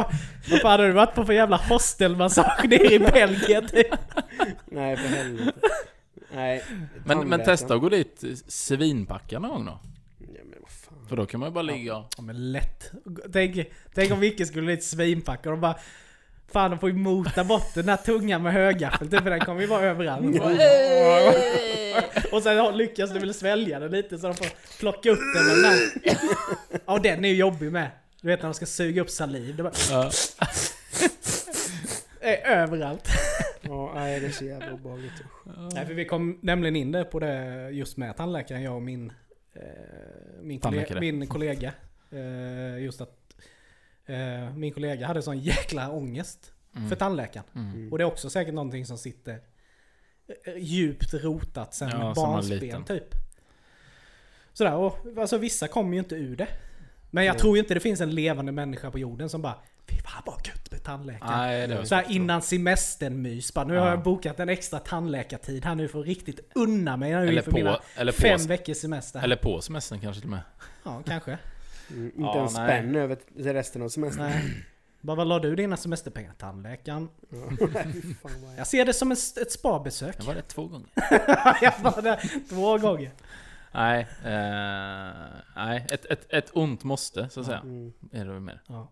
vad, 0.49 0.61
fan 0.61 0.79
har 0.79 0.87
du 0.87 0.91
varit 0.93 1.15
på 1.15 1.25
för 1.25 1.33
jävla 1.33 1.57
hostelmassage 1.57 2.65
nere 2.69 2.93
i 2.93 2.99
Belgien? 2.99 3.67
Nej, 4.65 4.97
för 4.97 5.07
helvete. 5.07 5.59
Nej, 6.33 6.63
Men, 7.05 7.29
men 7.29 7.43
testa 7.43 7.75
att 7.75 7.81
gå 7.81 7.89
dit 7.89 8.23
svinpackad 8.47 9.41
någon 9.41 9.51
gång 9.51 9.65
då. 9.65 9.79
Ja, 10.19 10.27
men 10.45 10.55
vad 10.61 10.69
fan. 10.71 10.98
För 11.09 11.15
då 11.15 11.25
kan 11.25 11.39
man 11.39 11.49
ju 11.49 11.53
bara 11.53 11.61
ligga 11.61 11.97
och... 11.97 12.05
Ja 12.17 12.23
men 12.23 12.51
lätt. 12.51 12.91
Tänk, 13.33 13.67
tänk 13.93 14.11
om 14.11 14.19
Micke 14.19 14.47
skulle 14.47 14.71
dit 14.71 14.83
svinpacka 14.83 15.49
och 15.49 15.55
de 15.55 15.61
bara 15.61 15.75
Fan 16.51 16.71
de 16.71 16.79
får 16.79 16.89
ju 16.89 16.95
mota 16.95 17.43
bort 17.43 17.73
den 17.75 17.89
här 17.89 17.97
tungan 17.97 18.43
med 18.43 18.53
högaffel 18.53 19.09
typ, 19.09 19.23
för 19.23 19.29
den 19.29 19.39
kommer 19.39 19.61
ju 19.61 19.67
vara 19.67 19.81
överallt. 19.85 20.41
Och 22.31 22.43
sen 22.43 22.77
lyckas 22.77 23.13
du 23.13 23.19
väl 23.19 23.33
svälja 23.33 23.79
den 23.79 23.91
lite 23.91 24.17
så 24.17 24.27
de 24.27 24.33
får 24.33 24.47
plocka 24.79 25.09
upp 25.11 25.19
den 25.35 25.45
med 25.45 25.55
den 25.55 25.61
där. 25.63 25.77
Ja 26.85 26.99
den 27.03 27.25
är 27.25 27.29
ju 27.29 27.35
jobbig 27.35 27.71
med. 27.71 27.89
Du 28.21 28.27
vet 28.27 28.39
när 28.41 28.49
de 28.49 28.53
ska 28.53 28.65
suga 28.65 29.01
upp 29.01 29.09
saliv. 29.09 29.55
Det 29.55 29.63
bara, 29.63 29.73
Ja. 29.91 30.11
överallt. 32.45 33.07
Ja, 33.61 33.91
nej, 33.95 34.19
det 34.19 34.25
är 34.27 34.31
så 34.31 34.45
jävla 34.45 34.73
obehagligt. 34.73 35.13
Nej 35.73 35.85
för 35.85 35.93
vi 35.93 36.05
kom 36.05 36.39
nämligen 36.41 36.75
in 36.75 36.91
där 36.91 37.03
på 37.03 37.19
det 37.19 37.69
just 37.71 37.97
med 37.97 38.17
tandläkaren, 38.17 38.63
jag 38.63 38.75
och 38.75 38.81
min, 38.81 39.13
min, 40.41 40.59
kollega, 40.59 40.99
min 40.99 41.27
kollega. 41.27 41.73
Eh, 42.11 42.83
just 42.83 43.01
att 43.01 43.15
Eh, 44.05 44.53
min 44.55 44.73
kollega 44.73 45.07
hade 45.07 45.21
sån 45.21 45.39
jäkla 45.39 45.89
ångest 45.91 46.53
Mm. 46.75 46.89
för 46.89 46.95
tandläkaren. 46.95 47.45
Mm. 47.55 47.91
Och 47.91 47.97
det 47.97 48.03
är 48.03 48.05
också 48.05 48.29
säkert 48.29 48.53
någonting 48.53 48.85
som 48.85 48.97
sitter 48.97 49.39
eh, 50.45 50.57
djupt 50.57 51.13
rotat 51.13 51.73
sen 51.73 51.89
Ja, 51.89 52.13
barnsben 52.15 52.83
typ. 52.83 53.03
Sådär, 54.53 54.75
och 54.75 54.97
alltså 55.17 55.37
vissa 55.37 55.67
kommer 55.67 55.93
ju 55.93 55.99
inte 55.99 56.15
ur 56.15 56.35
det. 56.35 56.47
Men 57.11 57.25
jag 57.25 57.33
Nej. 57.33 57.39
tror 57.39 57.55
ju 57.57 57.61
inte 57.61 57.73
det 57.73 57.79
finns 57.79 58.01
en 58.01 58.15
levande 58.15 58.51
människa 58.51 58.91
på 58.91 58.99
jorden 58.99 59.29
som 59.29 59.41
bara 59.41 59.55
Fy 59.87 59.95
fan 59.95 60.23
vad 60.25 60.47
gött 60.47 60.68
med 60.79 60.85
tandläkare. 60.85 61.37
Nej, 61.37 61.67
det 61.67 61.85
Så 61.85 61.95
här 61.95 62.05
innan 62.09 62.41
semestern 62.41 63.21
mys. 63.21 63.53
Bara, 63.53 63.65
nu 63.65 63.77
har 63.77 63.85
Ja. 63.85 63.91
jag 63.91 64.03
bokat 64.03 64.39
en 64.39 64.49
extra 64.49 64.79
tandläkartid 64.79 65.65
här 65.65 65.75
nu 65.75 65.87
för 65.87 65.99
att 65.99 66.05
riktigt 66.05 66.39
unna 66.55 66.97
mig 66.97 67.11
nu 67.11 67.17
Eller 67.17 67.33
inför 67.37 67.51
mina 67.51 67.73
på, 67.73 67.79
eller, 67.95 68.11
fem 68.11 68.39
på, 68.39 68.47
veckors 68.47 68.77
semester. 68.77 69.19
eller 69.23 69.35
på 69.35 69.61
semestern 69.61 69.99
kanske 69.99 70.21
till 70.21 70.27
och 70.29 70.31
med. 70.31 70.41
Ja, 70.83 71.01
kanske. 71.07 71.37
Mm, 71.89 72.05
inte 72.05 72.21
Ja, 72.21 72.41
en 72.41 72.49
spänn 72.49 72.95
över 72.95 73.15
till 73.15 73.53
resten 73.53 73.81
av 73.81 73.89
semestern. 73.89 74.25
Nej. 74.25 74.65
Bara, 75.01 75.15
vad 75.17 75.27
la 75.27 75.39
du 75.39 75.55
dina 75.55 75.77
semesterpengar? 75.77 76.33
Tandläkaren. 76.37 77.09
Ja. 77.29 77.67
Jag- 78.57 78.67
ser 78.67 78.85
det 78.85 78.93
som 78.93 79.11
ett, 79.11 79.51
spabesök. 79.51 80.15
Jag 80.19 80.23
var 80.25 80.33
det 80.35 80.41
två 80.41 80.67
gånger. 80.67 80.87
jag 81.61 81.73
var 81.81 82.01
där 82.01 82.49
två 82.49 82.77
gånger. 82.77 83.11
Nej, 83.71 84.07
eh, 84.25 85.13
nej 85.55 85.85
ett, 85.91 86.05
ett, 86.05 86.33
ett 86.33 86.49
ont 86.53 86.83
måste, 86.83 87.29
så 87.29 87.39
att 87.39 87.45
säga. 87.45 87.59
Mm. 87.59 87.93
Är 88.11 88.25
det 88.25 88.39
mer. 88.39 88.61
Ja. 88.67 88.91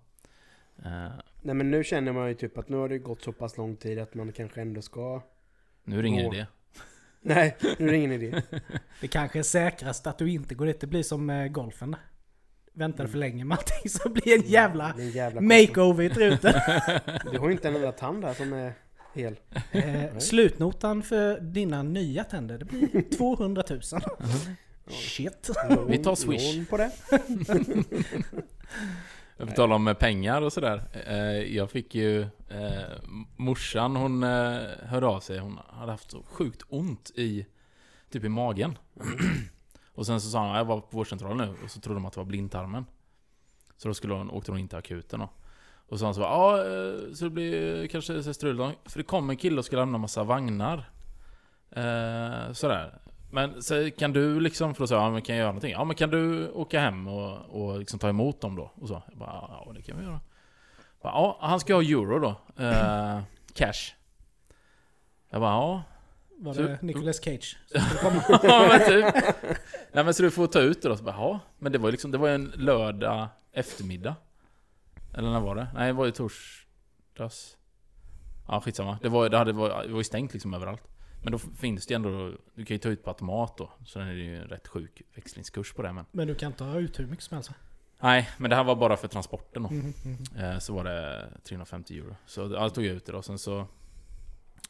Eh, 0.86 1.08
Nej 1.42 1.56
men 1.56 1.72
nu 1.72 1.84
känner 1.84 2.12
man 2.12 2.28
ju 2.28 2.34
typ 2.34 2.58
att 2.58 2.70
nu 2.70 2.78
har 2.78 2.90
det 2.90 2.98
gått 2.98 3.22
så 3.24 3.32
pass 3.32 3.58
lång 3.58 3.76
tid 3.76 4.00
att 4.00 4.14
man 4.14 4.32
kanske 4.32 4.62
ändå 4.62 4.82
ska... 4.82 5.22
nu 5.84 5.98
är 6.00 6.02
det 6.02 6.08
ingen 6.08 6.34
idé. 6.34 6.46
Nej, 7.22 7.58
nu 7.80 7.88
är 7.88 7.92
det 7.92 7.98
ingen 7.98 8.12
idé. 8.12 8.42
Det 9.02 9.08
kanske 9.08 9.40
är 9.40 9.44
säkrast 9.44 10.08
att 10.08 10.18
du 10.18 10.32
inte 10.32 10.56
går 10.56 10.66
dit. 10.66 10.80
Det 10.80 10.88
blir 10.88 11.04
som 11.04 11.30
eh, 11.30 11.48
golfen. 11.48 11.96
Väntar 12.74 13.08
för 13.08 13.18
länge 13.18 13.46
med 13.46 13.58
allting 13.58 13.90
så 13.90 14.10
blir 14.10 14.36
en 14.40 14.50
jävla 14.50 14.90
är 14.94 15.00
en 15.02 15.10
jävla 15.10 15.42
makeover 15.42 16.04
i 16.04 16.10
truten. 16.10 16.54
Du 17.32 17.40
har 17.40 17.48
ju 17.48 17.52
inte 17.52 17.68
en 17.68 17.76
enda 17.76 17.92
tand 17.92 18.22
där 18.22 18.34
som 18.34 18.54
är 18.54 18.74
hel. 19.14 19.36
Eh, 19.72 20.18
slutnotan 20.18 21.04
för 21.04 21.40
dina 21.40 21.84
nya 21.84 22.24
tänder, 22.24 22.58
det 22.58 22.66
blir 22.66 23.18
200 23.18 23.64
000. 23.70 23.82
Shit. 24.90 25.50
Lån, 25.70 25.88
Vi 25.92 25.98
tar 25.98 26.16
Swish. 26.16 26.70
på 26.70 26.78
det. 26.78 26.92
På 29.38 29.46
tal 29.46 29.72
om 29.72 29.88
eh, 29.88 29.94
pengar 29.94 30.42
och 30.42 30.54
sådär. 30.54 30.84
Eh, 31.08 31.56
jag 31.56 31.72
fick 31.72 31.96
ju... 31.96 32.22
Eh, 32.50 32.98
morsan 33.36 33.96
hon 33.96 34.24
hörde 34.24 35.08
av 35.08 35.20
sig. 35.20 35.40
Hon 35.40 35.60
hade 35.70 35.92
haft 35.92 36.12
så 36.12 36.24
sjukt 36.24 36.64
ont 36.70 37.12
i... 37.16 37.46
Typ 38.10 38.24
i 38.24 38.30
magen. 38.30 38.78
och 39.94 40.06
sen 40.06 40.22
så 40.22 40.30
sa 40.30 40.48
hon 40.48 40.56
jag 40.56 40.66
var 40.66 40.80
på 40.82 40.98
vårdcentralen 40.98 41.38
nu. 41.38 41.56
Och 41.64 41.72
så 41.72 41.80
trodde 41.80 42.00
de 42.00 42.06
att 42.06 42.14
det 42.14 42.20
var 42.20 42.26
blindtarmen. 42.26 42.86
Så 43.78 43.88
då 43.88 43.94
skulle 43.94 44.14
hon, 44.14 44.30
åkte 44.30 44.52
hon 44.52 44.60
in 44.60 44.68
till 44.68 44.78
akuten 44.78 45.20
då. 45.20 45.30
Och 45.90 45.98
så 45.98 45.98
sa 45.98 46.06
han 46.06 46.14
så 46.14 46.22
bara, 46.22 46.30
ja 46.30 47.16
så 47.16 47.24
det 47.24 47.32
blir 47.32 47.88
kanske 47.88 48.34
strul. 48.34 48.72
För 48.86 49.00
det 49.00 49.04
kom 49.04 49.30
en 49.30 49.38
kille 49.38 49.60
och 49.60 49.66
skulle 49.66 49.82
lämna 49.82 49.98
massa 49.98 50.24
vagnar. 50.24 50.92
Eh, 51.72 52.54
sådär. 52.54 53.00
Men 53.32 53.62
så 53.64 53.92
kan 53.98 54.14
du 54.14 54.40
liksom, 54.40 54.76
för 54.76 54.86
sa 54.86 54.96
jag, 54.96 55.04
ja, 55.04 55.10
men 55.12 55.22
kan 55.22 55.36
jag 55.36 55.40
göra 55.42 55.52
någonting? 55.52 55.72
Ja 55.72 55.84
men 55.84 55.96
kan 55.96 56.10
du 56.10 56.50
åka 56.52 56.80
hem 56.80 57.08
och, 57.08 57.38
och 57.50 57.80
liksom 57.80 58.00
ta 58.00 58.10
emot 58.10 58.42
dem 58.42 58.56
då? 58.56 58.72
Och 58.76 58.88
så. 58.88 59.04
Jag 59.10 59.18
bara, 59.18 59.30
ja 59.50 59.72
det 59.76 59.82
kan 59.82 59.98
vi 59.98 60.04
göra. 60.04 60.20
Bara, 61.02 61.14
ja, 61.14 61.38
han 61.42 61.60
ska 61.60 61.74
ha 61.76 61.82
euro 61.82 62.20
då. 62.20 62.64
Eh, 62.64 63.20
cash. 63.54 63.94
Jag 65.30 65.42
bara, 65.42 65.52
ja. 65.52 65.84
Var 66.40 66.54
Så- 66.54 66.62
det 66.62 66.82
Nicolas 66.82 67.24
Cage? 67.24 67.58
ja 68.44 68.68
men 68.70 68.80
typ. 68.88 69.26
Nej 69.92 70.04
men 70.04 70.14
så 70.14 70.24
du 70.24 70.32
får 70.32 70.48
ta 70.48 70.60
ut 70.60 70.82
det 70.82 70.90
då. 70.90 70.98
Så 70.98 71.04
bara, 71.04 71.16
ja. 71.16 71.40
Men 71.60 71.72
det 71.72 71.78
var 71.78 71.88
ju 71.88 71.92
liksom, 71.92 72.12
det 72.12 72.18
var 72.18 72.30
en 72.30 72.52
lördag 72.56 73.28
eftermiddag. 73.52 74.16
Eller 75.14 75.30
när 75.32 75.40
var 75.40 75.56
det? 75.56 75.68
Nej 75.74 75.88
det 75.88 75.94
var 75.94 76.06
ju 76.06 76.12
torsdags. 76.12 77.58
Ja 78.48 78.62
skitsamma. 78.62 78.98
Det 79.02 79.10
var, 79.10 79.30
det 79.30 79.38
hade, 79.38 79.52
det 79.52 79.58
var, 79.58 79.84
det 79.84 79.92
var 79.92 79.98
ju 79.98 80.04
stängt 80.04 80.34
liksom 80.34 80.54
överallt. 80.54 80.84
Men 81.28 81.32
då 81.32 81.38
finns 81.38 81.86
det 81.86 81.92
ju 81.92 81.96
ändå, 81.96 82.38
du 82.56 82.66
kan 82.66 82.76
ju 82.76 82.80
ta 82.80 82.90
ut 82.90 83.04
på 83.04 83.10
automat 83.10 83.58
då. 83.58 83.70
Så 83.86 84.00
är 84.00 84.06
det 84.06 84.14
ju 84.14 84.38
en 84.38 84.48
rätt 84.48 84.68
sjuk 84.68 85.02
växlingskurs 85.16 85.74
på 85.74 85.82
det 85.82 85.94
men. 85.94 86.06
Men 86.12 86.28
du 86.28 86.36
kan 86.36 86.54
ta 86.54 86.80
ut 86.80 87.00
hur 87.00 87.08
mycket 87.08 87.24
som 87.26 87.36
helst? 87.36 87.52
Nej, 88.00 88.30
men 88.38 88.50
det 88.50 88.56
här 88.56 88.64
var 88.64 88.76
bara 88.76 88.98
för 88.98 89.08
transporten 89.08 89.64
då. 89.64 89.70
Mhm, 89.70 89.94
mhm. 90.06 90.44
Eh, 90.44 90.60
Så 90.60 90.74
var 90.74 90.84
det 90.84 91.30
350 91.44 91.98
euro. 91.98 92.16
Så 92.26 92.42
jag 92.42 92.74
tog 92.74 92.86
jag 92.86 92.96
ut 92.96 93.06
det 93.06 93.12
då. 93.12 93.22
Sen 93.22 93.40
så... 93.40 93.68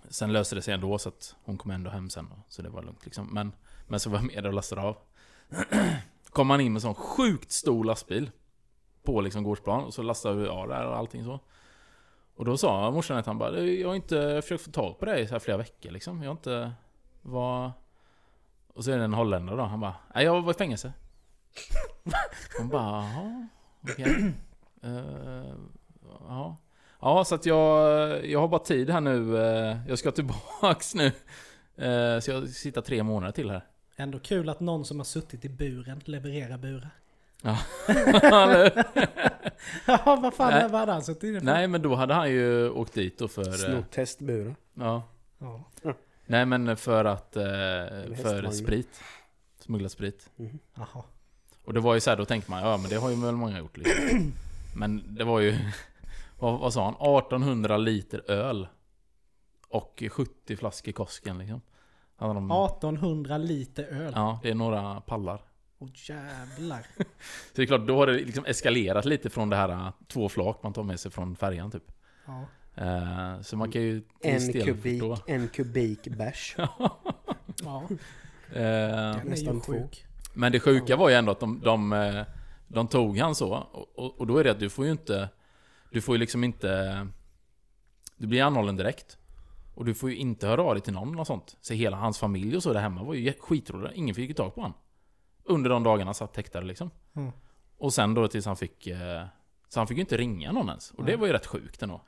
Sen 0.10 0.34
löste 0.34 0.56
det 0.56 0.62
sig 0.62 0.74
ändå 0.74 0.98
så 0.98 1.10
att 1.10 1.36
hon 1.44 1.58
kom 1.58 1.72
ändå 1.72 1.90
hem 1.90 2.10
sen 2.10 2.28
då. 2.30 2.44
Så 2.50 2.62
det 2.62 2.70
var 2.70 2.84
lugnt 2.84 3.06
liksom. 3.06 3.34
Men, 3.34 3.52
men 3.88 4.00
så 4.00 4.10
var 4.10 4.18
jag 4.18 4.26
med 4.36 4.46
och 4.46 4.54
lastade 4.54 4.82
av. 4.82 4.98
kom 6.30 6.48
man 6.48 6.62
in 6.62 6.74
med 6.74 6.78
en 6.78 6.82
sån 6.82 6.96
sjukt 6.96 7.52
stor 7.52 7.84
lastbil. 7.84 8.32
På 9.04 9.22
liksom 9.22 9.44
gårdsplan. 9.44 9.84
Och 9.84 9.94
så 9.94 10.02
lastade 10.02 10.36
vi 10.42 10.48
av 10.48 10.68
där 10.68 10.88
och 10.88 10.98
allting 10.98 11.24
så. 11.24 11.40
Och 12.38 12.46
då 12.46 12.58
sa 12.58 12.92
morsan 12.92 13.18
att 13.18 13.26
han 13.26 13.38
bara 13.38 13.60
Jag 13.60 13.88
har 13.88 13.96
inte 13.96 14.42
försökt 14.42 14.64
få 14.64 14.72
tag 14.72 15.00
på 15.00 15.06
dig 15.06 15.22
i 15.22 15.28
så 15.28 15.34
här 15.34 15.40
flera 15.40 15.58
veckor 15.58 15.92
liksom. 15.92 16.24
Jag 16.24 16.30
har 16.30 16.36
inte... 16.36 16.72
Vad... 17.22 17.72
Och 18.74 18.84
så 18.84 18.92
är 18.92 18.98
det 18.98 19.04
en 19.04 19.14
holländare 19.14 19.58
då. 19.58 19.64
Han 19.64 19.80
bara 19.80 19.96
Nej 20.16 20.26
jag 20.26 20.42
var 20.42 20.52
i 20.52 20.58
fängelse. 20.58 20.94
Hon 22.60 22.70
bara 22.70 23.04
jaha. 23.04 23.48
Okej. 23.84 24.34
Eh, 24.84 25.54
ja. 26.28 26.58
Ja, 27.00 27.24
så 27.26 27.36
att 27.36 27.46
jag, 27.46 28.26
jag 28.26 28.40
har 28.40 28.48
bara 28.48 28.64
tid 28.64 28.90
här 28.90 29.02
nu. 29.02 29.38
Eh, 29.38 29.78
jag 29.88 30.00
ska 30.00 30.12
tillbaks 30.12 30.96
nu. 30.96 31.06
Eh, 31.76 32.20
så 32.20 32.32
jag 32.32 32.44
ska 32.44 32.48
sitta 32.48 32.82
tre 32.82 33.04
månader 33.04 33.32
till 33.32 33.50
här. 33.50 33.66
Ändå 33.96 34.20
kul 34.20 34.50
att 34.50 34.60
någon 34.60 34.86
som 34.86 35.00
har 35.00 35.06
suttit 35.06 35.46
i 35.46 35.50
buren 35.50 36.02
levererar 36.06 36.58
burar. 36.58 36.90
Eller? 37.44 38.86
Ja, 39.86 40.20
vad 40.22 40.34
fan 40.34 40.52
Nej. 40.52 40.70
hade 40.80 40.92
han 40.92 41.04
suttit 41.04 41.24
inne 41.24 41.40
för? 41.40 41.46
Nej, 41.46 41.68
men 41.68 41.82
då 41.82 41.96
hade 41.96 42.14
han 42.14 42.30
ju 42.32 42.70
åkt 42.70 42.94
dit 42.94 43.18
då 43.20 43.28
för... 43.28 43.48
eh, 43.48 43.54
Snott 43.54 43.96
hästburar. 43.96 44.56
Ja. 44.74 45.04
Ja. 45.40 45.64
Nej, 46.26 46.46
men 46.46 46.78
för 46.78 47.06
att... 47.06 47.36
eh, 47.36 47.44
För 48.22 48.52
sprit. 48.52 49.02
Smuggla 49.60 49.90
sprit. 49.90 50.30
Jaha. 50.76 51.04
Och 51.66 51.74
det 51.74 51.80
var 51.80 51.94
ju 51.94 52.00
så 52.00 52.10
här, 52.10 52.18
då 52.18 52.26
tänkte 52.26 52.52
man, 52.52 52.62
ja 52.64 52.78
men 52.78 52.90
det 52.90 52.96
har 52.96 53.10
ju 53.10 53.16
väl 53.16 53.36
många 53.36 53.60
gjort 53.60 53.78
liksom. 53.78 54.32
Men 54.76 55.16
det 55.16 55.24
var 55.24 55.40
ju... 55.40 55.58
Vad, 56.40 56.60
vad 56.60 56.74
sa 56.74 56.84
han? 56.86 56.94
1800 57.18 57.78
liter 57.78 58.32
öl. 58.32 58.68
Och 59.70 60.04
70 60.12 60.56
flaskor 60.56 60.92
Kosken 60.92 61.38
liksom. 61.38 61.62
De, 62.18 62.52
1800 62.52 63.38
liter 63.38 63.84
öl. 63.84 64.12
Ja, 64.16 64.40
det 64.44 64.50
är 64.50 64.56
några 64.56 65.02
pallar. 65.02 65.42
Åh 65.80 65.90
jävlar. 65.94 66.82
Så 66.98 67.56
det 67.56 67.62
är 67.62 67.66
klart, 67.66 67.88
då 67.88 67.96
har 67.96 68.08
det 68.08 68.14
liksom 68.14 68.46
eskalerat 68.46 69.06
lite 69.06 69.30
från 69.30 69.50
det 69.50 69.56
här 69.56 69.70
äh, 69.70 69.92
två 70.08 70.30
flak 70.30 70.64
man 70.64 70.74
tar 70.74 70.84
med 70.84 71.00
sig 71.00 71.12
från 71.12 71.36
färjan 71.36 71.72
typ. 71.72 71.92
Ja. 72.26 72.46
Eh, 72.76 73.42
så 73.42 73.58
man 73.58 73.72
kan 73.72 73.82
ju 73.82 74.04
En 74.22 74.54
kubik, 74.54 75.02
förstå. 75.02 75.18
en 75.28 75.48
kubik 75.48 76.08
bärs. 76.08 76.56
ja. 77.64 77.90
Är 78.54 79.24
nästan 79.24 79.62
två. 79.62 79.90
men 80.34 80.52
det 80.52 80.60
sjuka 80.60 80.96
var 80.96 81.10
ju 81.10 81.16
ändå 81.16 81.32
att 81.32 81.40
de, 81.40 81.60
de, 81.60 82.26
de 82.68 82.88
tog 82.88 83.18
han 83.18 83.36
så. 83.36 83.54
Och, 83.96 84.20
och, 84.20 84.28
då 84.28 84.38
är 84.38 84.44
det 84.44 84.52
att 84.52 84.60
du 84.60 84.70
får 84.70 84.86
ju 84.86 84.92
inte... 84.92 85.30
Du 85.92 86.02
får 86.02 86.16
ju 86.16 86.20
liksom 86.20 86.44
inte... 86.44 87.08
Du 88.18 88.28
blir 88.28 88.44
anhållen 88.44 88.76
direkt. 88.76 89.18
Och 89.76 89.86
du 89.86 89.94
får 89.94 90.10
ju 90.10 90.16
inte 90.16 90.48
höra 90.48 90.64
av 90.64 90.76
dig 90.76 90.84
till 90.84 90.94
någon 90.94 91.20
och 91.20 91.28
sånt. 91.28 91.58
Så 91.62 91.74
hela 91.74 91.98
hans 91.98 92.20
familj 92.20 92.56
och 92.56 92.64
så 92.64 92.74
där 92.74 92.82
hemma 92.82 93.04
var 93.04 93.14
ju 93.14 93.34
skitroliga. 93.34 93.94
Ingen 93.94 94.16
fick 94.16 94.30
ju 94.30 94.34
tag 94.34 94.56
på 94.56 94.62
han. 94.62 94.74
Under 95.48 95.70
de 95.70 95.84
dagarna 95.84 96.14
satt 96.14 96.38
häktade 96.38 96.66
liksom. 96.66 96.90
Mm. 97.16 97.32
Och 97.78 97.94
sen 97.94 98.14
då 98.14 98.28
tills 98.28 98.46
han 98.46 98.56
fick... 98.58 98.88
Eh, 98.88 99.24
så 99.70 99.80
han 99.80 99.88
fick 99.88 99.98
ju 99.98 100.02
inte 100.02 100.18
ringa 100.18 100.52
någon 100.52 100.70
ens. 100.70 100.92
Och 100.92 101.06
det 101.06 101.16
var 101.16 101.28
ju 101.28 101.34
rätt 101.34 101.46
sjukt 101.46 101.84
ändå. 101.84 102.02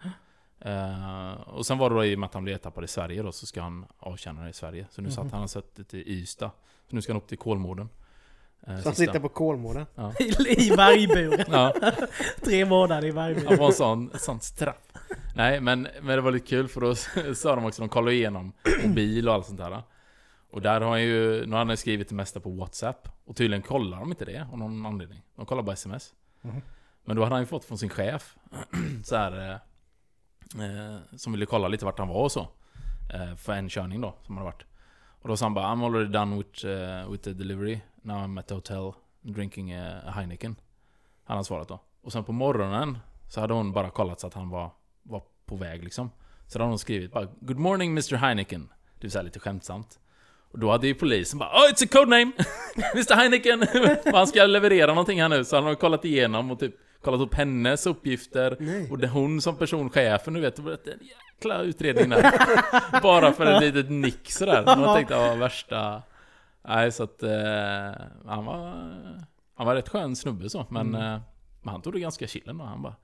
Eh, 0.62 1.32
och 1.34 1.66
sen 1.66 1.78
var 1.78 1.90
det 1.90 1.96
då 1.96 2.06
i 2.06 2.16
och 2.16 2.20
med 2.20 2.28
att 2.28 2.34
han 2.34 2.44
blev 2.44 2.56
ertappad 2.56 2.84
i 2.84 2.88
Sverige 2.88 3.24
då 3.24 3.32
så 3.32 3.46
ska 3.46 3.62
han 3.62 3.86
avtjäna 4.00 4.44
det 4.44 4.50
i 4.50 4.54
Sverige. 4.54 4.86
Så 4.92 5.02
nu 5.02 5.08
Mhm. 5.08 5.16
satt 5.16 5.32
han 5.32 5.44
och 5.44 5.50
suttit 5.50 5.94
i 5.94 5.98
Ystad. 6.14 6.52
Så 6.90 6.96
nu 6.96 7.02
ska 7.02 7.14
han 7.14 7.22
upp 7.22 7.28
till 7.28 7.38
Kolmården. 7.38 7.90
Eh, 8.68 8.78
Så 8.80 8.84
han 8.90 8.96
sitter 8.96 9.20
på 9.20 9.30
Kolmården. 9.30 9.86
Ja. 9.96 10.14
I, 10.48 10.70
vargburen. 10.76 11.46
Ja, 11.52 11.74
Tre 12.46 12.66
månader 12.66 13.08
i 13.08 13.12
vargburen. 13.12 13.48
han 13.48 13.58
var 13.58 13.68
en 13.68 13.74
sån, 13.74 14.12
sånt 14.16 14.44
straff. 14.44 14.92
Nej, 15.36 15.62
men, 15.62 15.82
men 16.02 16.08
det 16.16 16.22
var 16.22 16.32
lite 16.32 16.48
kul 16.48 16.68
för 16.68 16.82
då 16.82 16.96
sa 17.36 17.56
de 17.56 17.66
också, 17.66 17.82
de 17.82 17.90
kollade 17.90 18.14
igenom 18.16 18.52
mobil 18.86 19.28
och 19.30 19.34
allt 19.36 19.46
sånt 19.46 19.58
där. 19.60 19.82
Och 20.52 20.62
där 20.62 20.82
har 20.82 20.90
han 20.90 21.02
ju, 21.02 21.46
nu 21.46 21.52
har 21.56 21.66
han 21.66 21.78
skrivit 21.78 22.10
det 22.10 22.16
mesta 22.16 22.40
på 22.40 22.50
WhatsApp. 22.50 23.10
Och 23.26 23.36
tydligen 23.36 23.62
kollar 23.62 24.00
de 24.00 24.10
inte 24.10 24.26
det 24.26 24.48
av 24.52 24.58
någon 24.58 24.86
anledning. 24.86 25.22
De 25.36 25.46
kollar 25.46 25.64
bara 25.64 25.74
sms. 25.74 26.14
Mhm. 26.42 26.62
Men 27.04 27.16
då 27.16 27.24
hade 27.24 27.36
han 27.36 27.42
ju 27.42 27.46
fått 27.48 27.66
från 27.66 27.78
sin 27.78 27.90
chef, 27.90 28.38
så 29.04 29.16
här, 29.16 29.50
eh, 29.50 29.56
eh, 30.66 31.00
som 31.16 31.32
ville 31.34 31.46
kolla 31.46 31.68
lite 31.68 31.86
vart 31.86 32.00
han 32.00 32.08
var 32.08 32.24
och 32.24 32.32
så. 32.32 32.48
Eh, 33.14 33.36
för 33.36 33.54
en 33.54 33.70
körning 33.70 34.02
då, 34.02 34.16
som 34.22 34.38
hade 34.38 34.46
varit. 34.46 34.66
Och 35.22 35.28
då 35.28 35.38
sa 35.38 35.46
han 35.46 35.54
bara 35.54 35.66
I'm 35.66 35.86
already 35.86 36.12
done 36.12 36.38
with, 36.38 36.66
eh, 36.66 37.12
with 37.12 37.24
the 37.24 37.34
delivery. 37.34 37.80
Now 38.02 38.18
I'm 38.18 38.40
at 38.40 38.48
the 38.48 38.54
hotel 38.54 38.94
drinking 39.22 39.72
eh, 39.72 40.08
a 40.08 40.12
Heineken. 40.12 40.56
Han 41.24 41.38
har 41.38 41.44
svarat 41.44 41.68
då. 41.68 41.80
Och 42.02 42.12
sen 42.12 42.24
på 42.24 42.32
morgonen 42.32 42.98
så 43.28 43.42
hade 43.42 43.54
hon 43.54 43.72
bara 43.72 43.90
kollat 43.90 44.20
så 44.20 44.28
att 44.28 44.34
han 44.34 44.50
var, 44.50 44.72
var 45.04 45.24
på 45.46 45.56
väg 45.56 45.84
liksom. 45.84 46.12
Så 46.48 46.60
då 46.60 46.64
hade 46.64 46.72
hon 46.72 46.80
skrivit 46.80 47.12
bara 47.12 47.26
Good 47.40 47.58
morning 47.60 47.92
Mr 47.92 48.16
Heineken. 48.16 48.70
Det 48.94 49.02
vill 49.02 49.12
säga 49.12 49.22
lite 49.22 49.40
skämtsamt. 49.40 50.00
Och 50.52 50.60
då 50.60 50.72
hade 50.72 50.88
ju 50.88 50.96
polisen 50.96 51.40
bara 51.40 51.50
Oh 51.50 51.72
it's 51.72 51.84
a 51.84 51.88
code 51.92 52.10
name! 52.10 52.32
Mr 52.94 53.16
Heineken! 53.16 53.62
Och 54.06 54.12
han 54.18 54.28
ska 54.28 54.46
leverera 54.46 54.88
någonting 54.88 55.22
här 55.22 55.30
nu. 55.30 55.46
Så 55.46 55.56
han 55.56 55.66
har 55.66 55.76
kollat 55.76 56.06
igenom 56.06 56.52
och 56.52 56.60
typ 56.60 56.76
kollat 57.02 57.22
upp 57.22 57.34
hennes 57.34 57.86
uppgifter. 57.86 58.58
Nej. 58.60 58.92
Och 58.92 58.98
det 58.98 59.08
hon 59.08 59.42
som 59.42 59.56
personchefen, 59.56 60.34
du 60.34 60.42
vet, 60.42 60.56
det 60.56 60.62
var 60.62 60.72
en 60.72 60.80
jäkla 61.36 61.62
utredning 61.62 62.10
där. 62.10 63.02
Bara 63.02 63.32
för 63.32 63.46
ett 63.46 63.62
litet 63.62 63.92
nick 63.92 64.32
sådär. 64.32 64.64
Man 64.66 64.96
tänkte, 64.96 65.14
ja 65.14 65.36
värsta... 65.36 66.02
Nej, 66.68 66.92
så 66.92 67.04
att... 67.04 67.24
Eh, 67.24 67.92
han 68.26 68.46
var... 68.46 68.74
Han 69.56 69.68
var 69.68 69.76
rätt 69.76 69.90
skön 69.90 70.16
snubbe 70.16 70.50
så, 70.50 70.66
men... 70.70 70.88
Mm. 70.88 71.02
Eh, 71.02 71.22
men 71.62 71.72
han 71.72 71.82
tog 71.82 71.94
det 71.94 72.00
ganska 72.00 72.28
chill 72.28 72.50
ändå. 72.50 72.64
Han 72.64 72.82
bara... 72.82 72.96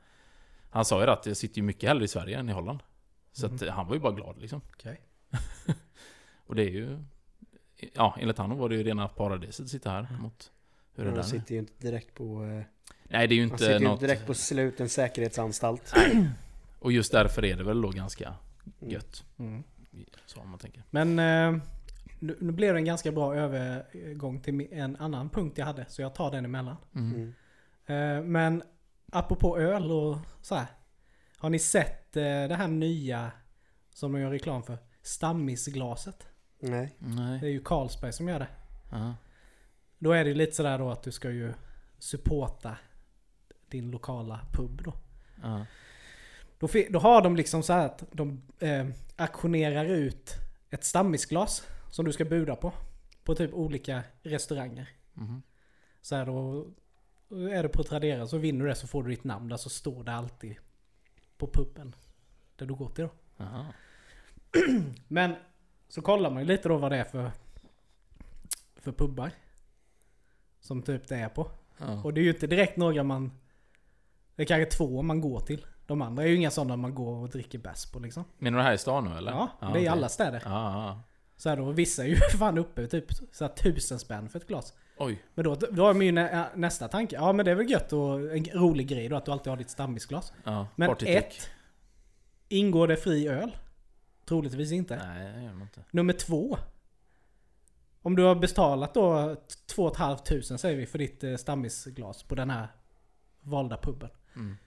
Han 0.70 0.86
sa 0.86 1.02
ju 1.02 1.10
att 1.10 1.26
jag 1.26 1.38
sitter 1.38 1.58
ju 1.58 1.64
mycket 1.64 1.90
hellre 1.90 2.06
i 2.06 2.08
Sverige 2.08 2.40
än 2.40 2.50
i 2.50 2.52
Holland. 2.52 2.80
Så 3.32 3.46
att 3.46 3.62
eh, 3.62 3.74
han 3.74 3.88
var 3.88 3.94
ju 3.94 4.02
bara 4.02 4.14
glad 4.14 4.38
liksom. 4.42 4.62
Okej. 4.74 5.02
Och 6.46 6.56
det 6.56 6.64
är 6.64 6.70
ju... 6.70 7.00
Ja, 7.94 8.18
enligt 8.20 8.38
honom 8.38 8.58
var 8.58 8.70
det 8.70 8.76
ju 8.76 8.84
rena 8.84 9.08
paradiset 9.08 9.64
att 9.64 9.70
sitta 9.70 9.90
här 9.90 10.08
mot... 10.20 10.52
Hur 10.96 11.04
är 11.04 11.06
det 11.06 11.12
Man 11.12 11.22
där? 11.22 11.30
sitter 11.30 11.54
ju 11.54 11.60
inte 11.60 11.74
direkt 11.78 12.14
på... 12.14 12.44
eh, 12.44 12.62
Nej, 13.04 13.28
det 13.28 13.34
är 13.34 13.38
ju 13.38 13.44
inte 13.44 13.58
sitter 13.58 13.80
något... 13.80 13.92
inte 13.94 14.06
direkt 14.08 14.26
på 14.26 14.34
sluten 14.34 14.90
säkerhetsanstalt. 14.90 15.94
Och 16.80 16.92
just 16.92 17.12
därför 17.12 17.46
är 17.46 17.56
det 17.58 17.64
väl 17.64 17.82
då 17.82 17.90
ganska 17.90 18.34
Mm. 18.82 18.94
gött. 18.94 19.24
Mm. 19.38 19.64
Så 20.26 20.40
om 20.40 20.50
man 20.50 20.60
tänker. 20.60 20.84
Men 20.90 21.20
eh, 21.20 21.62
nu, 22.20 22.38
nu 22.40 22.52
blev 22.52 22.74
det 22.74 22.80
en 22.80 22.86
ganska 22.86 23.12
bra 23.12 23.36
övergång 23.36 24.42
till 24.42 24.68
en 24.74 24.96
annan 24.96 25.30
punkt 25.30 25.58
jag 25.58 25.66
hade, 25.66 25.86
så 25.90 26.02
jag 26.02 26.16
tar 26.16 26.32
den 26.32 26.46
emellan. 26.46 26.76
Mm. 26.96 27.34
Mm. 27.88 28.18
Eh, 28.18 28.24
men 28.24 28.64
apropå 29.12 29.58
öl 29.60 29.92
och 29.92 30.18
så 30.42 30.56
här. 30.56 30.66
Har 31.38 31.50
ni 31.50 31.60
sett 31.60 32.12
det 32.14 32.56
här 32.58 32.68
nya 32.68 33.32
som 33.94 34.12
de 34.12 34.22
gör 34.22 34.32
reklam 34.32 34.64
för? 34.64 34.78
Stammisglaset. 35.02 36.28
Nej. 36.60 36.96
Det 37.00 37.08
Nej. 37.08 37.40
är 37.40 37.48
ju 37.50 37.64
Carlsberg 37.64 38.14
som 38.14 38.28
gör 38.28 38.40
det. 38.40 38.48
Ja. 38.92 39.16
Då 39.98 40.12
är 40.12 40.24
det 40.24 40.30
ju 40.30 40.36
lite 40.36 40.56
sådär 40.56 40.78
då 40.78 40.92
att 40.92 41.04
du 41.04 41.12
ska 41.12 41.32
ju 41.32 41.54
supporta 41.98 42.78
din 43.68 43.92
lokala 43.92 44.40
pub 44.54 44.84
då. 44.84 44.94
Då, 46.60 46.68
då 46.90 47.00
har 47.00 47.22
de 47.22 47.36
liksom 47.36 47.64
så 47.64 47.74
här 47.74 47.86
att 47.86 48.04
de 48.12 48.42
eh, 48.60 48.88
auktionerar 49.16 49.86
ut 49.86 50.34
ett 50.70 50.84
stammisglas 50.84 51.68
som 51.92 52.06
du 52.06 52.12
ska 52.12 52.26
buda 52.26 52.56
på. 52.56 52.74
På 53.24 53.36
typ 53.36 53.54
olika 53.54 54.04
restauranger. 54.24 54.90
Mhm. 55.14 55.42
Så 56.02 56.16
här 56.16 56.26
då 56.26 56.68
då 57.30 57.50
är 57.50 57.64
du 57.64 57.70
på 57.70 57.84
Tradera 57.84 58.28
så 58.28 58.38
vinner 58.38 58.66
du 58.66 58.70
det 58.70 58.76
så 58.76 58.88
får 58.88 59.04
du 59.04 59.10
ditt 59.10 59.24
namn 59.24 59.50
där 59.50 59.58
så 59.58 59.70
står 59.70 60.04
det 60.04 60.12
alltid 60.12 60.56
på 61.38 61.48
puben. 61.48 61.96
Där 62.56 62.66
du 62.66 62.74
går 62.74 62.90
till 62.90 63.04
då. 63.04 63.44
Aha. 63.44 63.66
Men 65.08 65.36
så 65.96 66.02
kollar 66.02 66.30
man 66.30 66.42
ju 66.42 66.48
lite 66.48 66.70
då 66.70 66.78
vad 66.78 66.92
det 66.92 66.98
är 66.98 67.04
för, 67.04 67.32
för 68.76 68.92
pubbar. 68.92 69.32
Som 70.60 70.82
typ 70.82 71.08
det 71.08 71.16
är 71.16 71.30
på. 71.30 71.52
Ja. 71.78 72.04
Och 72.04 72.14
det 72.14 72.22
är 72.22 72.24
ju 72.24 72.30
inte 72.30 72.48
direkt 72.48 72.78
några 72.78 73.04
man... 73.04 73.32
Det 74.36 74.44
är 74.44 74.46
kanske 74.46 74.78
två 74.78 75.02
man 75.02 75.22
går 75.22 75.40
till. 75.40 75.66
De 75.86 76.02
andra 76.02 76.24
är 76.24 76.28
ju 76.28 76.36
inga 76.36 76.52
sådana 76.52 76.76
man 76.76 76.96
går 76.96 77.16
och 77.16 77.30
dricker 77.30 77.60
bärs 77.60 77.92
på 77.92 78.00
liksom. 78.00 78.24
Menar 78.38 78.58
du 78.58 78.64
här 78.64 78.74
i 78.74 78.78
stan 78.78 79.04
nu 79.10 79.18
eller? 79.18 79.32
Ja, 79.32 79.50
det 79.74 79.80
är 79.80 79.84
i 79.84 79.88
alla 79.88 80.10
städer. 80.10 80.42
Ja, 80.46 80.52
ja. 80.52 81.02
Så 81.38 81.50
här 81.50 81.58
då, 81.58 81.72
vissa 81.72 82.04
är 82.04 82.08
ju 82.08 82.16
fan 82.40 82.58
uppe 82.58 82.88
typ 82.88 83.06
så 83.32 83.46
här 83.46 83.52
tusen 83.52 84.00
spänn 84.00 84.30
för 84.30 84.40
ett 84.40 84.48
glas. 84.48 84.74
Oj. 84.98 85.24
Men 85.34 85.46
då, 85.46 85.56
då 85.56 85.90
är 85.90 85.94
min 85.94 86.16
nä, 86.16 86.50
nästa 86.56 86.88
tanke, 86.88 87.16
ja 87.16 87.34
men 87.34 87.46
det 87.46 87.52
är 87.52 87.56
väl 87.56 87.72
gött 87.72 87.94
och 87.94 88.36
en 88.36 88.46
rolig 88.46 88.88
grej 88.88 89.10
då 89.10 89.16
att 89.16 89.26
du 89.26 89.32
alltid 89.32 89.50
har 89.50 89.58
ditt 89.58 89.70
stammisglas. 89.70 90.34
Men 90.76 90.90
partytrick. 90.90 91.18
ett, 91.18 91.50
ingår 92.50 92.88
det 92.88 92.98
fri 92.98 93.28
öl? 93.28 93.56
Troligtvis 94.26 94.72
inte. 94.72 94.96
Nej, 95.08 95.34
det 95.34 95.42
gör 95.44 95.54
man 95.54 95.62
inte. 95.62 95.84
Nummer 95.92 96.14
två. 96.14 96.58
Om 98.02 98.16
du 98.16 98.24
har 98.24 98.36
betalat 98.36 98.94
då 98.94 99.36
2 99.76 99.94
500 99.96 100.58
säger 100.58 100.78
vi 100.78 100.86
för 100.86 100.98
ditt 100.98 101.24
eh, 101.24 101.36
stammisglas 101.36 102.24
på 102.24 102.36
den 102.36 102.50
här 102.50 102.68
valda 103.42 103.78
puben. 103.78 104.10
Mm. 104.36 104.58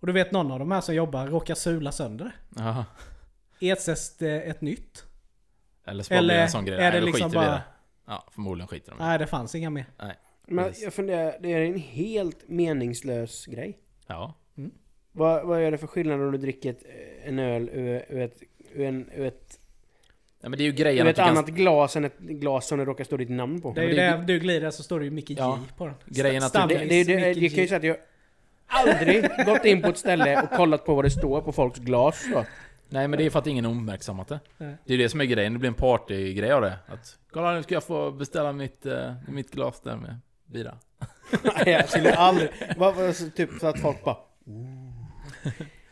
Och 0.00 0.06
du 0.06 0.12
vet 0.12 0.32
någon 0.32 0.50
av 0.52 0.58
de 0.58 0.70
här 0.70 0.80
som 0.80 0.94
jobbar 0.94 1.26
råkar 1.26 1.54
sula 1.54 1.92
sönder 1.92 2.32
det. 2.50 2.84
Ersätts 3.60 4.16
det 4.16 4.42
ett 4.42 4.60
nytt? 4.60 5.04
Eller 5.84 6.02
så 6.02 6.14
Eller 6.14 6.42
en 6.42 6.48
sån 6.50 6.64
grej. 6.64 6.76
är 6.76 6.80
Nej, 6.82 6.92
det 6.92 7.00
då 7.00 7.06
liksom 7.06 7.30
skiter 7.30 7.40
vi 7.40 7.46
i 7.46 7.48
bara- 7.48 7.54
det. 7.56 7.62
Ja, 8.06 8.24
förmodligen 8.32 8.68
skiter 8.68 8.90
de 8.90 8.94
i 8.94 8.98
det. 8.98 9.04
Nej 9.08 9.18
det 9.18 9.26
fanns 9.26 9.54
inga 9.54 9.70
mer. 9.70 9.86
Men 10.46 10.64
Precis. 10.64 10.84
jag 10.84 10.94
funderar, 10.94 11.36
det 11.40 11.52
är 11.52 11.60
en 11.60 11.78
helt 11.78 12.48
meningslös 12.48 13.46
grej. 13.46 13.78
Ja. 14.06 14.34
Vad, 15.12 15.46
vad 15.46 15.60
är 15.60 15.70
det 15.70 15.78
för 15.78 15.86
skillnad 15.86 16.20
om 16.22 16.32
du 16.32 16.38
dricker 16.38 16.70
ett, 16.70 16.82
en 17.24 17.38
öl 17.38 17.68
ur, 17.72 18.04
ur 18.08 18.20
ett, 18.20 18.42
ur 18.76 18.84
en, 18.86 19.10
ur 19.14 19.26
ett, 19.26 19.58
ja. 20.40 20.48
men 20.48 20.58
det 20.58 20.62
är 20.64 20.66
ju 20.66 20.72
grejen 20.72 21.06
ur 21.06 21.10
ett 21.10 21.16
du 21.16 21.22
kan... 21.22 21.30
annat 21.30 21.46
glas 21.48 21.96
än 21.96 22.04
ett 22.04 22.18
glas 22.18 22.66
som 22.66 22.78
det 22.78 22.84
råkar 22.84 23.04
stå 23.04 23.16
ditt 23.16 23.30
namn 23.30 23.60
på? 23.60 23.72
Det 23.72 23.80
är 23.80 23.88
ju 23.88 23.94
det 23.94 24.24
du 24.26 24.38
glider 24.38 24.70
så 24.70 24.82
står 24.82 24.98
det 24.98 25.04
ju 25.04 25.10
Micke 25.10 25.30
J 25.30 25.36
Ja. 25.38 25.58
på 25.76 25.86
den. 25.86 25.94
Grejen 26.06 26.42
att- 26.42 26.48
Stammis, 26.48 26.78
Det, 26.78 26.84
det, 26.84 27.04
det, 27.04 27.16
det, 27.16 27.34
kan 27.34 27.40
ju 27.42 27.62
J. 27.62 27.68
säga 27.68 27.76
att 27.78 27.84
jag 27.84 27.96
aldrig 28.66 29.46
gått 29.46 29.64
in 29.64 29.82
på 29.82 29.88
ett 29.88 29.98
ställe 29.98 30.42
och 30.42 30.50
kollat 30.50 30.84
på 30.84 30.94
vad 30.94 31.04
det 31.04 31.10
står 31.10 31.40
på 31.40 31.52
folks 31.52 31.78
glas 31.78 32.24
då. 32.32 32.44
Nej 32.88 33.08
men 33.08 33.18
det 33.18 33.26
är 33.26 33.30
för 33.30 33.38
att 33.38 33.46
ingen 33.46 33.64
har 33.64 33.72
uppmärksammat 33.72 34.28
det. 34.28 34.40
Nej. 34.58 34.76
Det 34.84 34.94
är 34.94 34.98
det 34.98 35.08
som 35.08 35.20
är 35.20 35.24
grejen, 35.24 35.52
det 35.52 35.58
blir 35.58 35.68
en 35.68 35.74
partygrej 35.74 36.52
av 36.52 36.62
det. 36.62 36.76
Att 36.86 37.18
kolla 37.30 37.54
nu 37.54 37.62
ska 37.62 37.74
jag 37.74 37.84
få 37.84 38.10
beställa 38.10 38.52
mitt, 38.52 38.86
eh, 38.86 39.14
mitt 39.28 39.50
glas 39.50 39.80
där 39.80 39.96
med 39.96 40.16
bira. 40.46 40.78
Nej, 41.42 41.72
jag 41.72 41.88
skulle 41.88 42.14
aldrig... 42.14 42.48
Så 43.14 43.30
typ 43.30 43.50
så 43.60 43.66
att 43.66 43.80
folk 43.80 44.04
bara... 44.04 44.16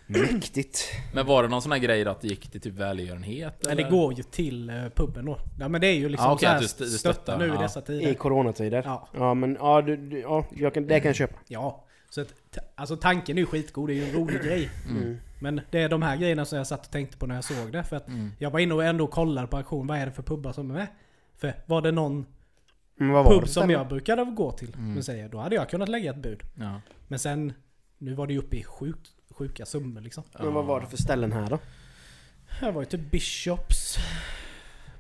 "Ooh, 0.09 0.33
Mäktigt. 0.33 0.79
Men 1.15 1.27
var 1.27 1.43
det 1.43 1.49
någon 1.49 1.63
sån 1.63 1.73
här 1.73 1.79
grej 1.79 2.05
då 2.05 2.11
att 2.11 2.21
det 2.21 2.29
gick 2.29 2.51
till 2.51 2.61
typ 2.61 2.75
välgörenhet? 2.75 3.55
Men 3.67 3.77
det 3.77 3.83
eller? 3.83 3.91
går 3.91 4.15
ju 4.15 4.23
till 4.23 4.71
eh, 4.71 4.75
puben 4.95 5.25
då. 5.25 5.39
Ja 5.61 5.69
men 5.69 5.81
det 5.81 5.87
är 5.87 5.95
ju 5.95 6.09
liksom 6.09 6.27
Ja, 6.27 6.33
okej, 6.35 6.47
så 6.47 6.49
här 6.49 6.55
att 6.57 6.61
du 6.61 6.67
st- 6.67 6.85
du 6.85 6.91
stötta 6.91 7.15
stöttar, 7.15 7.39
nu 7.39 7.45
i 7.47 7.49
ja. 7.49 7.63
dessa 7.63 7.81
I 7.81 7.83
tider. 7.83 8.15
coronatider. 8.15 8.83
Ja. 8.85 9.09
Ja 9.15 9.35
men 9.35 9.57
ja, 9.61 9.83
du, 9.83 9.97
du, 9.97 10.21
ja 10.21 10.47
jag 10.57 10.75
kan, 10.75 10.87
det 10.87 11.01
kan 11.01 11.07
jag 11.09 11.17
köpa. 11.17 11.37
Ja. 11.49 11.85
Så 12.11 12.21
att, 12.21 12.35
alltså 12.75 12.97
tanken 12.97 13.37
är 13.39 13.41
ju 13.41 13.47
skitgod, 13.47 13.89
det 13.89 13.93
är 13.93 13.95
ju 13.95 14.05
en 14.09 14.13
rolig 14.15 14.43
grej. 14.43 14.71
Mm. 14.91 15.17
Men 15.41 15.61
det 15.71 15.83
är 15.83 15.89
de 15.89 16.03
här 16.03 16.17
grejerna 16.17 16.45
som 16.45 16.59
jag 16.59 16.67
satt 16.67 16.87
och 16.87 16.93
tänkte 16.93 17.17
på 17.17 17.27
när 17.27 17.35
jag 17.35 17.45
såg 17.45 17.73
det. 17.73 17.85
För 17.85 17.97
att 17.97 18.09
Mm. 18.09 18.31
jag 18.39 18.51
var 18.51 18.61
inne 18.61 18.75
och 18.75 18.85
ändå 18.85 19.07
kollade 19.07 19.47
på 19.47 19.57
auktion, 19.57 19.87
vad 19.87 19.99
är 19.99 20.07
det 20.07 20.13
för 20.13 20.23
pubbar 20.23 20.53
som 20.53 20.71
är 20.71 20.75
med? 20.75 20.87
För 21.37 21.55
var 21.67 21.83
det 21.83 21.91
någon 21.93 22.27
var 22.99 23.25
pub 23.25 23.43
det 23.43 23.49
som 23.49 23.71
jag 23.71 23.89
brukade 23.89 24.25
gå 24.25 24.53
till, 24.53 24.75
Mm. 24.75 24.93
men 24.95 25.03
säger, 25.03 25.29
då 25.29 25.39
hade 25.39 25.55
jag 25.55 25.69
kunnat 25.71 25.89
lägga 25.89 26.11
ett 26.11 26.17
bud. 26.23 26.43
Ja. 26.55 26.81
Men 27.09 27.19
sen, 27.19 27.53
nu 27.99 28.15
var 28.15 28.27
det 28.27 28.33
ju 28.33 28.39
uppe 28.39 28.57
i 28.57 28.63
sjukt, 28.65 29.11
sjuka 29.35 29.67
summor 29.67 30.01
liksom. 30.01 30.25
Men 30.39 30.55
vad 30.55 30.65
var 30.65 30.81
det 30.81 30.87
för 30.87 30.97
ställen 30.97 31.33
här 31.33 31.47
då? 31.51 31.59
Det 32.61 32.71
var 32.71 32.83
ju 32.83 32.87
typ 32.87 33.11
Bishops, 33.11 33.97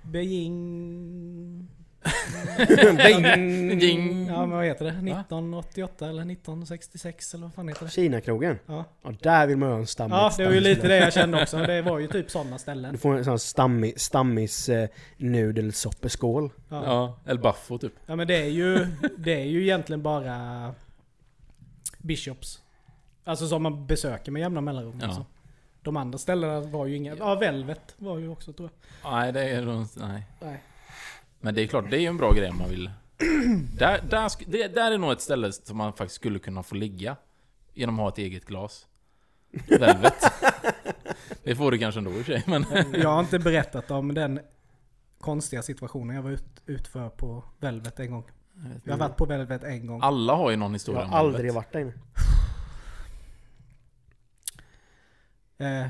Beijing... 0.02 1.68
Ding. 3.80 4.26
Ja 4.26 4.40
men 4.46 4.50
vad 4.50 4.64
heter 4.64 4.84
det? 4.84 4.90
1988 4.90 6.08
eller 6.08 6.22
1966 6.22 7.34
eller 7.34 7.42
vad 7.42 7.54
fan 7.54 7.68
heter 7.68 7.84
det? 7.84 7.90
Kinakrogen? 7.90 8.58
Ja, 8.66 8.84
Ja, 9.02 9.12
där 9.22 9.46
vill 9.46 9.56
man 9.56 9.68
ha 9.70 9.78
en 9.78 9.86
stammis. 9.86 10.12
ja 10.12 10.32
det 10.38 10.44
var 10.46 10.52
ju 10.52 10.60
lite 10.60 10.88
det 10.88 10.96
jag 10.96 11.12
kände 11.12 11.42
också. 11.42 11.56
Det 11.56 11.82
var 11.82 11.98
ju 11.98 12.06
typ 12.06 12.30
sådana 12.30 12.58
ställen. 12.58 12.92
Du 12.92 12.98
får 12.98 13.16
en 13.16 13.24
sån 13.24 13.38
stammis, 13.38 13.98
stammis 14.02 14.68
eh, 14.68 14.88
nudelsoppeskål. 15.16 16.50
Ja. 16.68 16.84
Ja, 16.84 17.18
El 17.26 17.38
Baffo 17.38 17.78
typ. 17.78 17.92
ja 18.06 18.16
men 18.16 18.26
det 18.26 18.36
är 18.36 18.48
ju, 18.50 18.86
det 19.18 19.40
är 19.40 19.44
ju 19.44 19.62
egentligen 19.62 20.02
bara 20.02 20.74
Bishops. 21.98 22.60
Alltså 23.24 23.48
som 23.48 23.62
man 23.62 23.86
besöker 23.86 24.32
med 24.32 24.40
jämna 24.40 24.60
mellanrum. 24.60 24.98
Ja. 25.00 25.06
Liksom. 25.06 25.24
De 25.82 25.96
andra 25.96 26.18
ställena 26.18 26.60
var 26.60 26.86
ju 26.86 26.96
inga... 26.96 27.16
Ja, 27.16 27.34
Velvet 27.34 27.94
var 27.98 28.18
ju 28.18 28.28
också 28.28 28.52
tror 28.52 28.70
jag. 29.02 29.12
Nej, 29.12 29.32
det 29.32 29.50
är 29.50 29.62
nog 29.62 29.86
nej. 29.96 30.26
Nej. 30.40 30.62
Men 31.40 31.54
det 31.54 31.62
är 31.62 31.66
klart, 31.66 31.90
det 31.90 31.96
är 31.96 32.00
ju 32.00 32.06
en 32.06 32.16
bra 32.16 32.32
grej 32.32 32.50
om 32.50 32.58
man 32.58 32.68
vill. 32.68 32.90
Där, 33.78 34.00
där, 34.10 34.30
det, 34.46 34.68
där 34.68 34.92
är 34.92 34.98
nog 34.98 35.12
ett 35.12 35.20
ställe 35.20 35.52
som 35.52 35.76
man 35.76 35.92
faktiskt 35.92 36.14
skulle 36.16 36.38
kunna 36.38 36.62
få 36.62 36.74
ligga. 36.74 37.16
Genom 37.74 37.94
att 37.94 38.02
ha 38.02 38.08
ett 38.08 38.18
eget 38.18 38.44
glas. 38.44 38.86
Velvet. 39.68 40.14
det 41.42 41.56
får 41.56 41.70
du 41.70 41.78
kanske 41.78 41.98
ändå 42.00 42.10
i 42.10 42.20
och 42.20 42.24
för 42.24 42.32
sig, 42.32 42.42
men... 42.46 42.64
Jag 43.02 43.08
har 43.08 43.20
inte 43.20 43.38
berättat 43.38 43.90
om 43.90 44.14
den 44.14 44.40
konstiga 45.20 45.62
situationen 45.62 46.16
jag 46.16 46.22
var 46.22 46.30
ut, 46.30 46.62
utför 46.66 47.08
på 47.08 47.44
Velvet 47.60 48.00
en 48.00 48.10
gång. 48.10 48.24
Jag 48.84 48.92
har 48.92 48.98
varit 48.98 49.16
på 49.16 49.24
Velvet 49.24 49.64
en 49.64 49.86
gång. 49.86 50.00
Alla 50.02 50.34
har 50.34 50.50
ju 50.50 50.56
någon 50.56 50.70
Jag 50.70 50.74
historia 50.74 51.00
har 51.00 51.06
om 51.06 51.14
aldrig 51.14 51.36
Velvet. 51.36 51.54
varit 51.54 51.72
där 51.72 51.80
inne. 51.80 51.92
Eh, 55.58 55.86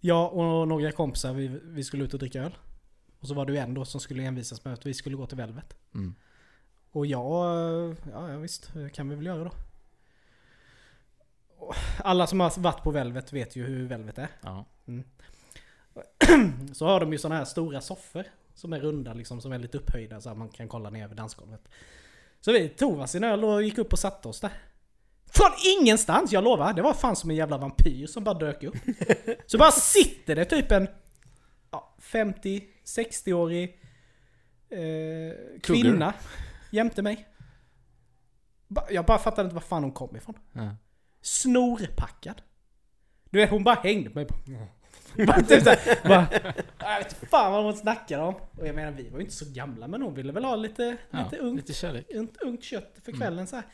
jag 0.00 0.32
och 0.32 0.68
några 0.68 0.92
kompisar, 0.92 1.32
vi, 1.32 1.60
vi 1.64 1.84
skulle 1.84 2.04
ut 2.04 2.12
och 2.12 2.18
dricka 2.18 2.42
öl. 2.42 2.54
Och 3.20 3.28
så 3.28 3.34
var 3.34 3.46
det 3.46 3.52
ju 3.52 3.58
en 3.58 3.74
då 3.74 3.84
som 3.84 4.00
skulle 4.00 4.22
envisas 4.22 4.64
med 4.64 4.74
att 4.74 4.86
vi 4.86 4.94
skulle 4.94 5.16
gå 5.16 5.26
till 5.26 5.36
Velvet. 5.36 5.76
Mm. 5.94 6.14
Och 6.90 7.06
jag, 7.06 7.44
eh, 7.44 7.96
ja, 8.12 8.30
ja 8.30 8.38
visst, 8.38 8.74
det 8.74 8.90
kan 8.90 9.08
vi 9.08 9.14
väl 9.14 9.26
göra 9.26 9.44
då. 9.44 9.52
Alla 11.98 12.26
som 12.26 12.40
har 12.40 12.60
varit 12.60 12.82
på 12.82 12.90
Velvet 12.90 13.32
vet 13.32 13.56
ju 13.56 13.64
hur 13.64 13.86
Velvet 13.86 14.18
är. 14.18 14.28
Ja. 14.40 14.64
Så 16.72 16.86
har 16.86 17.00
de 17.00 17.12
ju 17.12 17.18
sådana 17.18 17.38
här 17.38 17.44
stora 17.44 17.80
soffor. 17.80 18.24
Som 18.54 18.72
är 18.72 18.80
runda 18.80 19.14
liksom, 19.14 19.40
som 19.40 19.52
är 19.52 19.58
lite 19.58 19.78
upphöjda 19.78 20.20
så 20.20 20.30
att 20.30 20.38
man 20.38 20.48
kan 20.48 20.68
kolla 20.68 20.90
ner 20.90 21.04
över 21.04 21.14
dansgolvet. 21.14 21.68
Så 22.40 22.52
vi 22.52 22.68
tog 22.68 22.96
varsin 22.96 23.24
öl 23.24 23.44
och 23.44 23.62
gick 23.62 23.78
upp 23.78 23.92
och 23.92 23.98
satte 23.98 24.28
oss 24.28 24.40
där. 24.40 24.52
Från 25.30 25.50
ingenstans, 25.80 26.32
jag 26.32 26.44
lovar! 26.44 26.72
Det 26.72 26.82
var 26.82 26.94
fan 26.94 27.16
som 27.16 27.30
en 27.30 27.36
jävla 27.36 27.58
vampyr 27.58 28.06
som 28.06 28.24
bara 28.24 28.34
dök 28.38 28.62
upp. 28.62 28.76
Så 29.46 29.58
bara 29.58 29.70
sitter 29.70 30.36
det 30.36 30.44
typ 30.44 30.72
en 30.72 30.88
ja, 31.70 31.94
50-60-årig 32.02 33.78
eh, 34.70 35.60
kvinna 35.62 36.14
jämte 36.70 37.02
mig. 37.02 37.28
Jag 38.90 39.04
bara 39.04 39.18
fattade 39.18 39.42
inte 39.46 39.54
var 39.54 39.60
fan 39.62 39.82
hon 39.82 39.92
kom 39.92 40.16
ifrån. 40.16 40.34
Ja. 40.52 40.76
Snorpackad. 41.22 42.42
Du 43.30 43.38
vet 43.38 43.50
hon 43.50 43.64
bara 43.64 43.74
hängde 43.74 44.10
på 44.10 44.18
mig. 44.18 44.26
Bara, 45.26 45.42
typ 45.42 45.62
såhär, 45.64 46.08
bara, 46.08 46.26
jag 46.78 46.98
vet 46.98 47.30
fan 47.30 47.52
vad 47.52 47.64
hon 47.64 47.76
snackar 47.76 48.18
om. 48.18 48.34
Och 48.34 48.66
jag 48.66 48.74
menar 48.74 48.92
vi 48.92 49.08
var 49.08 49.18
ju 49.18 49.24
inte 49.24 49.34
så 49.36 49.44
gamla 49.48 49.88
men 49.88 50.02
hon 50.02 50.14
ville 50.14 50.32
väl 50.32 50.44
ha 50.44 50.56
lite, 50.56 50.96
Ja, 51.10 51.24
lite 51.24 51.36
ungt 51.38 51.56
lite 51.56 51.72
kärlek. 51.72 52.06
ungt, 52.14 52.36
ungt 52.42 52.64
kött 52.64 52.94
för 53.04 53.12
kvällen 53.12 53.46
så 53.46 53.56
här. 53.56 53.64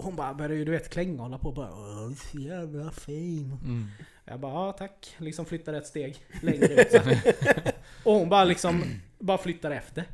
Och 0.00 0.06
hon 0.06 0.16
bara 0.16 0.34
började 0.34 0.54
ju 0.54 0.64
du 0.64 0.72
vet 0.72 0.90
klänga 0.90 1.12
och 1.12 1.22
hålla 1.22 1.38
på 1.38 1.48
och 1.48 1.54
bara 1.54 1.70
Åh, 1.70 2.12
så 2.14 2.38
jävla 2.38 2.90
fin. 2.90 3.58
Mm. 3.64 3.88
Jag 4.24 4.40
bara 4.40 4.52
ja 4.52 4.72
tack. 4.72 5.14
Liksom 5.18 5.46
flyttade 5.46 5.78
ett 5.78 5.86
steg 5.86 6.16
längre 6.42 6.66
ut. 6.66 6.94
Och 8.04 8.14
hon 8.14 8.28
bara 8.28 8.44
liksom 8.44 8.84
bara 9.18 9.38
flyttade 9.38 9.76
efter. 9.76 10.04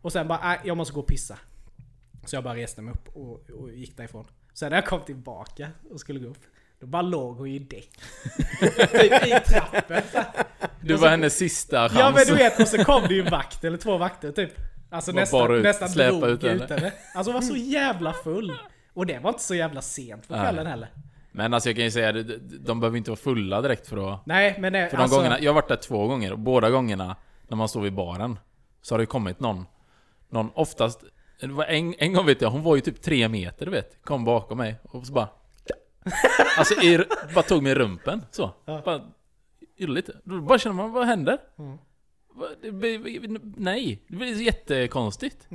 Och 0.00 0.12
sen 0.12 0.28
bara 0.28 0.40
nej, 0.42 0.60
jag 0.64 0.76
måste 0.76 0.94
gå 0.94 1.00
och 1.00 1.06
pissa. 1.06 1.38
Så 2.24 2.36
jag 2.36 2.44
bara 2.44 2.56
reste 2.56 2.82
mig 2.82 2.94
upp 2.94 3.16
och, 3.16 3.50
och 3.50 3.72
gick 3.72 3.96
därifrån. 3.96 4.26
Sen 4.54 4.70
när 4.70 4.76
jag 4.76 4.86
kom 4.86 5.00
tillbaka 5.00 5.68
och 5.90 6.00
skulle 6.00 6.18
gå 6.18 6.28
upp. 6.28 6.42
Då 6.80 6.86
bara 6.86 7.02
låg 7.02 7.36
hon 7.36 7.46
i 7.46 7.58
däck. 7.58 7.90
typ 8.90 9.26
i 9.26 9.40
trappen. 9.46 10.02
Du 10.80 10.94
var 10.94 11.08
hennes 11.08 11.36
sista 11.36 11.88
chans. 11.88 11.98
Ja 11.98 12.12
men 12.16 12.26
du 12.26 12.34
vet, 12.34 12.60
och 12.60 12.68
så 12.68 12.84
kom 12.84 13.02
det 13.08 13.14
ju 13.14 13.20
en 13.20 13.30
vakt 13.30 13.64
eller 13.64 13.78
två 13.78 13.98
vakter 13.98 14.32
typ. 14.32 14.52
Alltså 14.90 15.12
nästan, 15.12 15.54
ut, 15.54 15.62
nästan 15.62 15.90
drog 15.90 16.28
ut 16.28 16.42
henne. 16.42 16.92
Alltså 17.14 17.32
hon 17.32 17.34
var 17.34 17.48
så 17.48 17.56
jävla 17.56 18.12
full. 18.12 18.52
Och 18.96 19.06
det 19.06 19.18
var 19.18 19.30
inte 19.30 19.42
så 19.42 19.54
jävla 19.54 19.82
sent 19.82 20.28
på 20.28 20.34
Nej. 20.36 20.42
kvällen 20.44 20.66
heller. 20.66 20.88
Men 21.32 21.54
alltså 21.54 21.68
jag 21.68 21.76
kan 21.76 21.84
ju 21.84 21.90
säga, 21.90 22.12
de, 22.12 22.22
de- 22.60 22.80
behöver 22.80 22.98
inte 22.98 23.10
vara 23.10 23.18
fulla 23.18 23.60
direkt 23.62 23.88
för 23.88 24.12
att... 24.14 24.26
Nej 24.26 24.56
men 24.60 24.72
det, 24.72 24.88
För 24.90 24.96
de 24.96 25.02
alltså, 25.02 25.16
gångerna, 25.16 25.40
jag 25.40 25.50
har 25.50 25.54
varit 25.54 25.68
där 25.68 25.76
två 25.76 26.06
gånger 26.06 26.32
och 26.32 26.38
båda 26.38 26.70
gångerna 26.70 27.16
när 27.48 27.56
man 27.56 27.68
står 27.68 27.80
vid 27.80 27.94
baren 27.94 28.38
så 28.82 28.94
har 28.94 28.98
det 28.98 29.06
kommit 29.06 29.40
någon, 29.40 29.66
någon 30.28 30.50
oftast, 30.54 31.04
en, 31.68 31.94
en 31.98 32.12
gång 32.12 32.26
vet 32.26 32.40
jag, 32.40 32.50
hon 32.50 32.62
var 32.62 32.74
ju 32.76 32.80
typ 32.80 33.02
tre 33.02 33.28
meter 33.28 33.64
du 33.66 33.72
vet, 33.72 34.04
kom 34.04 34.24
bakom 34.24 34.58
mig 34.58 34.76
och 34.82 35.06
så 35.06 35.12
bara 35.12 35.28
Alltså 36.58 36.82
i, 36.82 37.04
bara 37.34 37.42
tog 37.42 37.62
mig 37.62 37.72
i 37.72 37.74
rumpen 37.74 38.22
så, 38.30 38.50
Ja. 38.64 38.82
bara 38.84 39.00
lite, 39.78 40.12
då 40.24 40.40
bara 40.40 40.58
känner 40.58 40.76
man, 40.76 40.92
vad 40.92 41.06
händer? 41.06 41.38
Mm. 41.58 41.78
Vad- 42.34 42.48
det 42.62 42.72
blir- 42.72 43.40
Nej, 43.56 44.02
det 44.08 44.16
blir 44.16 44.42
jättekonstigt 44.42 45.48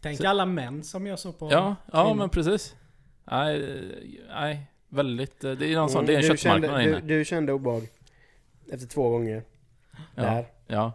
Tänk 0.00 0.18
Så- 0.18 0.28
alla 0.28 0.44
män 0.46 0.82
som 0.84 1.06
gör 1.06 1.16
så 1.16 1.32
på... 1.32 1.48
Ja, 1.52 1.76
ja 1.92 2.02
kvinnor. 2.04 2.14
men 2.14 2.28
precis 2.30 2.74
Nej, 3.30 3.82
nej, 4.28 4.66
väldigt, 4.88 5.40
det 5.40 5.48
är 5.72 5.74
någon 5.76 5.88
sån, 5.90 6.06
det 6.06 6.12
är 6.14 6.18
en 6.18 6.24
Mm, 6.24 6.32
du 6.32 6.38
köttmarknad 6.38 6.70
kände, 6.70 6.84
inne 6.98 7.00
du, 7.00 7.18
du 7.18 7.24
kände 7.24 7.52
obehag. 7.52 7.88
Efter 8.72 8.86
två 8.86 9.08
gånger. 9.10 9.42
ja, 10.14 10.22
Där. 10.22 10.46
ja 10.66 10.92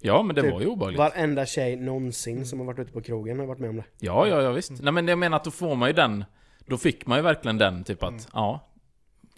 Ja 0.00 0.22
men 0.22 0.36
det 0.36 0.42
Typ 0.42 0.52
var 0.52 0.60
ju 0.60 0.66
obehagligt 0.66 0.98
Varenda 0.98 1.46
tjej 1.46 1.76
någonsin 1.76 2.46
som 2.46 2.58
har 2.58 2.66
varit 2.66 2.78
ute 2.78 2.92
på 2.92 3.00
krogen 3.00 3.38
har 3.38 3.46
varit 3.46 3.58
med 3.58 3.70
om 3.70 3.76
det. 3.76 3.84
Ja, 3.98 4.26
ja, 4.26 4.42
ja 4.42 4.50
visst. 4.52 4.70
Mm. 4.70 4.84
Nej 4.84 4.92
men 4.92 5.08
jag 5.08 5.18
menar 5.18 5.36
att 5.36 5.44
då 5.44 5.50
får 5.50 5.74
man 5.74 5.88
ju 5.88 5.92
den... 5.92 6.24
Då 6.66 6.78
fick 6.78 7.06
man 7.06 7.18
ju 7.18 7.22
verkligen 7.22 7.58
den 7.58 7.84
typ 7.84 8.02
att, 8.02 8.10
Mm. 8.10 8.22
ja... 8.32 8.60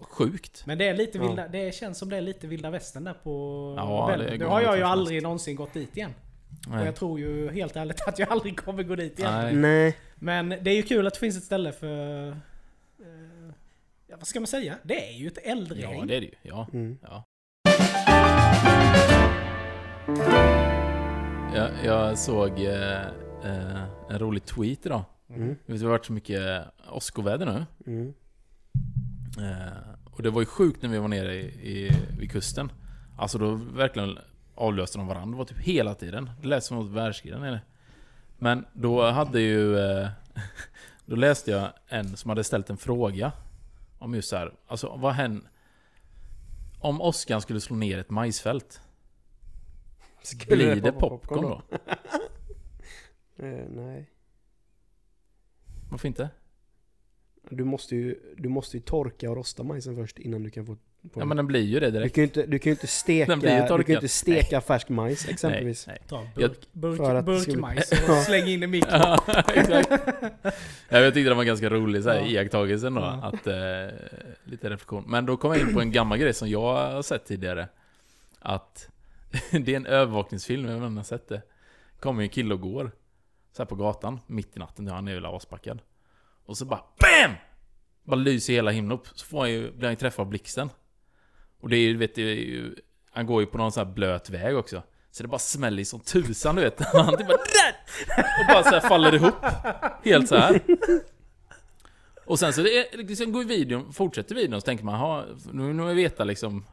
Sjukt. 0.01 0.63
Men 0.67 0.79
det 0.79 0.89
är 0.89 0.95
lite 0.95 1.19
Ja. 1.19 1.27
vilda, 1.27 1.49
det 1.49 1.75
känns 1.75 1.99
som 1.99 2.09
det 2.11 2.17
är 2.17 2.21
lite 2.21 2.47
vilda 2.47 2.71
västern 2.71 3.05
där 3.05 3.15
på 3.15 3.75
Ja, 3.77 4.07
Bellevue. 4.11 4.33
det 4.33 4.39
Nu 4.39 4.45
har 4.45 4.61
jag 4.63 4.77
ju 4.77 4.83
aldrig 4.83 5.23
någonsin 5.23 5.57
gått 5.57 5.73
dit 5.73 5.97
igen. 5.97 6.11
Och 6.67 6.75
Nej. 6.75 6.85
jag 6.85 6.95
tror 6.95 7.21
ju 7.21 7.51
helt 7.51 7.77
ärligt 7.77 8.09
att 8.09 8.19
jag 8.19 8.29
aldrig 8.33 8.57
kommer 8.57 8.83
gå 8.83 8.97
dit 8.97 9.19
igen. 9.19 9.33
Nej. 9.33 9.55
Nej. 9.55 9.97
Men 10.15 10.49
det 10.49 10.71
är 10.71 10.75
ju 10.77 10.83
kul 10.83 11.07
att 11.07 11.15
det 11.15 11.21
finns 11.21 11.37
ett 11.37 11.45
ställe 11.45 11.73
för... 11.73 12.29
eh, 12.29 12.35
ja, 14.07 14.17
vad 14.17 14.27
ska 14.27 14.41
man 14.41 14.47
säga? 14.47 14.75
Det 14.83 15.09
är 15.09 15.19
ju 15.19 15.27
ett 15.27 15.39
äldre 15.39 15.81
Ja, 15.81 16.05
det 16.05 16.17
är 16.17 16.21
det 16.21 16.27
ju. 16.27 16.35
Ja. 16.43 16.69
Mm. 16.73 16.99
ja. 17.03 17.25
Jag, 21.55 21.71
jag 21.85 22.19
såg 22.19 22.61
eh, 22.61 23.03
eh, 23.45 23.83
en 24.11 24.19
rolig 24.19 24.45
tweet 24.45 24.87
idag. 24.87 25.05
Mm. 25.31 25.57
Det 25.67 25.83
har 25.83 25.89
varit 25.89 26.07
så 26.07 26.13
mycket 26.13 26.65
åskoväder 26.91 27.47
nu. 27.47 27.67
Mm. 27.93 28.15
Eh, 29.39 29.73
och 30.05 30.23
det 30.23 30.31
var 30.31 30.41
ju 30.41 30.47
sjukt 30.47 30.83
när 30.83 30.89
vi 30.91 30.99
var 30.99 31.09
nere 31.09 31.35
i, 31.35 31.47
i, 31.47 31.91
vid 32.19 32.31
kusten. 32.31 32.73
Alltså 33.19 33.39
då 33.39 33.55
verkligen 33.55 34.19
avlöste 34.59 34.99
de 34.99 35.07
varandra. 35.07 35.31
Det 35.31 35.39
var 35.39 35.45
typ 35.45 35.59
hela 35.59 35.95
tiden. 35.95 36.31
Det 36.41 36.49
lät 36.49 36.65
som 36.65 36.77
något 36.77 36.91
världskrig 36.91 37.33
där 37.33 37.41
nere. 37.41 37.61
Men 38.39 38.67
då 38.73 39.11
hade 39.11 39.41
ju... 39.41 39.79
Eh, 39.79 40.09
då 41.07 41.17
läste 41.17 41.51
jag 41.51 41.73
en 41.89 42.17
som 42.17 42.29
hade 42.29 42.45
ställt 42.45 42.71
en 42.71 42.77
fråga. 42.77 43.33
Om 43.99 44.15
just 44.15 44.29
så 44.29 44.37
här, 44.37 44.55
alltså 44.67 44.97
vad 44.97 45.13
händer... 45.13 45.51
Om 46.81 47.01
åskan 47.01 47.41
skulle 47.41 47.61
slå 47.61 47.77
ner 47.77 47.99
ett 47.99 48.11
majsfält. 48.11 48.81
Skulle 50.23 50.57
Blir 50.57 50.83
det 50.83 50.93
poppa 50.93 51.09
popcorn 51.09 51.43
då? 51.43 51.63
Eh, 53.41 53.65
nej. 53.71 54.11
Varför 55.91 56.09
inte? 56.09 56.31
Du 57.51 57.65
måste, 57.65 57.97
ju, 57.97 58.35
du 58.37 58.49
måste 58.49 58.77
ju 58.77 58.83
torka 58.83 59.31
och 59.31 59.37
rosta 59.37 59.63
majsen 59.63 59.97
först 59.97 60.19
innan 60.19 60.43
du 60.43 60.51
kan 60.51 60.67
få... 60.67 60.77
Ja 61.15 61.25
men 61.25 61.37
den 61.37 61.47
blir 61.47 61.61
ju 61.61 61.81
det 61.81 61.87
du 61.87 61.93
direkt. 61.99 62.15
kan 62.15 62.23
ju 62.23 62.27
inte, 62.27 62.47
du 62.47 62.59
kan 62.59 62.71
ju 62.71 62.75
inte 62.75 62.87
steka, 62.87 63.31
Den 63.33 63.41
blir 63.41 63.51
ju 63.57 63.61
du 63.63 63.67
kan 63.69 63.87
ju 63.87 63.95
inte 63.95 64.09
steka 64.09 64.61
färsk 64.61 64.89
majs 64.89 65.29
exempelvis. 65.29 65.87
Nej, 65.87 65.99
Ta 66.09 66.27
Jag- 66.37 66.51
burk, 66.73 66.99
burk, 66.99 67.25
burkmajs 67.25 67.93
och 67.93 68.15
släng 68.27 68.47
in 68.49 68.63
i 68.63 68.67
mikron. 68.67 69.01
Ja, 69.01 69.19
Jag 70.89 71.15
tyckte 71.15 71.29
det 71.29 71.35
var 71.35 71.45
ganska 71.45 71.71
rolig 71.71 72.03
så 72.03 72.09
här, 72.11 72.17
Ja. 72.21 72.27
iakttagelse 72.27 72.87
ändå, 72.87 73.01
Ja. 73.01 73.09
att, 73.33 73.47
eh, 73.47 73.55
lite 74.45 74.71
reflektion. 74.71 75.05
Men 75.07 75.27
då 75.27 75.37
kom 75.37 75.53
jag 75.53 75.61
in 75.61 75.75
på 75.75 75.81
en 75.81 75.93
gammal 75.93 76.19
grej 76.19 76.35
som 76.35 76.49
jag 76.49 76.61
har 76.93 77.03
sett 77.03 77.25
tidigare. 77.27 77.69
Att 78.41 78.89
det 79.51 79.73
är 79.73 79.77
en 79.77 79.87
övervakningsfilm, 79.87 80.63
jag 80.65 80.69
vet 80.69 80.77
inte 80.77 80.87
om 80.87 80.95
ni 80.95 80.99
har 80.99 81.05
sett 81.05 81.29
det. 81.29 81.43
kommer 82.01 82.23
ju 82.23 82.25
en 82.25 82.31
kille 82.31 82.55
och 82.55 82.61
går. 82.61 82.91
Så 83.53 83.63
här 83.63 83.67
på 83.67 83.75
gatan, 83.75 84.21
mitt 84.27 84.57
i 84.57 84.59
natten, 84.59 84.89
han 84.89 85.09
är 85.09 85.15
väl 85.15 85.27
aspackad. 85.27 85.79
Och 86.45 86.57
så 86.57 86.65
bara 86.65 86.81
BAM! 87.01 87.33
Bara 88.05 88.17
lyser 88.17 88.53
hela 88.53 88.71
himlen 88.71 88.93
upp. 88.99 89.07
Så 89.15 89.27
får 89.27 89.41
han 89.41 89.51
ju, 89.51 89.71
blir 89.73 89.83
han 89.85 89.93
ju 89.93 89.97
träffad 89.97 90.23
av 90.23 90.29
blixten. 90.31 90.71
Och 91.61 91.69
det 91.69 91.77
är 91.77 91.81
ju, 91.81 91.97
vet 91.97 92.15
du, 92.15 92.75
han 93.11 93.27
går 93.27 93.41
ju 93.41 93.47
på 93.47 93.59
någon 93.59 93.73
sån 93.73 93.87
här 93.87 93.95
blöt 93.95 94.31
väg 94.31 94.57
också. 94.57 94.83
Så 95.11 95.23
det 95.23 95.29
bara 95.29 95.39
smäller 95.39 95.85
som 95.85 96.01
tusan 96.01 96.57
du 96.57 96.63
vet. 96.63 96.81
Han 96.93 97.17
typ 97.17 97.27
bara 97.27 97.37
"Där!" 97.37 97.75
Och 98.41 98.47
bara 98.49 98.81
så 98.81 98.89
faller 98.89 99.15
ihop. 99.15 99.35
Helt 100.05 100.29
så 100.29 100.37
här. 100.37 100.61
Och 102.25 102.39
sen 102.39 102.53
så 102.53 102.63
det 102.63 102.79
är, 102.79 102.99
liksom 102.99 103.33
går 103.33 103.45
videon, 103.45 103.93
fortsätter 103.93 104.35
videon 104.35 104.61
så 104.61 104.65
tänker 104.65 104.85
man, 104.85 104.95
ha 104.95 105.25
nu 105.53 105.73
nu 105.73 105.95
veta 105.95 106.25
liksom 106.25 106.65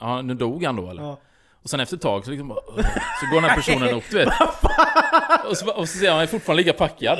Ja, 0.00 0.22
nu 0.22 0.34
dog 0.34 0.64
han 0.64 0.76
då 0.76 0.90
eller? 0.90 1.02
Ja. 1.02 1.18
Och 1.62 1.70
sen 1.70 1.80
efter 1.80 1.96
ett 1.96 2.02
tag 2.02 2.24
så 2.24 2.30
liksom 2.30 2.48
bara. 2.48 2.60
Så 3.20 3.26
går 3.32 3.40
den 3.40 3.50
här 3.50 3.56
personen 3.56 3.94
upp 3.94 4.04
du 4.10 4.16
vet. 4.18 4.28
Och 5.48 5.56
så, 5.56 5.70
och 5.72 5.88
så 5.88 5.98
ser 5.98 6.14
man 6.14 6.28
fortfarande 6.28 6.62
lika 6.62 6.78
packad. 6.78 7.18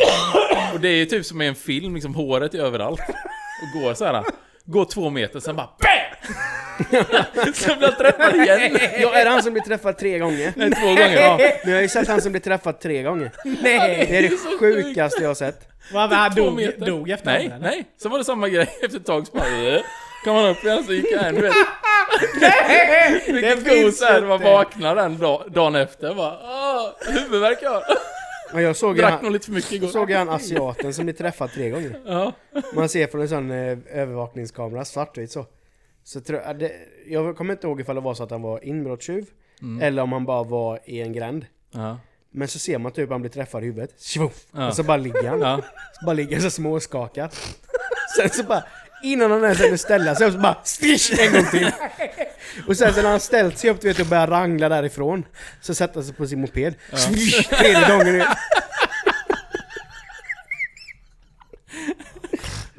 Och 0.75 0.81
det 0.81 0.89
är 0.89 0.97
ju 0.97 1.05
typ 1.05 1.27
som 1.27 1.43
i 1.43 1.47
en 1.47 1.55
film, 1.55 1.95
liksom 1.95 2.15
håret 2.15 2.55
är 2.55 2.59
överallt. 2.59 3.01
Och 3.63 3.81
går 3.81 3.95
så 3.95 4.05
här. 4.05 4.25
Går 4.65 4.85
två 4.85 5.11
meter, 5.11 5.41
sen 5.41 5.57
bara 5.57 5.67
BAM! 5.67 6.31
Blir 6.91 7.87
han 7.87 7.95
träffad 7.97 8.35
igen. 8.37 8.79
Ja, 9.01 9.15
är 9.15 9.25
det 9.25 9.31
han 9.31 9.43
som 9.43 9.53
blir 9.53 9.63
träffad 9.63 9.99
tre 9.99 10.19
gånger? 10.19 10.53
Nej, 10.57 10.71
två 10.71 10.87
gånger. 10.87 11.21
Ja, 11.21 11.37
men 11.65 11.71
jag 11.71 11.77
har 11.79 11.83
ju 11.83 11.89
sett 11.89 12.09
han 12.09 12.21
som 12.23 12.33
blir 12.33 12.43
träffad 12.43 12.81
tre 12.81 13.03
gånger. 13.03 13.31
Nej! 13.45 14.07
Det 14.11 14.17
är 14.19 14.23
det 14.23 14.59
sjukaste 14.61 15.23
jag 15.23 15.31
har 15.31 15.35
sett. 15.35 15.69
Vad, 15.93 16.13
han 16.13 16.35
Två 16.35 16.43
dog, 16.45 16.55
meter. 16.57 16.87
dog 16.87 17.11
efter 17.11 17.27
Nej, 17.33 17.47
eller? 17.47 17.59
nej. 17.59 17.85
Sen 18.03 18.11
var 18.11 18.19
det 18.19 18.25
samma 18.25 18.49
grej 18.49 18.69
efter 18.83 18.99
ett 18.99 19.07
tag 19.07 19.27
så 19.27 19.37
bara 19.37 19.47
"Äh." 19.77 19.81
Kom 20.25 20.37
han 20.37 20.49
upp 20.51 20.65
igen 20.65 20.85
så 20.87 20.93
gick 20.93 21.17
han, 21.21 21.35
du 21.35 21.41
vet. 21.41 21.53
Vilket 23.27 23.69
finns 23.69 23.99
såhär, 23.99 24.23
man 24.23 24.43
vaknar 24.43 24.97
den 24.97 25.19
dag, 25.19 25.43
dagen 25.55 25.75
efter 25.75 26.15
bara 26.15 26.39
Åh, 26.43 26.89
huvudvärk 27.13 27.59
jag 27.63 27.71
har. 28.53 28.61
Jag 28.61 28.77
såg 28.77 28.97
ju 28.97 29.03
Drack 29.03 29.13
han, 29.13 29.23
nog 29.23 29.33
lite 29.33 29.47
för 29.47 29.53
mycket 29.53 29.73
igår. 29.73 29.89
såg 29.89 30.11
ju 30.11 30.17
han 30.17 30.29
asiaten 30.29 30.95
som 30.95 31.05
blir 31.05 31.15
träffad 31.15 31.53
tre 31.55 31.71
gånger. 31.71 32.01
Ja. 32.07 32.33
Man 32.75 32.89
ser 32.89 33.07
från 33.07 33.21
en 33.21 33.29
sån 33.29 33.51
eh, 33.51 33.79
övervakningskamera, 33.93 34.85
svartvitt 34.85 35.31
så. 35.33 35.47
Så 36.05 36.21
tror 36.21 36.41
jag, 36.41 36.59
det, 36.59 36.73
jag 37.07 37.37
kommer 37.37 37.53
inte 37.55 37.67
ihåg 37.67 37.81
ifall 37.81 37.95
det 37.95 38.01
var 38.01 38.15
så 38.15 38.23
att 38.23 38.31
han 38.31 38.43
var 38.43 38.65
inbrottstjuv, 38.65 39.27
Mm. 39.63 39.83
eller 39.83 40.03
om 40.03 40.13
han 40.13 40.25
bara 40.25 40.43
var 40.43 40.79
i 40.85 41.01
en 41.01 41.13
gränd. 41.13 41.47
Ja. 41.73 41.99
Men 42.33 42.49
så 42.49 42.59
ser 42.59 42.79
man 42.79 42.93
typ 42.93 43.05
att 43.05 43.11
han 43.11 43.21
blir 43.21 43.31
träffad 43.31 43.63
i 43.63 43.67
huvudet. 43.67 44.01
Tjoff! 44.01 44.35
Ja. 44.53 44.69
Och 44.69 44.77
så 44.77 44.83
bara 44.83 44.97
ligger 44.97 45.29
han. 45.29 45.41
Ja. 45.41 45.61
Så 46.01 46.05
bara 46.07 46.13
ligger 46.13 46.41
så 46.41 46.51
småskakad. 46.51 47.31
Sen 48.17 48.31
så 48.31 48.43
bara, 48.45 48.65
innan 49.03 49.31
han 49.31 49.45
ens 49.45 49.61
hunnit 49.61 49.81
ställa 49.81 50.15
sig 50.15 50.27
upp 50.27 50.33
så 50.33 50.39
bara 50.39 50.59
swish 50.65 51.19
en 51.21 51.33
gång 51.33 51.45
till. 51.51 51.71
Och 52.69 52.77
sen 52.77 52.95
så 52.95 53.03
när 53.03 53.11
han 53.11 53.21
ställt 53.21 53.59
sig 53.59 53.71
upp 53.71 53.81
du 53.81 53.89
vet 53.89 53.99
och 54.01 54.07
börjar 54.07 54.27
rangla 54.27 54.69
därifrån. 54.69 55.25
Så 55.61 55.75
sätter 55.75 55.95
han 55.95 56.05
sig 56.05 56.15
på 56.15 56.27
sin 56.27 56.41
moped. 56.41 56.75
Swish! 56.93 57.49
Tredje 57.49 57.89
gången 57.89 58.25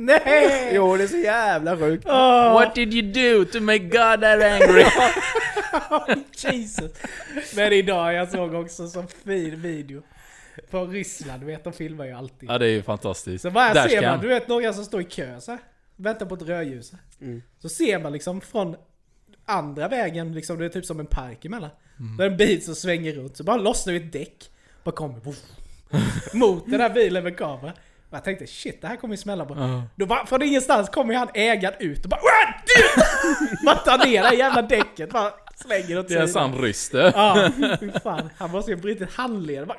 Nej! 0.05 0.71
Jo 0.75 0.97
det 0.97 1.03
är 1.03 1.07
så 1.07 1.17
jävla 1.17 1.77
sjukt. 1.77 2.05
Åh, 2.07 2.53
What 2.53 2.75
did 2.75 2.93
you 2.93 3.01
do 3.01 3.45
to 3.45 3.61
make 3.61 3.79
God 3.79 4.21
that 4.21 4.41
angry? 4.41 4.85
Jesus. 6.51 6.91
Men 7.55 7.73
idag 7.73 8.13
jag 8.13 8.29
såg 8.29 8.53
också 8.53 8.87
så 8.87 9.03
fin 9.25 9.61
video. 9.61 10.01
På 10.69 10.85
Ryssland, 10.85 11.41
du 11.41 11.45
vet 11.45 11.63
de 11.63 11.73
filmar 11.73 12.05
ju 12.05 12.11
alltid. 12.11 12.49
ja 12.49 12.57
det 12.57 12.65
är 12.65 12.69
ju 12.69 12.83
fantastiskt. 12.83 13.41
Så 13.41 13.51
bara 13.51 13.73
Där 13.73 13.87
ser 13.87 14.01
man, 14.01 14.19
du 14.21 14.27
vet 14.27 14.47
några 14.47 14.73
som 14.73 14.85
står 14.85 15.01
i 15.01 15.03
kö 15.03 15.41
så 15.41 15.51
här, 15.51 15.59
Väntar 15.95 16.25
på 16.25 16.35
ett 16.35 16.41
rödljus. 16.41 16.91
Mm. 17.21 17.41
Så 17.59 17.69
ser 17.69 17.99
man 17.99 18.13
liksom 18.13 18.41
från 18.41 18.75
andra 19.45 19.87
vägen, 19.87 20.33
liksom, 20.33 20.59
det 20.59 20.65
är 20.65 20.69
typ 20.69 20.85
som 20.85 20.99
en 20.99 21.05
park 21.05 21.45
emellan. 21.45 21.69
Mm. 21.99 22.17
Där 22.17 22.25
är 22.25 22.29
en 22.31 22.37
bil 22.37 22.65
som 22.65 22.75
svänger 22.75 23.13
runt, 23.13 23.37
så 23.37 23.43
bara 23.43 23.57
lossnar 23.57 23.93
ju 23.93 23.99
ett 23.99 24.13
däck. 24.13 24.51
Bara 24.83 24.91
kommer, 24.91 25.21
mot 26.33 26.71
den 26.71 26.81
här 26.81 26.89
bilen 26.89 27.23
med 27.23 27.37
kamera. 27.37 27.73
Och 28.11 28.17
jag 28.17 28.23
tänkte 28.23 28.47
shit, 28.47 28.81
det 28.81 28.87
här 28.87 28.95
kommer 28.95 29.13
ju 29.13 29.17
smälla 29.17 29.45
på. 29.45 29.53
Ja. 29.53 29.83
Då 29.95 30.05
bara, 30.05 30.25
från 30.25 30.41
ingenstans 30.41 30.89
kommer 30.89 31.13
han 31.13 31.27
ägaren 31.33 31.75
ut 31.79 32.03
och 32.03 32.09
bara! 32.09 32.19
Man 33.65 33.77
tar 33.85 34.05
ner 34.07 34.23
det 34.29 34.35
jävla 34.35 34.61
däcket, 34.61 35.09
bara 35.09 35.31
slänger 35.55 35.99
åt 35.99 36.07
Det 36.07 36.13
är 36.15 36.21
en 36.21 36.27
sidan. 36.27 36.51
sann 36.51 36.61
ryss. 36.61 36.91
Ja, 36.93 37.51
fy 37.79 37.91
fan. 38.03 38.29
Han 38.37 38.51
måste 38.51 38.71
ju 38.71 38.77
ha 38.77 38.81
brutit 38.81 39.11
handleden. 39.13 39.67
Bara! 39.67 39.77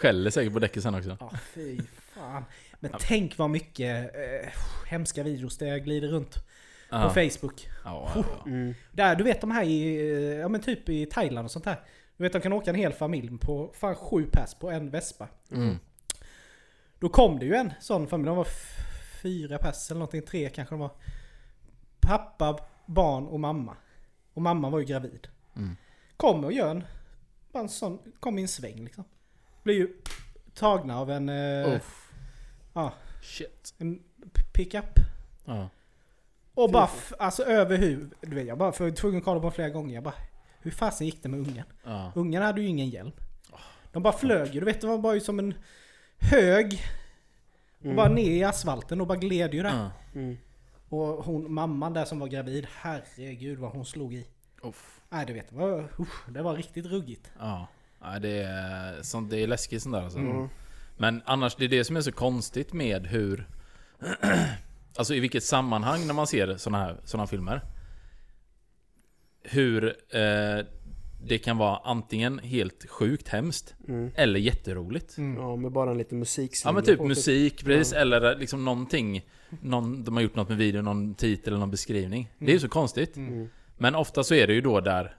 Skäller 0.00 0.30
säkert 0.30 0.52
på 0.52 0.58
däcket 0.58 0.82
sen 0.82 0.94
också. 0.94 1.16
Ja, 1.20 1.30
fy 1.54 1.80
fan. 2.14 2.44
Men 2.80 2.90
tänk 3.00 3.38
vad 3.38 3.50
mycket 3.50 4.14
eh, 4.14 4.50
hemska 4.88 5.22
videos 5.22 5.58
det 5.58 5.78
glider 5.80 6.08
runt 6.08 6.34
på 6.90 7.10
Facebook. 7.10 7.68
Ja, 7.84 8.10
ja, 8.14 8.24
ja. 8.44 8.50
Mm. 8.50 8.74
Där, 8.92 9.14
du 9.16 9.24
vet 9.24 9.40
de 9.40 9.50
här 9.50 9.64
i, 9.64 9.96
eh, 10.12 10.38
ja 10.38 10.48
men 10.48 10.60
typ 10.60 10.88
i 10.88 11.06
Thailand 11.06 11.44
och 11.44 11.50
sånt 11.50 11.64
där. 11.64 11.80
Du 12.16 12.22
vet 12.24 12.32
de 12.32 12.40
kan 12.42 12.52
åka 12.52 12.70
en 12.70 12.76
hel 12.76 12.92
familj 12.92 13.38
på 13.40 13.74
fan 13.80 13.94
sju 13.94 14.26
pers 14.32 14.54
på 14.54 14.70
en 14.70 14.90
vespa. 14.90 15.28
Mm. 15.52 15.78
Då 17.02 17.08
kom 17.08 17.38
det 17.38 17.46
ju 17.46 17.54
en 17.54 17.72
sån 17.80 18.08
familj, 18.08 18.26
de 18.26 18.36
var 18.36 18.48
fyra 19.22 19.58
pers 19.58 19.90
eller 19.90 19.98
någonting, 19.98 20.22
tre 20.22 20.48
kanske 20.48 20.74
de 20.74 20.80
var. 20.80 20.90
Pappa, 22.00 22.58
barn 22.86 23.26
och 23.26 23.40
mamma. 23.40 23.76
Och 24.34 24.42
mamma 24.42 24.70
var 24.70 24.78
ju 24.78 24.84
gravid. 24.84 25.28
Mm. 25.56 25.76
Kommer 26.16 26.46
och 26.46 26.52
gör 26.52 26.70
en, 26.70 26.84
bara 27.52 27.62
en 27.62 27.68
sån, 27.68 27.98
kom 28.20 28.38
i 28.38 28.42
en 28.42 28.48
sväng 28.48 28.84
liksom. 28.84 29.04
Blir 29.62 29.74
ju 29.74 29.96
tagna 30.54 30.98
av 30.98 31.10
en, 31.10 31.28
eh, 31.28 31.80
ja, 32.72 32.92
Shit. 33.22 33.74
en 33.78 34.02
pickup. 34.52 34.98
Ja. 35.44 35.68
Och 36.54 36.70
bara, 36.70 36.90
alltså 37.18 37.42
över. 37.42 37.78
Du 38.20 38.34
vet, 38.34 38.46
jag 38.46 38.58
bara, 38.58 38.72
för 38.72 38.84
jag 38.84 38.90
var 38.90 38.96
tvungen 38.96 39.18
att 39.18 39.24
kolla 39.24 39.40
på 39.40 39.50
flera 39.50 39.68
gånger. 39.68 39.94
Jag 39.94 40.04
bara, 40.04 40.14
hur 40.60 40.70
fasen 40.70 41.06
gick 41.06 41.22
det 41.22 41.28
med 41.28 41.40
ungen? 41.40 41.64
Ja. 41.84 42.12
Ungen 42.14 42.42
hade 42.42 42.60
ju 42.60 42.66
ingen 42.66 42.88
hjälm. 42.88 43.12
De 43.92 44.02
bara 44.02 44.12
flög 44.12 44.54
ju, 44.54 44.60
du 44.60 44.66
vet 44.66 44.80
det 44.80 44.86
var 44.86 44.98
bara 44.98 45.14
ju 45.14 45.20
som 45.20 45.38
en 45.38 45.54
hög. 46.30 46.82
Och 47.84 47.94
bara 47.94 48.08
ner 48.08 48.30
i 48.30 48.44
asfalten 48.44 49.00
och 49.00 49.06
bara 49.06 49.18
gled 49.18 49.54
ju 49.54 49.62
där. 49.62 49.90
Mm. 50.14 50.36
Och 50.88 51.24
hon, 51.24 51.54
mamman 51.54 51.92
där 51.92 52.04
som 52.04 52.18
var 52.18 52.28
gravid, 52.28 52.66
herregud 52.74 53.58
vad 53.58 53.72
hon 53.72 53.84
slog 53.84 54.14
i. 54.14 54.26
Uff. 54.62 55.00
Nej 55.10 55.26
du 55.26 55.32
vet, 55.32 55.50
det 55.50 55.56
var, 55.56 55.88
usch, 56.00 56.28
det 56.28 56.42
var 56.42 56.56
riktigt 56.56 56.86
ruggigt. 56.86 57.30
Ja. 57.38 57.68
Nej, 58.00 58.20
det 58.20 58.42
är, 58.42 59.02
sånt, 59.02 59.30
det 59.30 59.38
är 59.38 59.46
läskigt 59.46 59.82
sånt 59.82 59.94
där 59.94 60.02
alltså. 60.02 60.18
Mm. 60.18 60.48
Men 60.96 61.22
annars, 61.24 61.56
det 61.56 61.64
är 61.64 61.68
det 61.68 61.84
som 61.84 61.96
är 61.96 62.00
så 62.00 62.12
konstigt 62.12 62.72
med 62.72 63.06
hur... 63.06 63.48
alltså 64.96 65.14
i 65.14 65.20
vilket 65.20 65.44
sammanhang 65.44 66.06
när 66.06 66.14
man 66.14 66.26
ser 66.26 66.56
såna 66.56 66.78
här, 66.78 66.96
såna 67.04 67.22
här 67.22 67.28
filmer. 67.28 67.62
Hur 69.42 69.84
eh, 70.16 70.64
det 71.26 71.38
kan 71.38 71.58
vara 71.58 71.76
antingen 71.84 72.38
helt 72.38 72.90
sjukt 72.90 73.28
hemskt 73.28 73.74
Mm. 73.88 74.10
eller 74.14 74.40
jätteroligt. 74.40 75.14
Ja, 75.36 75.56
med 75.56 75.72
bara 75.72 75.90
en 75.90 75.98
liten 75.98 76.18
musik. 76.18 76.52
Ja 76.64 76.72
men 76.72 76.84
typ 76.84 77.00
musik, 77.00 77.64
precis. 77.64 77.92
Eller 77.92 78.36
liksom 78.36 78.64
någonting. 78.64 79.24
Någon, 79.60 80.04
de 80.04 80.14
har 80.16 80.22
gjort 80.22 80.34
något 80.36 80.48
med 80.48 80.58
video, 80.58 80.82
någon 80.82 81.14
titel 81.14 81.48
eller 81.52 81.60
någon 81.60 81.70
beskrivning. 81.70 82.28
Det 82.38 82.46
är 82.46 82.52
ju 82.52 82.60
så 82.60 82.68
konstigt. 82.68 83.16
Mm. 83.16 83.48
Men 83.78 83.94
ofta 83.94 84.24
så 84.24 84.34
är 84.34 84.46
det 84.46 84.52
ju 84.54 84.60
då 84.60 84.80
där 84.80 85.16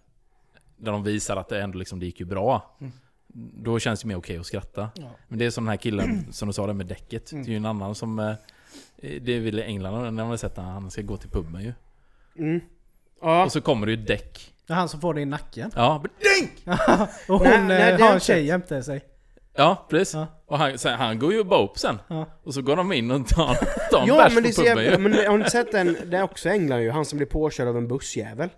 Där 0.77 0.91
de 0.91 1.03
visar 1.03 1.37
att 1.37 1.49
det 1.49 1.61
ändå 1.61 1.77
liksom, 1.77 1.99
det 1.99 2.05
gick 2.05 2.19
ju 2.19 2.25
bra. 2.25 2.75
Då 3.63 3.79
känns 3.79 4.01
det 4.01 4.07
mer 4.07 4.15
okej 4.15 4.37
att 4.37 4.45
skratta. 4.45 4.89
Ja. 4.95 5.11
Men 5.27 5.39
det 5.39 5.45
är 5.45 5.49
som 5.49 5.63
den 5.63 5.69
här 5.69 5.77
killen 5.77 6.33
som 6.33 6.47
du 6.47 6.53
sa 6.53 6.67
där 6.67 6.73
med 6.73 6.85
däcket. 6.85 7.31
Mm. 7.31 7.43
Det 7.43 7.49
är 7.49 7.51
ju 7.51 7.57
en 7.57 7.65
annan 7.65 7.95
som... 7.95 8.19
eh, 8.19 8.33
Det 9.21 9.31
är 9.33 9.39
väl 9.39 9.59
i 9.59 9.63
England 9.63 10.01
när 10.03 10.11
man 10.11 10.27
har 10.29 10.37
sett 10.37 10.57
att 10.57 10.65
han 10.65 10.91
ska 10.91 11.01
gå 11.01 11.17
till 11.17 11.29
puben 11.29 11.61
ju. 11.63 11.73
Mm. 12.37 12.59
Ja. 13.21 13.45
Och 13.45 13.51
så 13.51 13.61
kommer 13.61 13.85
det 13.85 13.91
ju 13.91 13.97
däck. 13.97 14.52
Det 14.67 14.73
är 14.73 14.77
han 14.77 14.89
som 14.89 15.01
får 15.01 15.13
det 15.13 15.21
i 15.21 15.25
nacken. 15.25 15.71
Ja, 15.75 16.03
men 16.03 16.11
dänk! 16.21 16.79
och 17.27 17.39
hon 17.39 17.47
Nej, 17.47 17.63
nej, 17.67 17.93
eh, 17.93 17.99
har 17.99 18.13
en 18.13 18.19
tjej 18.19 18.45
jämte 18.45 18.83
sig. 18.83 19.03
Ja, 19.55 19.87
precis. 19.89 20.13
Ja. 20.13 20.27
Och 20.45 20.57
han, 20.57 20.77
så 20.77 20.89
han 20.89 21.19
går 21.19 21.33
ju 21.33 21.43
bara 21.43 21.63
upp 21.63 21.77
sen. 21.77 21.99
Ja. 22.07 22.25
Och 22.43 22.53
så 22.53 22.61
går 22.61 22.75
de 22.75 22.91
in 22.91 23.11
och 23.11 23.27
tar, 23.27 23.55
tar 23.91 24.01
en 24.01 24.07
Ja 24.07 24.17
bärs 24.17 24.33
men 24.33 24.43
det 24.43 24.49
är 24.49 24.53
på 24.53 24.61
puben 24.61 24.83
ju. 24.83 24.97
men 24.97 25.27
har 25.31 25.37
ni 25.37 25.49
sett 25.49 25.71
den, 25.71 25.97
det 26.05 26.17
är 26.17 26.23
också 26.23 26.49
England 26.49 26.81
ju, 26.81 26.91
han 26.91 27.05
som 27.05 27.17
blir 27.17 27.27
påkörd 27.27 27.67
av 27.67 27.77
en 27.77 27.87
bussjävel. 27.87 28.49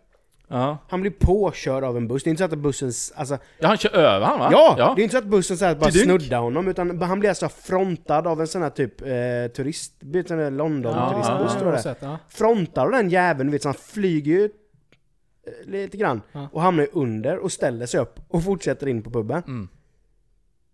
Ja. 0.48 0.78
Han 0.90 1.02
blir 1.02 1.12
påkörd 1.12 1.84
av 1.84 1.98
en 1.98 2.08
buss, 2.08 2.24
det 2.24 2.28
är 2.28 2.30
inte 2.30 2.48
så 2.48 2.54
att 2.54 2.58
bussen, 2.60 2.92
alltså 3.16 3.38
ja, 3.60 3.68
han 3.68 3.78
kör 3.78 3.96
över 3.96 4.26
han 4.26 4.40
va? 4.40 4.50
Ja! 4.52 4.76
ja. 4.78 4.94
Det 4.96 5.02
är 5.02 5.04
inte 5.04 5.16
så 5.16 5.18
att 5.18 5.26
bussen 5.26 5.58
så 5.58 5.66
här 5.66 5.76
bara 5.76 5.92
snuddar 5.92 6.40
honom, 6.40 6.68
utan 6.68 7.02
han 7.02 7.20
blir 7.20 7.30
alltså 7.30 7.50
frontad 7.50 8.28
av 8.28 8.42
en 8.42 8.48
sån 8.48 8.62
här 8.62 8.70
typ 8.70 9.02
eh, 9.02 9.08
turist... 9.56 9.94
Sån 10.28 10.38
där 10.38 10.52
London 10.52 10.94
Ja, 10.96 11.50
tror 11.60 11.74
jag 11.74 11.84
det. 11.84 12.18
Frontad 12.30 12.86
av 12.86 12.92
den 12.92 13.10
jäveln, 13.10 13.48
du 13.48 13.52
vet, 13.52 13.62
så 13.62 13.68
han 13.68 13.76
flyger 13.76 14.32
ju 14.32 14.50
lite 15.66 15.98
grann. 15.98 16.22
Ja. 16.32 16.50
Och 16.52 16.62
hamnar 16.62 16.88
under 16.94 17.38
och 17.38 17.52
ställer 17.52 17.86
sig 17.86 18.00
upp 18.00 18.20
och 18.28 18.44
fortsätter 18.44 18.88
in 18.88 19.04
på 19.04 19.10
puben. 19.12 19.44
Mm. 19.48 19.68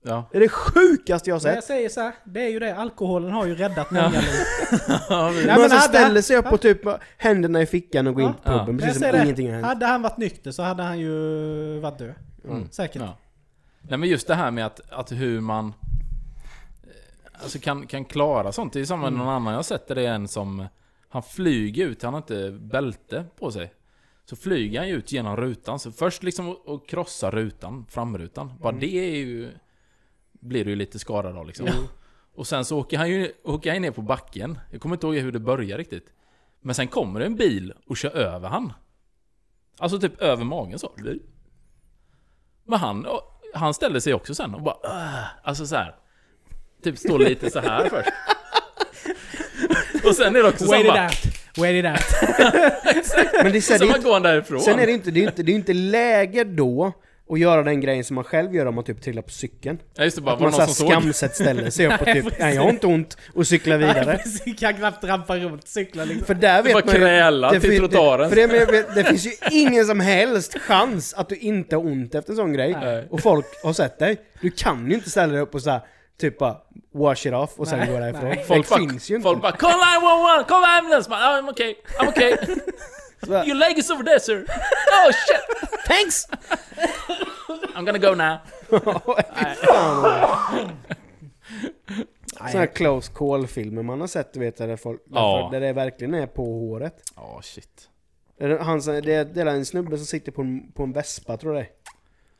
Ja. 0.03 0.29
Det 0.31 0.37
är 0.37 0.41
det 0.41 0.49
sjukaste 0.49 1.29
jag 1.29 1.35
har 1.35 1.39
Men 1.39 1.41
sett. 1.41 1.55
jag 1.55 1.63
säger 1.63 1.89
så 1.89 2.01
här, 2.01 2.13
det 2.23 2.41
är 2.45 2.49
ju 2.49 2.59
det, 2.59 2.75
alkoholen 2.75 3.31
har 3.31 3.45
ju 3.45 3.55
räddat 3.55 3.91
många 3.91 4.09
liv. 4.09 4.21
ja 5.09 5.31
Nej, 5.31 5.45
men 5.45 5.59
men 5.69 5.79
ställer 5.79 6.21
sig 6.21 6.37
upp 6.37 6.51
och 6.51 6.61
typ 6.61 6.79
händerna 7.17 7.61
i 7.61 7.65
fickan 7.65 8.07
och 8.07 8.15
går 8.15 8.23
Ja. 8.23 8.27
in 8.29 8.33
på 8.33 8.41
Ja. 8.45 8.51
puben, 8.51 8.65
Men 8.65 8.75
jag 8.75 8.81
precis 8.87 9.01
som 9.01 9.11
det, 9.11 9.23
ingenting 9.23 9.47
har 9.47 9.53
hänt. 9.53 9.65
Hade 9.67 9.85
han 9.85 10.01
varit 10.01 10.17
nykter 10.17 10.51
så 10.51 10.63
hade 10.63 10.83
han 10.83 10.99
ju 10.99 11.79
varit 11.79 11.97
död. 11.97 12.13
Mm. 12.45 12.67
Säkert. 12.71 13.01
Ja. 13.01 13.17
Nej 13.81 13.97
men 13.97 14.09
just 14.09 14.27
det 14.27 14.35
här 14.35 14.51
med 14.51 14.65
att, 14.65 14.81
att 14.91 15.11
hur 15.11 15.41
man 15.41 15.67
eh, 15.67 15.73
Alltså 17.43 17.59
kan, 17.59 17.87
kan 17.87 18.05
klara 18.05 18.51
sånt. 18.51 18.73
Det 18.73 18.79
är 18.79 18.85
som 18.85 18.99
med 19.01 19.13
någon 19.13 19.27
annan 19.27 19.51
jag 19.53 19.57
har 19.57 19.63
sett 19.63 19.87
där 19.87 19.95
det 19.95 20.05
är 20.05 20.13
en 20.13 20.27
som 20.27 20.65
Han 21.09 21.23
flyger 21.23 21.85
ut, 21.85 22.03
han 22.03 22.13
har 22.13 22.21
inte 22.21 22.51
bälte 22.61 23.25
på 23.39 23.51
sig. 23.51 23.73
Så 24.31 24.35
flyger 24.37 24.79
han 24.79 24.89
ju 24.89 24.95
ut 24.95 25.11
genom 25.11 25.37
rutan. 25.37 25.79
Så 25.79 25.91
först 25.91 26.23
liksom 26.23 26.49
att- 26.49 26.69
att 26.69 26.87
krossa 26.87 27.31
rutan, 27.31 27.85
framrutan. 27.89 28.51
Bara 28.61 28.71
det 28.71 28.95
är 28.95 29.15
ju 29.15 29.51
Blir 30.31 30.63
du 30.65 30.69
ju 30.69 30.75
lite 30.75 30.99
skadad 30.99 31.37
av 31.37 31.47
liksom. 31.47 31.67
Och 32.35 32.47
sen 32.47 32.65
så 32.65 32.79
åker 32.79 32.97
han 32.97 33.09
ju 33.09 33.31
åker 33.43 33.71
han 33.73 33.81
ner 33.81 33.91
på 33.91 34.01
backen. 34.01 34.59
Jag 34.71 34.81
kommer 34.81 34.95
inte 34.95 35.07
ihåg 35.07 35.15
hur 35.15 35.31
det 35.31 35.39
börjar 35.39 35.77
riktigt. 35.77 36.05
Men 36.61 36.75
sen 36.75 36.87
kommer 36.87 37.19
det 37.19 37.25
en 37.25 37.35
bil 37.35 37.73
och 37.87 37.97
kör 37.97 38.09
över 38.09 38.49
han. 38.49 38.73
Alltså 39.79 39.99
typ 39.99 40.21
över 40.21 40.43
magen 40.43 40.79
så. 40.79 40.91
Men 42.65 42.79
han, 42.79 43.05
han 43.53 43.73
ställde 43.73 44.01
sig 44.01 44.13
också 44.13 44.35
sen 44.35 44.55
och 44.55 44.61
bara 44.61 44.77
"Åh", 44.83 45.25
Alltså 45.43 45.65
så 45.67 45.75
här. 45.75 45.95
Typ 46.83 46.97
står 46.97 47.19
lite 47.19 47.49
så 47.51 47.59
här 47.59 47.89
först. 47.89 48.09
Och 50.07 50.15
sen 50.15 50.35
är 50.35 50.43
det 50.43 50.49
också 50.49 50.65
samma... 50.65 51.05
out. 51.05 51.30
Wait 51.57 51.75
it 51.75 51.85
out. 51.85 51.99
Men 53.43 53.51
det 53.51 53.57
är, 53.57 53.61
så 53.61 53.73
här, 53.73 53.79
det 53.79 53.85
är 53.85 53.89
man 53.89 54.01
går 54.01 54.13
han 54.13 54.21
därifrån. 54.21 54.59
Sen 54.61 54.79
är 54.79 54.85
det 54.85 54.91
inte, 54.91 55.11
det 55.11 55.19
är 55.19 55.27
inte, 55.27 55.43
det 55.43 55.51
är 55.51 55.55
inte 55.55 55.73
läge 55.73 56.43
då 56.43 56.93
att 57.29 57.39
göra 57.39 57.63
den 57.63 57.81
grejen 57.81 58.03
som 58.03 58.15
man 58.15 58.23
själv 58.23 58.55
gör 58.55 58.65
om 58.65 58.75
man 58.75 58.83
typ 58.83 59.01
trillar 59.01 59.21
på 59.21 59.29
cykeln. 59.29 59.77
Ja 59.95 60.03
just 60.03 60.15
det, 60.15 60.21
bara 60.21 60.35
Att 60.35 60.41
man 60.41 60.51
det 60.51 60.55
så 60.55 60.59
någon 60.59 60.67
här 60.67 60.73
som 60.73 60.87
såg? 60.87 60.91
skamset 60.91 61.35
ställer 61.35 61.69
sig 61.69 61.87
upp 61.87 62.01
och 62.01 62.05
typ. 62.13 62.39
Nej 62.39 62.55
jag 62.55 62.61
har 62.61 62.69
inte 62.69 62.87
ont 62.87 63.17
och 63.33 63.47
cyklar 63.47 63.77
vidare. 63.77 64.17
Precis, 64.17 64.59
kan 64.59 64.73
knappt 64.73 65.01
trampa 65.01 65.37
runt, 65.37 65.67
cykla 65.67 66.05
liksom. 66.05 66.25
För 66.25 66.33
där 66.33 66.63
vet 66.63 66.73
Bara 66.73 66.85
man 66.85 66.95
ju... 66.95 67.01
kräla 67.01 67.59
till 67.59 67.77
trottoaren. 67.77 68.29
För 68.29 68.35
det, 68.35 68.41
jag 68.41 68.71
vet, 68.71 68.95
det 68.95 69.03
finns 69.03 69.25
ju 69.25 69.31
ingen 69.51 69.85
som 69.85 69.99
helst 69.99 70.59
chans 70.59 71.13
att 71.13 71.29
du 71.29 71.35
inte 71.35 71.75
har 71.75 71.85
ont 71.85 72.15
efter 72.15 72.31
en 72.31 72.37
sån 72.37 72.53
grej. 72.53 72.77
Nej. 72.81 73.07
Och 73.09 73.21
folk 73.21 73.45
har 73.63 73.73
sett 73.73 73.99
dig. 73.99 74.17
Du 74.41 74.49
kan 74.49 74.87
ju 74.89 74.95
inte 74.95 75.09
ställa 75.09 75.33
dig 75.33 75.41
upp 75.41 75.55
och 75.55 75.61
så 75.61 75.69
här, 75.69 75.81
typ 76.21 76.37
bara 76.37 76.57
wash 76.93 77.27
it 77.27 77.33
off 77.33 77.59
och 77.59 77.67
sen 77.67 77.87
gå 77.93 77.99
därifrån. 77.99 78.23
nej. 78.23 78.35
Det 78.37 78.43
Folk 78.43 78.69
bara, 78.69 78.79
finns 78.79 79.11
ju 79.11 79.15
inte. 79.15 79.23
folk 79.23 79.41
bara 79.41 79.51
'Call 79.51 79.71
911! 79.71 80.43
Call 80.47 80.63
ambulance!' 80.63 81.09
Man, 81.09 81.19
I'm 81.45 81.49
okay, 81.49 81.75
I'm 81.99 82.07
okay. 82.09 82.31
Your 83.47 83.55
leg 83.55 83.77
is 83.77 83.91
over 83.91 84.03
there 84.03 84.19
sir. 84.19 84.45
Oh 85.05 85.11
shit! 85.11 85.69
Thanks! 85.87 86.27
I'm 87.75 87.85
gonna 87.85 87.97
go 87.97 88.15
now. 88.15 88.37
Såna 92.37 92.59
här 92.59 92.65
close 92.67 93.11
call-filmer 93.11 93.83
man 93.83 93.99
har 94.01 94.07
sett, 94.07 94.37
vet, 94.37 94.57
där, 94.57 94.75
folk, 94.75 95.01
Ja. 95.11 95.49
där 95.51 95.59
det 95.61 95.73
verkligen 95.73 96.13
är 96.13 96.27
på 96.27 96.43
håret. 96.45 96.95
Ja 97.15 97.39
shit. 97.43 97.89
Det 98.39 98.45
är 98.45 98.57
Han, 98.59 98.79
det 98.79 99.13
är 99.13 99.25
det 99.25 99.41
är 99.41 99.45
en 99.45 99.65
snubbe 99.65 99.97
som 99.97 100.05
sitter 100.05 100.31
på 100.31 100.41
en, 100.41 100.71
på 100.71 100.83
en 100.83 100.91
vespa 100.93 101.37
tror 101.37 101.55
jag 101.55 101.63
det 101.63 101.67
är. 101.67 101.73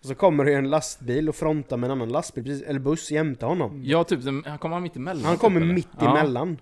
Och 0.01 0.07
så 0.07 0.15
kommer 0.15 0.45
det 0.45 0.53
en 0.53 0.69
lastbil 0.69 1.29
och 1.29 1.35
frontar 1.35 1.77
med 1.77 1.87
en 1.87 1.91
annan 1.91 2.09
lastbil, 2.09 2.43
precis, 2.43 2.63
eller 2.63 2.79
buss 2.79 3.11
jämte 3.11 3.45
honom. 3.45 3.81
Ja 3.85 4.03
typ, 4.03 4.19
han 4.45 4.57
kommer 4.57 4.79
mitt 4.79 4.95
emellan. 4.95 5.25
Han 5.25 5.35
typ, 5.35 5.41
kommer 5.41 5.61
eller? 5.61 5.73
mitt 5.73 5.87
Ja. 5.99 6.09
emellan. 6.09 6.57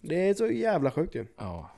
Det 0.00 0.28
är 0.28 0.34
så 0.34 0.46
jävla 0.46 0.90
sjukt 0.90 1.14
ju. 1.14 1.26
Ja. 1.36 1.70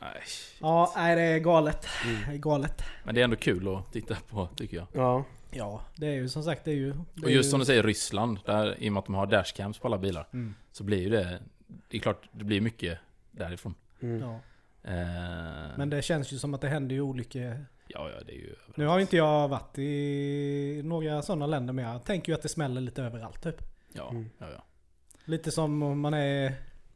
Nej. 0.00 0.22
Ja, 0.60 0.92
nej 0.96 1.16
det 1.16 1.22
är 1.22 1.38
galet. 1.38 1.86
Det 2.26 2.32
är 2.32 2.36
galet. 2.36 2.82
Men 3.04 3.14
det 3.14 3.20
är 3.20 3.24
ändå 3.24 3.36
kul 3.36 3.76
att 3.76 3.92
titta 3.92 4.14
på 4.28 4.48
tycker 4.56 4.76
jag. 4.76 4.86
Ja. 4.92 5.24
Ja, 5.50 5.82
det 5.96 6.06
är 6.06 6.12
ju 6.12 6.28
som 6.28 6.42
sagt, 6.42 6.64
det 6.64 6.70
är 6.70 6.74
ju... 6.74 6.92
Det 7.14 7.24
Och 7.24 7.30
just 7.30 7.46
ju, 7.46 7.50
som 7.50 7.60
du 7.60 7.66
säger 7.66 7.82
Ryssland, 7.82 8.38
där, 8.46 8.82
i 8.82 8.88
och 8.88 8.92
med 8.92 9.00
att 9.00 9.06
de 9.06 9.14
har 9.14 9.26
dashcams 9.26 9.78
på 9.78 9.88
alla 9.88 9.98
bilar. 9.98 10.28
Mm. 10.32 10.54
Så 10.72 10.84
blir 10.84 10.98
ju 10.98 11.08
det... 11.10 11.38
Det 11.88 11.96
är 11.96 12.00
klart, 12.00 12.28
det 12.32 12.44
blir 12.44 12.60
mycket 12.60 12.98
därifrån. 13.30 13.74
Mm. 14.00 14.20
Ja. 14.20 14.40
Eh, 14.84 14.92
Men 15.76 15.90
det 15.90 16.02
känns 16.02 16.32
ju 16.32 16.38
som 16.38 16.54
att 16.54 16.60
det 16.60 16.68
händer 16.68 16.94
ju 16.94 17.00
olyckor. 17.00 17.66
Ja, 17.86 18.10
ja, 18.10 18.20
det 18.26 18.32
är 18.32 18.36
ju 18.36 18.46
överallt. 18.50 18.76
Nu 18.76 18.86
har 18.86 18.96
ju 18.98 19.02
inte 19.02 19.16
jag 19.16 19.48
varit 19.48 19.78
i 19.78 20.80
några 20.84 21.22
sådana 21.22 21.46
länder 21.46 21.72
men 21.72 21.84
jag 21.84 22.04
tänker 22.04 22.32
ju 22.32 22.36
att 22.36 22.42
det 22.42 22.48
smäller 22.48 22.80
lite 22.80 23.02
överallt 23.02 23.42
typ. 23.42 23.62
Ja, 23.92 24.10
Mm. 24.10 24.30
ja, 24.38 24.46
ja. 24.54 24.64
Lite 25.24 25.50
som 25.50 25.82
om 25.82 26.00
man 26.00 26.14
är... 26.14 26.54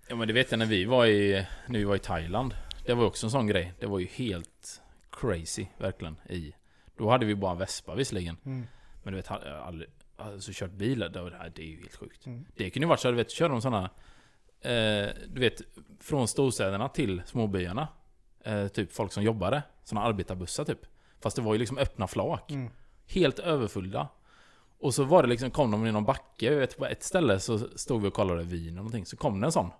Ja 0.09 0.16
men 0.16 0.28
det 0.28 0.35
vet 0.35 0.51
jag 0.51 0.59
när 0.59 0.66
vi 0.66 0.85
var 0.85 1.07
i, 1.07 1.47
när 1.66 1.78
vi 1.78 1.85
var 1.85 1.97
i 1.97 1.99
Thailand. 1.99 2.55
Det 2.87 2.95
var 2.95 3.05
också 3.05 3.26
en 3.26 3.30
sån 3.30 3.47
grej. 3.47 3.72
Det 3.80 3.87
var 3.87 3.99
ju 3.99 4.07
helt 4.07 4.83
crazy, 5.11 5.66
verkligen. 5.78 6.16
I. 6.28 6.55
Då 6.97 7.11
hade 7.11 7.26
vi 7.26 7.35
bara 7.35 7.53
en 7.53 7.59
vespa 7.59 7.95
visserligen. 7.95 8.37
Mm. 8.45 8.66
Men 9.03 9.12
du 9.12 9.16
vet, 9.16 9.26
jag 9.30 9.37
har 9.39 9.59
aldrig, 9.66 9.89
alltså, 10.16 10.51
kört 10.55 10.70
bil, 10.70 10.99
det, 10.99 11.09
det 11.55 11.62
är 11.62 11.66
ju 11.66 11.76
helt 11.80 11.97
sjukt. 11.97 12.26
Mm. 12.26 12.45
Det 12.57 12.70
kunde 12.70 12.85
ju 12.85 12.89
varit 12.89 13.01
så, 13.01 13.11
du 13.11 13.16
vet, 13.16 13.30
kör 13.30 13.49
de 13.49 13.62
sådana, 13.62 13.91
eh, 14.62 15.08
du 15.28 15.40
vet, 15.40 15.62
från 16.00 16.28
storstäderna 16.28 16.88
till 16.88 17.22
småbyarna. 17.26 17.88
Eh, 18.44 18.68
typ 18.68 18.92
folk 18.92 19.12
som 19.12 19.22
jobbade, 19.22 19.62
sådana 19.84 20.06
arbetarbussar 20.06 20.64
typ. 20.64 20.80
Fast 21.20 21.36
det 21.36 21.42
var 21.42 21.52
ju 21.52 21.58
liksom 21.58 21.78
öppna 21.78 22.06
flak. 22.06 22.50
Mm. 22.50 22.70
Helt 23.06 23.38
överfulla. 23.38 24.08
Och 24.80 24.94
så 24.94 25.04
var 25.04 25.22
det 25.22 25.28
liksom, 25.28 25.50
kom 25.50 25.70
de 25.70 25.86
i 25.86 25.92
någon 25.92 26.04
backe, 26.04 26.46
jag 26.46 26.56
vet 26.56 26.78
på 26.78 26.86
ett 26.86 27.02
ställe 27.02 27.40
så 27.40 27.58
stod 27.58 28.02
vi 28.02 28.08
och 28.08 28.14
kollade 28.14 28.42
vin 28.42 28.68
och 28.68 28.74
någonting, 28.74 29.06
så 29.06 29.16
kom 29.16 29.40
det 29.40 29.46
en 29.46 29.52
sån. 29.52 29.70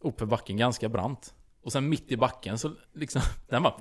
Upp 0.00 0.18
för 0.18 0.26
backen, 0.26 0.56
ganska 0.56 0.88
brant. 0.88 1.34
Och 1.62 1.72
sen 1.72 1.88
mitt 1.88 2.12
i 2.12 2.16
backen 2.16 2.58
så 2.58 2.70
liksom, 2.92 3.22
den 3.48 3.62
bara... 3.62 3.74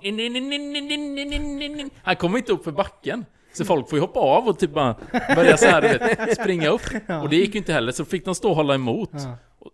Han 2.03 2.15
kommer 2.15 2.37
inte 2.37 2.51
upp 2.51 2.63
för 2.63 2.71
backen. 2.71 3.25
Så 3.53 3.65
folk 3.65 3.89
får 3.89 3.97
ju 3.97 4.01
hoppa 4.01 4.19
av 4.19 4.47
och 4.47 4.59
typ 4.59 4.73
bara 4.73 4.95
börja 5.35 5.57
så 5.57 5.65
här, 5.65 5.81
du 5.81 5.87
vet, 5.87 6.35
springa 6.41 6.69
upp. 6.69 6.81
Och 7.23 7.29
det 7.29 7.35
gick 7.35 7.53
ju 7.53 7.57
inte 7.57 7.73
heller, 7.73 7.91
så 7.91 8.05
fick 8.05 8.25
de 8.25 8.35
stå 8.35 8.49
och 8.49 8.55
hålla 8.55 8.75
emot. 8.75 9.11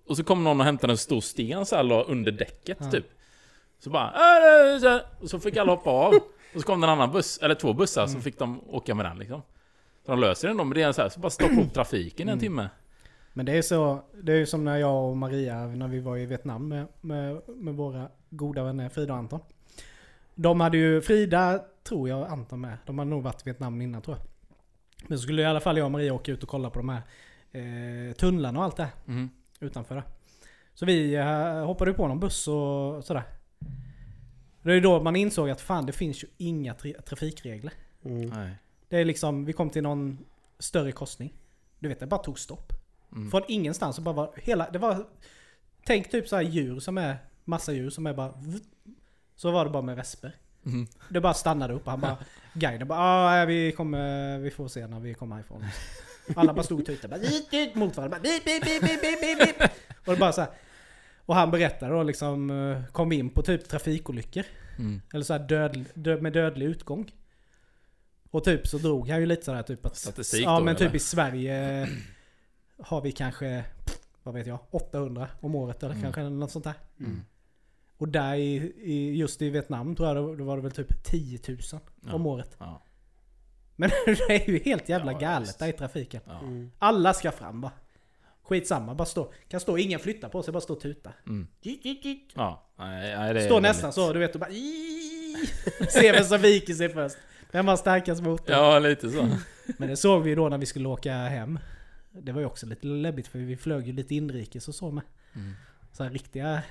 Och- 0.08 0.18
så 0.18 0.24
kom 0.24 0.44
någon 0.44 0.60
och 0.60 0.66
hämtade 0.66 0.94
en 0.94 0.98
stor 0.98 1.22
sten 1.22 1.66
så 1.66 1.76
här, 1.76 1.84
la 1.84 2.04
under 2.04 2.32
däcket 2.32 2.78
Ja. 2.82 2.92
typ. 2.92 3.06
Så 3.80 3.90
bara... 3.90 4.14
Och 5.20 5.30
så 5.30 5.40
fick 5.40 5.58
alla 5.58 5.72
hoppa 5.72 5.90
av. 5.90 6.14
Och 6.56 6.62
så 6.62 6.62
kom 6.62 6.82
det 6.82 6.88
en 6.88 6.92
annan 6.92 7.12
buss, 7.12 7.38
eller 7.38 7.56
två 7.56 7.74
bussar, 7.74 8.08
så 8.08 8.20
fick 8.20 8.40
de 8.40 8.62
åka 8.70 8.96
med 8.96 9.06
den 9.06 9.18
liksom. 9.18 9.42
Så 10.06 10.12
de 10.12 10.20
löser 10.20 10.48
den 10.48 10.58
då, 10.58 10.64
men 10.64 10.76
det 10.76 10.82
är 10.82 10.92
så 10.92 11.02
här, 11.02 11.10
så 11.10 11.20
bara 11.20 11.30
stoppa 11.30 11.62
upp 11.62 11.74
trafiken 11.74 12.30
i 12.30 12.32
en 12.32 12.40
timme. 12.40 12.70
Men 13.34 13.46
det 13.46 13.58
är 13.58 13.62
så, 13.62 14.02
det 14.24 14.32
är 14.34 14.38
ju 14.38 14.46
som 14.46 14.64
när 14.66 14.78
jag 14.78 15.10
och 15.10 15.18
Maria, 15.18 15.66
när 15.68 15.88
vi 15.88 16.00
var 16.00 16.18
i 16.18 16.26
Vietnam 16.26 16.68
med, 16.68 16.88
med, 17.02 17.42
med 17.48 17.74
våra 17.74 18.10
goda 18.30 18.64
vänner 18.64 18.90
Frida 18.90 19.14
och 19.14 19.20
Anton. 19.20 19.40
De 20.36 20.60
hade 20.62 20.78
ju, 20.78 21.02
Frida 21.02 21.60
tror 21.84 22.10
jag 22.10 22.28
Anton 22.28 22.62
med, 22.62 22.78
de 22.86 23.00
hade 23.00 23.10
nog 23.12 23.24
varit 23.24 23.42
i 23.42 23.44
Vietnam 23.46 23.82
innan 23.82 24.02
tror 24.02 24.18
jag. 24.18 24.26
Men 25.10 25.18
så 25.18 25.22
skulle 25.22 25.42
i 25.42 25.46
alla 25.46 25.60
fall 25.60 25.78
jag 25.78 25.86
och 25.86 25.92
Maria 25.92 26.14
åka 26.14 26.32
ut 26.32 26.44
och 26.44 26.50
kolla 26.50 26.70
på 26.70 26.80
de 26.80 26.90
här 26.90 27.02
eh, 27.52 28.14
tunnlarna 28.14 28.60
och 28.60 28.66
allt 28.66 28.78
det 28.78 28.88
Mhm. 29.06 29.30
Utanför 29.60 29.96
det. 29.96 30.04
Så 30.74 30.86
vi 30.86 31.16
eh, 31.16 31.66
hoppade 31.66 31.94
på 31.94 32.08
någon 32.08 32.20
buss 32.20 32.48
och 32.48 33.04
sådär. 33.04 33.24
Det 34.62 34.74
är 34.74 34.82
då 34.82 35.02
man 35.04 35.16
insåg 35.16 35.50
att 35.50 35.62
fan 35.62 35.86
det 35.86 35.92
finns 35.94 36.24
ju 36.24 36.28
inga 36.38 36.74
tra- 36.74 37.02
trafikregler. 37.02 37.74
Mm. 38.06 38.30
Nej. 38.30 38.52
Det 38.90 38.98
är 38.98 39.06
liksom, 39.06 39.46
vi 39.46 39.54
kom 39.54 39.70
till 39.70 39.84
någon 39.84 40.18
större 40.60 40.92
korsning. 40.92 41.34
Du 41.80 41.88
vet, 41.88 42.00
det 42.00 42.08
bara 42.08 42.24
tog 42.24 42.40
stopp. 42.40 42.74
Mm. 43.12 43.32
Från 43.32 43.42
ingenstans 43.48 43.96
så 43.96 44.02
bara 44.02 44.16
var 44.16 44.32
hela, 44.36 44.70
det 44.70 44.80
var... 44.80 45.06
Tänk 45.86 46.12
typ 46.12 46.28
så 46.28 46.36
här 46.36 46.44
djur 46.44 46.80
som 46.80 46.98
är, 46.98 47.18
massa 47.46 47.74
djur 47.74 47.90
som 47.90 48.08
är 48.08 48.14
bara... 48.14 48.34
Så 49.36 49.52
var 49.52 49.66
det 49.66 49.72
bara 49.72 49.84
med 49.84 49.96
vesper. 49.96 50.36
Mhm. 50.64 50.88
Det 51.10 51.22
bara 51.22 51.34
stannade 51.34 51.74
upp 51.74 51.86
och 51.86 51.92
han 51.92 52.02
bara, 52.02 52.18
guiden 52.54 52.88
bara 52.88 53.00
ah, 53.00 53.46
vi 53.46 53.72
kommer, 53.72 54.38
vi 54.38 54.52
får 54.52 54.68
se 54.68 54.88
när 54.88 55.00
vi 55.00 55.14
kommer 55.14 55.36
härifrån. 55.36 55.66
Alla 56.36 56.54
bara 56.54 56.64
stod 56.64 56.80
och 56.80 56.86
tutade, 56.86 57.08
bara 57.08 57.20
dit, 57.30 57.52
dit, 57.52 57.76
mot 57.76 57.98
varandra, 57.98 58.20
bip, 58.20 58.46
bip, 58.46 58.64
bip, 58.64 58.82
bip, 58.82 59.40
bip. 59.60 59.70
Och 60.06 60.14
det 60.14 60.20
bara 60.20 60.32
så 60.32 60.42
här. 60.42 60.50
Och 61.26 61.36
han 61.36 61.52
berättade 61.52 61.94
då 61.94 62.04
liksom, 62.04 62.50
eh, 62.50 62.86
kom 62.92 63.12
in 63.12 63.30
på 63.30 63.42
typ 63.42 63.68
trafikolyckor. 63.70 64.44
Mm. 64.80 65.02
Eller 65.14 65.24
så 65.24 65.34
här 65.34 65.40
död, 65.48 65.86
död, 65.94 66.22
med 66.22 66.34
dödlig 66.34 66.66
utgång. 66.66 67.12
Och 68.32 68.44
typ 68.44 68.68
så 68.68 68.78
drog 68.78 69.10
han 69.10 69.20
ju 69.20 69.26
lite 69.26 69.46
sådär 69.46 69.64
typ 69.64 69.86
att... 69.86 69.98
Statistik 69.98 70.46
Ja 70.46 70.60
då, 70.60 70.66
men 70.66 70.76
typ 70.76 70.88
eller? 70.88 70.96
i 70.96 71.00
Sverige 71.00 71.88
har 72.78 73.02
vi 73.02 73.12
kanske, 73.12 73.64
vad 74.24 74.34
vet 74.34 74.48
jag, 74.48 74.60
800 74.72 75.28
om 75.40 75.56
året 75.56 75.84
eller 75.84 75.94
Mm. 75.96 76.04
kanske 76.04 76.22
något 76.22 76.52
sånt 76.52 76.66
där. 76.66 76.74
Mm. 77.00 77.22
Och 77.98 78.08
där 78.08 78.36
i, 78.36 78.56
i, 78.84 79.16
just 79.18 79.42
i 79.42 79.50
Vietnam 79.50 79.96
tror 79.96 80.08
jag 80.08 80.18
det, 80.18 80.36
då 80.38 80.44
var 80.44 80.56
det 80.58 80.64
väl 80.64 80.72
typ 80.72 81.04
10 81.04 81.40
000 81.48 81.58
Ja. 82.06 82.14
om 82.14 82.26
året. 82.26 82.56
Ja. 82.60 82.82
Men 83.80 83.90
det 84.06 84.36
är 84.46 84.50
ju 84.50 84.60
helt 84.60 84.90
jävla 84.90 85.12
Ja, 85.12 85.18
galet 85.20 85.60
där 85.60 85.68
i 85.68 85.74
trafiken. 85.74 86.22
Ja. 86.26 86.40
Mm. 86.40 86.72
Alla 86.80 87.14
ska 87.14 87.32
fram 87.32 87.62
bara. 87.62 87.72
Skitsamma, 88.44 88.96
bara 88.96 89.06
stå. 89.06 89.34
Kan 89.50 89.60
stå, 89.60 89.78
ingen 89.78 90.00
flyttar 90.00 90.30
på 90.30 90.44
sig, 90.44 90.52
bara 90.54 90.62
stå 90.62 90.74
och 90.74 90.80
tuta. 90.82 91.14
Mm. 91.28 91.48
Ja. 92.36 92.64
Nej, 92.78 93.16
nej, 93.18 93.34
det 93.34 93.40
väldigt- 93.56 93.62
nästan 93.62 93.94
så, 93.94 94.14
du 94.14 94.20
vet, 94.20 94.34
och 94.34 94.40
bara 94.40 94.50
Se 95.90 96.12
vem 96.12 96.24
som 96.24 96.42
viker 96.42 96.74
sig 96.74 96.90
först. 96.90 97.18
Vem 97.52 97.68
har 97.68 97.76
starkast 97.78 98.22
motor? 98.24 98.56
Ja, 98.56 98.80
lite 98.80 99.10
så. 99.10 99.30
Men 99.78 99.90
det 99.90 99.98
såg 99.98 100.24
vi 100.24 100.30
ju 100.30 100.36
då 100.36 100.50
när 100.50 100.58
vi 100.58 100.66
skulle 100.66 100.88
åka 100.88 101.14
hem. 101.14 101.60
Det 102.12 102.32
var 102.32 102.40
ju 102.42 102.46
också 102.48 102.66
lite 102.66 102.88
läbbigt 102.88 103.28
för 103.28 103.40
vi 103.40 103.58
flög 103.58 103.88
ju 103.88 103.94
lite 103.94 104.16
inrikes 104.16 104.68
och 104.68 104.76
så 104.76 104.92
med. 104.92 105.04
Mm. 105.36 105.54
Så 105.92 106.04
här 106.04 106.10
riktiga 106.12 106.62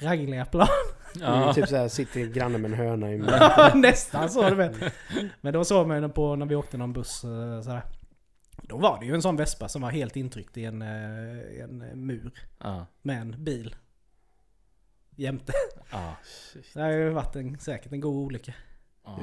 ragliga 0.00 0.44
plan. 0.44 0.68
Ja. 1.20 1.54
Typ 1.54 1.68
såhär, 1.68 1.88
sitter 1.88 2.20
granne 2.26 2.58
med 2.58 2.70
en 2.72 2.76
höna 2.78 3.12
i 3.12 3.18
munnen. 3.18 3.40
Nästan 3.80 4.30
så 4.30 4.48
du 4.50 4.54
vet. 4.54 4.76
Men 5.40 5.52
då 5.52 5.64
såg 5.64 5.88
man 5.88 6.02
ju 6.02 6.08
på 6.08 6.36
när 6.36 6.46
vi 6.46 6.54
åkte 6.54 6.76
någon 6.76 6.92
buss 6.92 7.24
eh, 7.24 7.60
sådär. 7.60 7.82
Då 8.62 8.76
var 8.76 9.00
det 9.00 9.06
ju 9.06 9.14
en 9.14 9.22
sån 9.22 9.36
vespa 9.36 9.68
som 9.68 9.82
var 9.82 9.90
helt 9.90 10.16
intryckt 10.16 10.56
i 10.56 10.64
en, 10.64 10.82
eh, 10.82 11.62
en 11.64 12.06
mur 12.06 12.32
Ja. 12.58 12.86
med 13.02 13.20
en 13.20 13.44
bil. 13.44 13.76
Jämte. 15.16 15.52
Ja. 15.90 16.16
Det 16.74 16.80
har 16.80 16.90
ju 16.90 17.10
varit 17.10 17.36
en, 17.36 17.58
säkert 17.58 17.92
en 17.92 18.00
god 18.00 18.16
olycka. 18.26 18.54
Ja. 19.04 19.18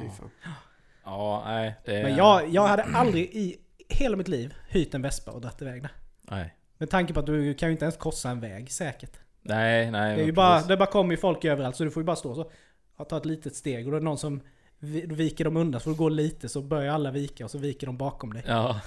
Ja, 1.04 1.42
nej. 1.46 1.74
Det 1.84 1.96
är... 1.96 2.02
Men 2.02 2.16
jag, 2.16 2.48
jag 2.48 2.66
hade 2.68 2.82
aldrig 2.82 3.24
i 3.24 3.56
hela 3.88 4.16
mitt 4.16 4.28
liv 4.28 4.54
hyrt 4.68 4.94
en 4.94 5.02
vespa 5.02 5.30
och 5.30 5.40
dratt 5.40 5.62
iväg 5.62 5.82
den. 5.82 5.90
Nej. 6.22 6.54
Med 6.78 6.90
tanke 6.90 7.14
på 7.14 7.20
att 7.20 7.26
du 7.26 7.54
kan 7.54 7.68
ju 7.68 7.72
inte 7.72 7.84
ens 7.84 7.96
korsa 7.96 8.30
en 8.30 8.40
väg 8.40 8.72
säkert. 8.72 9.20
Nej, 9.42 9.90
nej. 9.90 10.16
Det, 10.16 10.22
är 10.22 10.26
ju 10.26 10.32
bara, 10.32 10.62
det 10.62 10.76
bara 10.76 10.90
kommer 10.90 11.10
ju 11.10 11.16
folk 11.16 11.44
överallt 11.44 11.76
så 11.76 11.84
du 11.84 11.90
får 11.90 12.00
ju 12.00 12.04
bara 12.04 12.16
stå 12.16 12.34
så. 12.34 12.50
Ta 13.04 13.16
ett 13.16 13.24
litet 13.24 13.56
steg 13.56 13.86
och 13.86 13.90
då 13.90 13.96
är 13.96 14.00
det 14.00 14.04
någon 14.04 14.18
som 14.18 14.40
viker 15.08 15.44
de 15.44 15.56
undan 15.56 15.80
så 15.80 15.84
får 15.84 15.90
du 15.90 15.96
gå 15.96 16.08
lite 16.08 16.48
så 16.48 16.62
börjar 16.62 16.94
alla 16.94 17.10
vika 17.10 17.44
och 17.44 17.50
så 17.50 17.58
viker 17.58 17.86
de 17.86 17.96
bakom 17.96 18.32
dig. 18.32 18.44
Ja. 18.46 18.80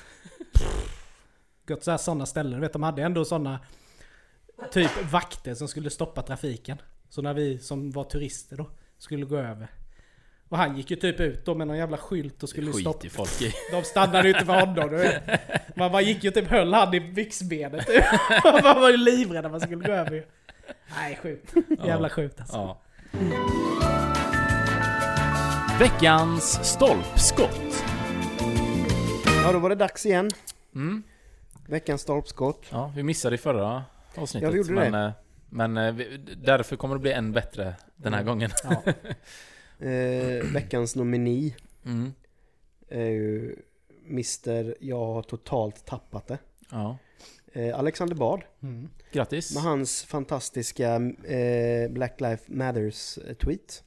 Gått 1.68 1.84
så 1.84 1.92
här 1.92 1.98
sådana 1.98 2.26
ställen. 2.26 2.52
Du 2.54 2.60
vet 2.60 2.74
de 2.74 2.84
hade 2.84 3.02
ändå 3.04 3.26
sådana 3.26 3.60
typ 4.72 5.12
vakter 5.12 5.56
som 5.56 5.68
skulle 5.68 5.90
stoppa 5.90 6.22
trafiken. 6.22 6.82
Så 7.10 7.22
när 7.22 7.34
vi 7.34 7.60
som 7.60 7.92
var 7.92 8.04
turister 8.04 8.58
då 8.58 8.70
skulle 8.98 9.26
gå 9.26 9.38
över. 9.38 9.68
Och 10.50 10.58
han 10.58 10.78
gick 10.78 10.92
ju 10.92 10.98
typ 10.98 11.20
ut 11.20 11.46
då 11.46 11.56
med 11.56 11.68
någon 11.68 11.78
jävla 11.78 11.98
skylt 11.98 12.44
och 12.44 12.50
skulle 12.50 12.72
Skit 12.72 12.82
stoppa. 12.82 13.08
i 13.08 13.10
folk 13.10 13.42
i. 13.42 13.54
De 13.72 13.84
stannade 13.84 14.28
ju 14.28 14.34
inte 14.34 14.46
för 14.46 14.60
honom 14.60 14.90
du 14.90 14.98
vet. 14.98 15.24
Man 15.76 15.92
bara 15.92 16.02
gick 16.02 16.24
ju 16.24 16.32
typ 16.32 16.48
höll 16.48 16.74
han 16.74 16.94
i 16.94 17.00
byxbenet. 17.00 17.88
Man 18.64 18.82
var 18.82 18.90
ju 18.90 18.98
livrädd 18.98 19.44
när 19.44 19.50
man 19.50 19.62
skulle 19.62 19.88
gå 19.88 19.92
över. 19.92 20.26
Nej 20.96 21.20
sjukt. 21.24 21.54
Jävla 21.86 22.10
sjukt 22.10 22.40
alltså. 22.40 22.56
Ja. 22.58 22.82
Veckans 25.80 26.60
stolpskott. 26.64 27.84
Ja, 29.44 29.52
då 29.52 29.60
var 29.60 29.70
det 29.70 29.76
dags 29.76 30.06
igen. 30.06 30.30
Mm. 30.76 31.04
Veckans 31.68 32.02
stolpskott. 32.02 32.66
Ja, 32.72 32.92
vi 32.96 33.04
missade 33.04 33.36
i 33.36 33.38
förra 33.38 33.84
avsnittet. 34.16 34.48
Ja, 34.48 34.52
vi 34.52 34.58
gjorde 34.58 34.72
men, 34.74 34.92
det. 34.92 35.00
eh, 35.06 35.12
Men 35.50 35.78
eh, 35.78 35.94
vi- 35.94 36.18
därför 36.44 36.76
kommer 36.76 36.96
det 36.96 37.02
bli 37.02 37.12
än 37.12 37.32
bättre 37.32 37.76
den 37.96 38.14
här 38.14 38.22
Mm. 38.22 38.32
gången. 38.34 38.50
Ja. 38.64 38.84
Eh, 39.88 40.44
veckans 40.54 40.96
nomini 40.96 41.56
Mm. 41.86 42.14
är 42.90 43.06
ju 43.06 43.56
Mr. 44.10 44.76
Jag 44.80 45.06
har 45.06 45.22
totalt 45.22 45.86
tappat 45.86 46.28
det. 46.28 46.38
Ja. 46.72 46.98
Eh, 47.54 47.80
Alexander 47.80 48.16
Bard. 48.16 48.44
Mm. 48.64 48.90
Grattis. 49.12 49.54
Med 49.54 49.64
hans 49.64 50.04
fantastiska 50.04 50.96
eh, 51.24 51.92
Black 51.92 52.22
Lives 52.22 52.48
Matters 52.48 53.18
eh, 53.18 53.34
tweet. 53.34 53.84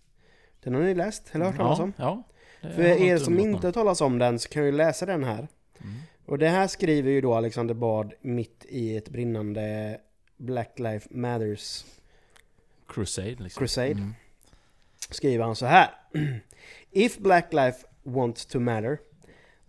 Den 0.62 0.74
har 0.74 0.82
ni 0.82 0.94
läst? 0.94 1.34
Eller 1.34 1.44
hört 1.44 1.56
talas 1.56 1.78
ja, 1.78 1.84
om? 1.84 1.92
ja. 1.96 2.22
Det 2.62 2.70
För 2.70 2.82
er 2.82 3.18
som 3.18 3.38
inte 3.38 3.66
har 3.66 3.72
talas 3.72 4.00
om 4.00 4.18
den 4.18 4.38
så 4.38 4.48
kan 4.48 4.64
ju 4.64 4.72
läsa 4.72 5.06
den 5.06 5.24
här. 5.24 5.38
Mm. 5.38 5.94
Och 6.26 6.38
det 6.38 6.48
här 6.48 6.66
skriver 6.66 7.10
ju 7.10 7.20
då 7.20 7.34
Alexander 7.34 7.74
Bard 7.74 8.14
mitt 8.20 8.64
i 8.68 8.96
ett 8.96 9.08
brinnande 9.08 9.98
Black 10.36 10.78
Lives 10.78 11.06
Matters 11.10 11.84
Crusade 12.88 13.36
liksom. 13.38 13.60
Crusade. 13.60 13.90
Mm. 13.90 14.14
skriver 15.10 15.44
han 15.44 15.56
så 15.56 15.66
här. 15.66 15.90
If 16.90 17.18
black 17.18 17.52
life 17.52 17.86
wants 18.02 18.46
to 18.46 18.60
matter, 18.60 18.98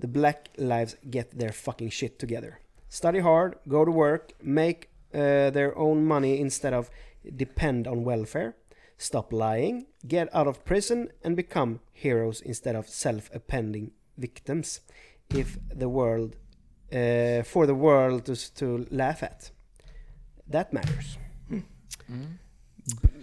the 0.02 0.08
black 0.08 0.50
lives 0.56 0.96
get 1.02 1.40
their 1.40 1.52
fucking 1.52 1.92
shit 1.92 2.20
together. 2.20 2.58
Study 2.96 3.20
hard, 3.20 3.56
go 3.68 3.84
to 3.84 3.92
work, 3.92 4.32
make 4.42 4.88
uh, 5.14 5.50
their 5.52 5.78
own 5.78 6.06
money 6.06 6.40
instead 6.40 6.74
of 6.74 6.90
depend 7.36 7.88
on 7.88 8.06
welfare. 8.06 8.54
Stop 8.98 9.34
lying, 9.34 9.86
get 10.08 10.30
out 10.34 10.48
of 10.48 10.64
prison 10.64 11.10
and 11.26 11.36
become 11.36 11.80
heroes 11.94 12.42
instead 12.42 12.76
of 12.76 12.88
self-appending 12.88 13.92
victims. 14.16 14.82
If 15.30 15.58
the 15.80 15.90
world, 15.90 16.36
uh, 16.94 17.44
for 17.44 17.66
the 17.66 17.74
world 17.74 18.26
to, 18.26 18.36
to 18.56 18.86
laugh 18.90 19.24
at. 19.24 19.52
That 20.52 20.72
matters. 20.74 21.18
Mm. 21.50 22.38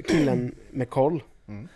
Killen 0.09 0.55
med 0.71 0.91
koll. 0.91 1.23
Mm. 1.49 1.69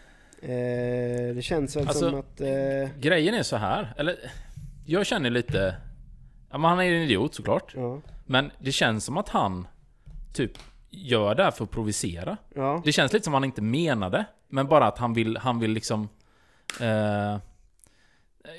Eh, 0.43 1.35
det 1.35 1.43
känns 1.43 1.77
väl 1.77 1.89
Alltså- 1.89 2.11
som 2.11 2.19
att... 2.21 2.41
Eh, 2.41 2.99
Grejen 3.01 3.35
är 3.35 3.43
så 3.43 3.57
här, 3.57 3.95
eller 3.99 4.17
jag 4.85 5.07
känner 5.07 5.31
lite... 5.31 5.77
Ja, 6.51 6.59
men 6.59 6.71
han 6.71 6.81
är 6.81 6.85
en 6.85 7.03
idiot 7.03 7.35
såklart. 7.35 7.73
ja, 7.77 8.01
Men 8.27 8.51
det 8.59 8.73
känns 8.73 9.05
som 9.05 9.17
att 9.17 9.29
han 9.29 9.67
typ 10.33 10.53
gör 10.91 11.35
det 11.35 11.45
här 11.45 11.51
för 11.51 11.65
att 11.65 11.71
provocera. 11.71 12.37
ja, 12.55 12.83
Det 12.85 12.93
känns 12.93 13.13
lite 13.13 13.25
som 13.25 13.35
att 13.35 13.37
han 13.37 13.45
inte 13.45 13.63
menade, 13.63 14.25
men 14.49 14.67
bara 14.67 14.87
att 14.87 14.99
han 14.99 15.15
vill, 15.15 15.37
han 15.37 15.59
vill 15.59 15.71
liksom... 15.71 16.09
Eh, 16.81 17.39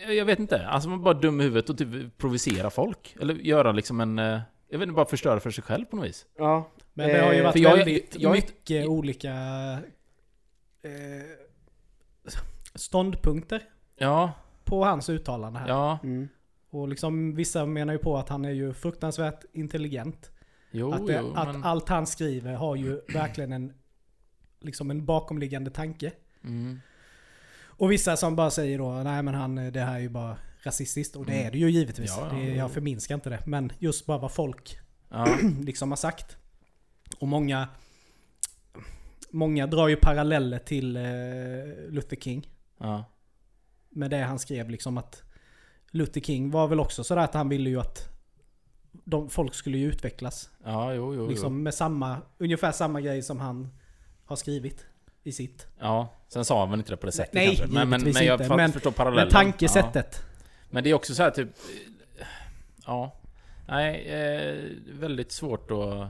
Jag, 0.02 0.16
jag 0.16 0.26
vet 0.26 0.40
inte. 0.40 0.68
Alltså 0.68 0.90
man 0.90 1.04
bara 1.04 1.14
dum 1.14 1.42
i 1.42 1.44
huvudet 1.44 1.70
och 1.70 1.78
typ 1.78 2.18
provocera 2.18 2.70
folk. 2.70 3.16
Eller 3.22 3.34
göra 3.34 3.72
liksom 3.72 4.02
en... 4.02 4.20
eh, 4.20 4.40
Jag 4.70 4.80
vet 4.80 4.88
inte, 4.88 4.96
bara 4.96 5.06
förstöra 5.06 5.40
för 5.40 5.52
sig 5.52 5.64
själv 5.64 5.86
på 5.86 5.96
något 5.96 6.06
vis. 6.06 6.26
Ja. 6.38 6.70
Men 6.94 7.08
det 7.10 7.20
har 7.26 7.34
ju 7.34 7.38
Eh, 7.40 7.44
varit 7.44 7.54
för 7.54 7.60
jag- 7.60 7.78
väldigt 7.78 8.16
jag- 8.20 8.32
mycket 8.32 8.88
olika 8.88 9.32
eh, 10.82 11.38
ståndpunkter 12.76 13.62
Ja, 13.96 14.32
på 14.64 14.84
hans 14.86 15.10
uttalande 15.10 15.60
här. 15.60 15.68
ja, 15.68 16.00
Mm. 16.04 16.28
Och 16.70 16.88
liksom 16.88 17.36
vissa 17.36 17.66
menar 17.66 17.94
ju 17.94 18.00
på 18.00 18.18
att 18.18 18.30
han 18.30 18.46
är 18.46 18.52
ju 18.52 18.74
fruktansvärt 18.74 19.46
intelligent. 19.54 20.32
jo, 20.72 20.92
att 20.92 21.08
det, 21.08 21.20
jo, 21.22 21.34
att 21.36 21.48
men... 21.54 21.64
allt 21.64 21.90
han 21.90 22.08
skriver 22.08 22.54
har 22.54 22.76
ju 22.76 23.02
verkligen 23.14 23.54
en, 23.54 23.74
liksom 24.62 24.92
en 24.92 25.06
bakomliggande 25.06 25.72
tanke. 25.72 26.12
Mm, 26.44 26.80
Och 27.66 27.92
vissa 27.92 28.18
som 28.18 28.36
bara 28.36 28.50
säger 28.52 28.78
då, 28.78 28.92
nej 28.92 29.24
men 29.24 29.34
han, 29.34 29.56
det 29.56 29.80
här 29.82 29.96
är 29.96 30.00
ju 30.00 30.10
bara 30.10 30.38
rasistiskt. 30.64 31.16
Och 31.16 31.26
det 31.26 31.34
Mm. 31.34 31.48
är 31.48 31.52
det 31.52 31.58
ju 31.58 31.70
givetvis. 31.70 32.14
Ja, 32.18 32.30
ja, 32.32 32.38
det, 32.38 32.48
ja. 32.48 32.56
jag 32.56 32.72
förminskar 32.72 33.16
inte 33.16 33.30
det. 33.30 33.46
Men 33.46 33.72
just 33.80 34.06
bara 34.06 34.18
vad 34.18 34.32
folk 34.32 34.78
ja, 35.10 35.38
liksom 35.62 35.92
har 35.92 35.96
sagt. 35.98 36.38
Och 37.20 37.28
många, 37.28 37.68
många 39.32 39.68
drar 39.68 39.88
ju 39.88 39.96
paralleller 39.96 40.60
till 40.60 40.96
eh, 40.96 41.04
Luther 41.90 42.16
King. 42.16 42.50
ja, 42.78 43.04
Med 43.90 44.12
det 44.12 44.18
han 44.24 44.40
skrev 44.40 44.70
liksom 44.70 44.98
att 44.98 45.24
Luther 45.92 46.22
King 46.22 46.52
var 46.52 46.68
väl 46.68 46.80
också 46.80 47.04
sådär 47.04 47.22
att 47.22 47.34
han 47.34 47.50
ville 47.50 47.70
ju 47.70 47.80
att 47.80 48.10
de, 48.92 49.30
folk 49.30 49.54
skulle 49.54 49.78
ju 49.78 49.88
utvecklas. 49.88 50.50
ja, 50.64 50.94
jo, 50.94 51.14
jo, 51.14 51.22
jo. 51.22 51.30
Liksom 51.30 51.64
med 51.64 51.74
samma, 51.74 52.18
ungefär 52.38 52.72
samma 52.72 53.02
grej 53.02 53.22
som 53.22 53.40
han 53.40 53.70
har 54.26 54.36
skrivit 54.36 54.86
i 55.24 55.32
sitt. 55.32 55.68
Ja, 55.80 56.14
sen 56.28 56.46
sa 56.46 56.60
han 56.60 56.70
väl 56.70 56.80
inte 56.80 56.92
det 56.92 56.98
på 56.98 57.06
det 57.06 57.12
sättet 57.12 57.34
Nej, 57.34 57.48
kanske. 57.48 57.68
Men, 57.68 57.90
men, 57.90 58.04
men 58.04 58.26
jag 58.26 58.42
inte. 58.42 58.56
Men- 58.56 58.72
förstår 58.72 58.92
parallellen. 58.92 59.26
Men 59.26 59.32
tankesättet. 59.32 60.22
Ja. 60.22 60.44
Men 60.70 60.84
det 60.84 60.90
är 60.90 60.94
också 60.94 61.16
så 61.16 61.24
här 61.24 61.32
typ... 61.32 61.50
Ja. 62.86 63.16
Nej, 63.68 64.06
eh, 64.08 64.56
väldigt 65.00 65.32
svårt 65.32 65.72
att... 65.72 66.10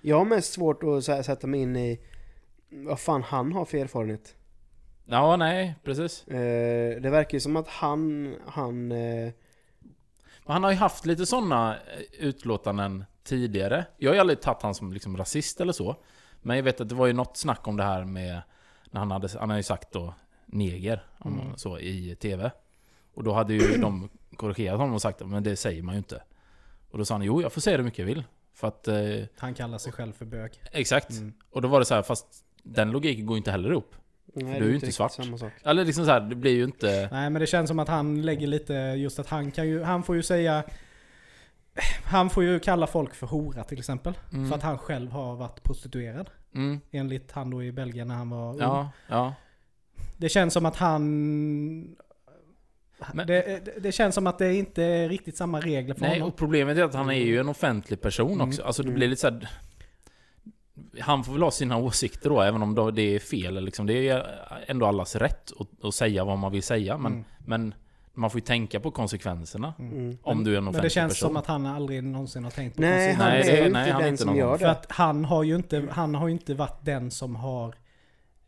Jag 0.00 0.18
har 0.18 0.24
mest 0.24 0.52
svårt 0.52 0.82
att 0.82 1.04
så 1.04 1.12
här, 1.12 1.22
sätta 1.22 1.46
mig 1.46 1.60
in 1.60 1.76
i 1.76 2.00
vad 2.70 3.00
fan 3.00 3.22
han 3.22 3.52
har 3.52 3.64
för 3.64 3.78
erfarenhet. 3.78 4.34
Ja, 5.10 5.36
nej, 5.36 5.74
precis. 5.84 6.28
Eh, 6.28 7.00
det 7.00 7.10
verkar 7.10 7.34
ju 7.36 7.40
som 7.40 7.56
att 7.56 7.68
han, 7.68 8.34
han... 8.46 8.92
Eh, 8.92 9.32
Men 10.46 10.52
han 10.52 10.64
har 10.64 10.70
ju 10.70 10.76
haft 10.76 11.06
lite 11.06 11.26
sådana 11.26 11.76
utlåtanden 12.18 13.04
tidigare. 13.24 13.84
Jag 13.98 14.10
har 14.10 14.14
ju 14.14 14.20
aldrig 14.20 14.40
tagit 14.40 14.62
han 14.62 14.74
som 14.74 14.92
liksom 14.92 15.16
rasist 15.16 15.60
eller 15.60 15.72
så. 15.72 15.96
Men 16.42 16.56
jag 16.56 16.64
vet 16.64 16.80
att 16.80 16.88
det 16.88 16.94
var 16.94 17.06
ju 17.06 17.12
något 17.12 17.36
snack 17.36 17.68
om 17.68 17.76
det 17.76 17.84
här 17.84 18.04
med... 18.04 18.42
När 18.90 19.00
han 19.00 19.10
hade, 19.10 19.28
han 19.38 19.48
hade 19.50 19.58
ju 19.58 19.62
sagt 19.62 19.92
då 19.92 20.14
neger, 20.46 21.06
om 21.18 21.32
Mm. 21.32 21.46
man 21.48 21.58
så, 21.58 21.78
i 21.78 22.16
TV. 22.20 22.50
Och 23.14 23.24
då 23.24 23.32
hade 23.32 23.54
ju 23.54 23.76
de 23.80 24.08
korrigerat 24.36 24.78
honom 24.78 24.94
och 24.94 25.02
sagt 25.02 25.20
men 25.26 25.42
det 25.42 25.56
säger 25.56 25.82
man 25.82 25.94
ju 25.94 25.98
inte. 25.98 26.22
Och 26.90 26.98
då 26.98 27.04
sa 27.04 27.14
han 27.14 27.22
jo, 27.22 27.42
jag 27.42 27.52
får 27.52 27.60
säga 27.60 27.76
det 27.76 27.82
mycket 27.82 27.98
jag 27.98 28.06
vill. 28.06 28.24
För 28.54 28.68
att... 28.68 28.88
Eh, 28.88 28.96
Han 29.38 29.54
kallar 29.54 29.78
sig 29.78 29.92
själv 29.92 30.12
för 30.12 30.24
bög. 30.24 30.60
exakt. 30.72 31.10
Mm. 31.10 31.32
Och 31.50 31.62
då 31.62 31.68
var 31.68 31.78
det 31.78 31.84
så 31.84 31.94
här, 31.94 32.02
fast 32.02 32.26
den 32.62 32.90
logiken 32.90 33.26
går 33.26 33.34
ju 33.36 33.38
inte 33.38 33.50
heller 33.50 33.70
ihop. 33.70 33.94
Nej, 34.34 34.60
du 34.60 34.64
är 34.64 34.68
ju 34.68 34.74
inte 34.74 34.92
svart. 34.92 35.12
Samma 35.12 35.38
sak. 35.38 35.52
Eller 35.64 35.84
liksom 35.84 36.04
så 36.04 36.10
här, 36.10 36.20
det 36.20 36.34
blir 36.36 36.52
ju 36.54 36.64
inte... 36.64 37.08
Nej 37.12 37.30
men 37.30 37.40
det 37.40 37.46
känns 37.46 37.68
som 37.68 37.78
att 37.78 37.88
han 37.88 38.22
lägger 38.22 38.46
lite 38.46 38.72
just 38.74 39.18
att 39.18 39.28
han 39.28 39.50
kan 39.50 39.68
ju, 39.68 39.82
han 39.82 40.02
får 40.02 40.16
ju 40.16 40.22
säga 40.22 40.64
han 42.04 42.30
får 42.30 42.44
ju 42.44 42.58
kalla 42.60 42.86
folk 42.86 43.14
för 43.14 43.26
hora 43.26 43.64
till 43.64 43.78
exempel. 43.78 44.18
Mm. 44.32 44.48
För 44.48 44.56
att 44.56 44.62
han 44.62 44.78
själv 44.78 45.10
har 45.10 45.36
varit 45.36 45.62
prostituerad. 45.62 46.30
Mm. 46.54 46.80
Enligt 46.90 47.32
han 47.32 47.50
då 47.50 47.62
i 47.62 47.72
Belgien 47.72 48.08
när 48.08 48.14
han 48.14 48.30
var 48.30 48.50
ung. 48.52 48.58
Ja, 48.60 48.90
ja. 49.08 49.34
Det 50.16 50.28
känns 50.28 50.54
som 50.54 50.66
att 50.66 50.76
han... 50.76 51.02
Men- 53.12 53.26
det, 53.26 53.60
det, 53.80 53.92
känns 53.92 54.14
som 54.14 54.26
att 54.26 54.38
det 54.38 54.54
inte 54.54 54.82
är 54.84 55.08
riktigt 55.08 55.36
samma 55.36 55.60
regler 55.60 55.94
för 55.94 56.00
Nej, 56.02 56.12
honom. 56.12 56.28
och 56.28 56.36
problemet 56.36 56.78
är 56.78 56.82
att 56.82 56.94
han 56.94 57.10
är 57.10 57.14
ju 57.14 57.38
en 57.40 57.48
offentlig 57.48 58.00
person 58.00 58.32
Mm. 58.32 58.48
också. 58.48 58.62
Alltså 58.62 58.82
det 58.82 58.88
Mm. 58.88 58.98
blir 58.98 59.08
lite 59.08 59.20
så 59.20 59.30
här, 59.30 59.48
Han 61.00 61.24
får 61.24 61.32
väl 61.32 61.42
ha 61.42 61.50
sina 61.50 61.76
åsikter 61.76 62.30
då, 62.30 62.40
även 62.42 62.62
om 62.62 62.92
det 62.94 63.02
är 63.02 63.18
fel. 63.18 63.64
Liksom. 63.64 63.86
Det 63.86 64.08
är 64.08 64.26
ändå 64.66 64.86
allas 64.86 65.16
rätt 65.16 65.52
att, 65.60 65.84
att 65.84 65.94
säga 65.94 66.24
vad 66.24 66.38
man 66.38 66.52
vill 66.52 66.62
säga. 66.62 66.98
Men, 66.98 67.12
Mm. 67.12 67.24
men 67.38 67.74
man 68.14 68.30
får 68.30 68.40
ju 68.40 68.44
tänka 68.46 68.80
på 68.80 68.90
konsekvenserna. 68.90 69.74
Mm. 69.78 70.18
Om 70.22 70.44
du 70.44 70.54
är 70.54 70.58
en 70.58 70.62
offentlig 70.64 70.76
Men 70.78 70.82
det 70.84 70.90
känns 70.90 71.12
person. 71.12 71.28
som 71.28 71.36
att 71.36 71.46
han 71.46 71.66
aldrig 71.66 72.04
någonsin 72.04 72.44
har 72.44 72.50
tänkt 72.50 72.74
på 72.76 72.80
Nej, 72.82 72.90
konsekvenser. 73.16 73.24
han 73.24 73.32
Nej, 73.32 73.66
är 73.66 73.70
nej, 73.70 73.90
han 73.90 74.00
är 74.00 74.04
den 74.04 74.08
inte 74.08 74.22
som 74.22 74.26
någon- 74.30 74.38
gör 74.38 74.56
För 74.58 74.64
det. 74.64 74.70
att 74.70 74.86
han 74.88 75.24
har 75.24 75.42
ju 75.42 75.54
inte, 75.56 75.88
han 75.90 76.14
har 76.14 76.28
ju 76.28 76.32
inte 76.32 76.54
varit 76.54 76.84
den 76.84 77.10
som 77.10 77.36
har 77.36 77.74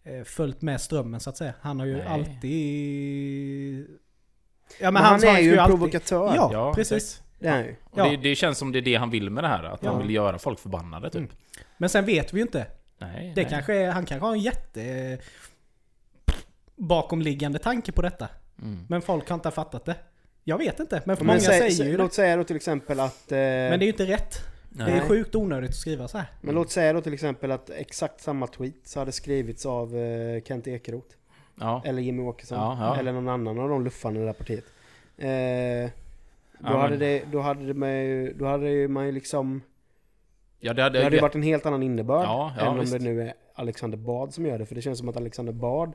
eh, 0.05 0.25
följt 0.25 0.63
med 0.63 0.81
strömmen 0.81 1.21
så 1.21 1.31
att 1.31 1.37
säga. 1.37 1.53
Han 1.61 1.79
har 1.81 1.87
ju 1.87 1.97
Nej. 1.97 2.07
alltid... 2.07 3.87
Ja 4.81 4.91
Men 4.91 5.03
han 5.03 5.21
sa 5.21 5.27
är 5.27 5.41
ju 5.41 5.53
en 5.53 5.59
alltid- 5.59 5.77
provokatör. 5.77 6.33
Ja, 6.37 6.51
Ja, 6.53 6.73
precis. 6.75 7.23
Det 7.41 7.49
är 7.49 7.53
han 7.53 7.65
ju. 7.65 7.77
Och 7.91 7.97
det, 8.11 8.17
det 8.17 8.35
känns 8.35 8.59
som 8.59 8.73
det 8.73 8.79
är 8.79 8.83
det 8.83 8.95
han 8.95 9.11
vill 9.11 9.31
med 9.31 9.45
det 9.45 9.49
här. 9.49 9.65
Att 9.65 9.81
Ja. 9.83 9.91
han 9.93 10.03
vill 10.03 10.11
göra 10.15 10.39
folk 10.39 10.59
förbannade 10.59 11.11
typ. 11.11 11.17
Mm. 11.21 11.31
Men 11.79 11.89
sen 11.89 12.05
vet 12.07 12.33
vi 12.33 12.37
ju 12.39 12.43
inte. 12.43 12.67
Nej, 12.99 13.33
Det 13.35 13.43
nej. 13.43 13.51
kanske 13.51 13.75
är, 13.75 13.91
han 13.91 14.07
kanske 14.07 14.27
har 14.27 14.33
en 14.33 14.41
jätte 14.41 15.19
bakomliggande 16.77 17.59
tanke 17.59 17.93
på 17.93 18.03
detta. 18.03 18.29
Mm. 18.63 18.87
Men 18.89 19.03
folk 19.03 19.29
har 19.29 19.35
inte 19.35 19.51
fattat 19.51 19.85
det. 19.85 19.97
Jag 20.45 20.59
vet 20.59 20.81
inte, 20.81 21.03
men 21.05 21.17
för 21.17 21.25
Men 21.25 21.35
många 21.37 21.41
säg, 21.41 21.71
säger 21.73 21.91
ju 21.91 21.97
det. 21.97 22.03
låt 22.03 22.15
säga 22.15 22.37
då 22.37 22.45
till 22.45 22.57
exempel 22.57 23.01
att... 23.01 23.33
Eh, 23.33 23.37
Men 23.37 23.71
det 23.79 23.85
är 23.85 23.87
ju 23.87 23.93
inte 23.93 24.07
rätt. 24.07 24.35
Det 24.71 24.83
är 24.83 24.87
Nej. 24.87 25.01
sjukt 25.01 25.35
onödigt 25.35 25.71
att 25.71 25.77
skriva 25.77 26.09
så 26.09 26.19
här. 26.19 26.27
Men 26.41 26.55
låt 26.55 26.71
säga 26.71 26.93
då 26.93 27.01
till 27.01 27.15
exempel 27.15 27.51
att 27.51 27.71
exakt 27.71 28.21
samma 28.21 28.47
tweet 28.47 28.75
så 28.85 28.99
hade 28.99 29.13
skrivits 29.13 29.67
av 29.67 29.97
eh, 29.97 30.43
Kent 30.43 30.67
Ekeroth. 30.67 31.17
Ja. 31.61 31.83
Eller 31.85 32.03
Jimmy 32.03 32.23
Åkesson. 32.23 32.59
Ja, 32.59 32.77
ja. 32.81 32.97
Eller 33.01 33.13
någon 33.13 33.29
annan 33.29 33.59
av 33.59 33.69
de 33.69 33.85
luffarna 33.85 34.17
i 34.17 34.21
det 34.21 34.27
där 34.27 34.33
partiet. 34.33 34.65
Eh, 35.19 35.91
då, 36.61 36.69
Ja, 36.69 36.77
hade 36.79 36.91
men- 36.91 36.99
det, 36.99 37.23
då 37.33 37.41
hade 37.41 37.73
det 37.73 38.03
ju, 38.05 38.33
då 38.33 38.45
hade 38.47 38.89
man 38.89 39.07
ju 39.07 39.13
liksom... 39.13 39.63
Ja, 40.59 40.73
det 40.75 40.83
hade, 40.83 40.99
Det 40.99 41.05
hade 41.05 41.17
ju 41.17 41.23
varit 41.23 41.35
en 41.35 41.43
helt 41.43 41.67
annan 41.67 41.83
innebörd. 41.83 42.25
Ja, 42.25 42.53
ja, 42.57 42.63
än 42.63 42.69
om 42.69 42.81
visst. 42.81 42.93
det 42.93 42.99
nu 42.99 43.23
är 43.23 43.35
Alexander 43.55 43.99
Bard 43.99 44.33
som 44.33 44.47
gör 44.47 44.59
det. 44.59 44.67
För 44.67 44.75
det 44.75 44.83
känns 44.83 44.99
som 44.99 45.09
att 45.09 45.17
Alexander 45.17 45.53
Bard 45.53 45.93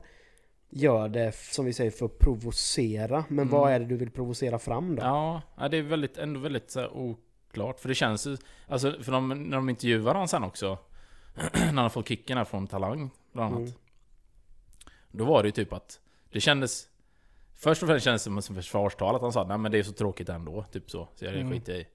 gör 0.70 1.08
det, 1.08 1.34
som 1.34 1.64
vi 1.64 1.72
säger, 1.72 1.90
för 1.90 2.06
att 2.06 2.18
provocera. 2.18 3.24
Men 3.28 3.38
Mm. 3.38 3.48
vad 3.48 3.72
är 3.72 3.78
det 3.78 3.84
du 3.84 3.96
vill 3.96 4.10
provocera 4.10 4.58
fram 4.58 4.96
då? 4.96 5.02
Ja, 5.02 5.42
ja, 5.58 5.68
det 5.68 5.76
är 5.76 5.82
väldigt, 5.82 6.18
ändå 6.18 6.40
väldigt 6.40 6.70
så 6.70 6.80
här, 6.80 6.96
oklart. 6.96 7.80
För 7.80 7.88
det 7.88 7.94
känns 7.94 8.26
ju... 8.26 8.36
Alltså, 8.68 8.92
för 9.02 9.12
de, 9.12 9.28
när 9.28 9.56
de 9.56 9.68
intervjuar 9.68 10.12
honom 10.14 10.28
sen 10.28 10.44
också. 10.44 10.78
när 11.72 11.80
han 11.82 11.90
får 11.90 12.02
kicken 12.02 12.38
här 12.38 12.44
från 12.44 12.66
Talang, 12.66 13.10
bland 13.32 13.54
annat. 13.54 13.68
Mm. 13.68 13.80
Då 15.10 15.24
var 15.24 15.42
det 15.42 15.48
ju 15.48 15.52
typ 15.52 15.72
att... 15.72 16.00
Det 16.32 16.40
kändes... 16.40 16.88
Först 17.56 17.82
och 17.82 17.88
främst 17.88 18.04
kändes 18.04 18.22
det 18.24 18.24
som 18.24 18.38
ett 18.38 18.64
försvarstal 18.64 19.14
att 19.16 19.22
han 19.22 19.32
sa 19.32 19.44
nej 19.44 19.58
men 19.58 19.72
det 19.72 19.78
är 19.78 19.82
så 19.82 19.92
tråkigt 19.92 20.28
ändå, 20.28 20.64
typ 20.72 20.90
så. 20.90 21.08
Så 21.14 21.24
jag 21.24 21.34
Mm. 21.34 21.50
skiter 21.52 21.72
i. 21.74 21.86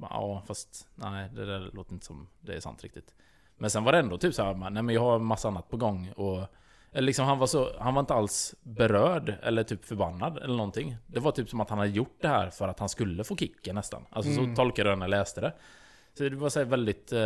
Ja, 0.00 0.42
fast 0.46 0.88
nej, 0.94 1.28
det 1.34 1.46
där 1.46 1.70
låter 1.72 1.92
inte 1.92 2.06
som 2.06 2.28
det 2.40 2.54
är 2.54 2.60
sant 2.60 2.84
riktigt. 2.84 3.14
Men 3.58 3.70
sen 3.70 3.84
var 3.84 3.92
det 3.92 3.98
ändå 3.98 4.18
typ 4.18 4.34
så 4.34 4.42
här, 4.42 4.54
nej 4.70 4.82
men 4.82 4.94
jag 4.94 5.02
har 5.02 5.18
massa 5.18 5.48
annat 5.48 5.68
på 5.68 5.76
gång 5.76 6.12
och... 6.16 6.40
Eller 6.92 7.06
liksom 7.06 7.24
han 7.26 7.38
var 7.38 7.46
så, 7.46 7.72
han 7.78 7.94
var 7.94 8.00
inte 8.00 8.14
alls 8.14 8.54
berörd 8.62 9.34
eller 9.42 9.62
typ 9.62 9.84
förbannad 9.84 10.38
eller 10.38 10.54
någonting. 10.56 10.96
Det 11.06 11.20
var 11.20 11.32
typ 11.32 11.48
som 11.48 11.60
att 11.60 11.70
han 11.70 11.78
hade 11.78 11.90
gjort 11.90 12.16
det 12.20 12.28
här 12.28 12.50
för 12.50 12.68
att 12.68 12.78
han 12.78 12.88
skulle 12.88 13.24
få 13.24 13.36
kicken 13.36 13.74
nästan. 13.74 14.06
Alltså 14.10 14.32
Mm. 14.32 14.56
så 14.56 14.62
tolkade 14.62 14.88
jag 14.88 14.96
det 14.98 15.00
när 15.00 15.06
jag 15.06 15.10
läste 15.10 15.40
det. 15.40 15.52
Så 16.14 16.22
det 16.28 16.36
var 16.36 16.48
så 16.48 16.64
väldigt, 16.64 17.12
eh, 17.12 17.20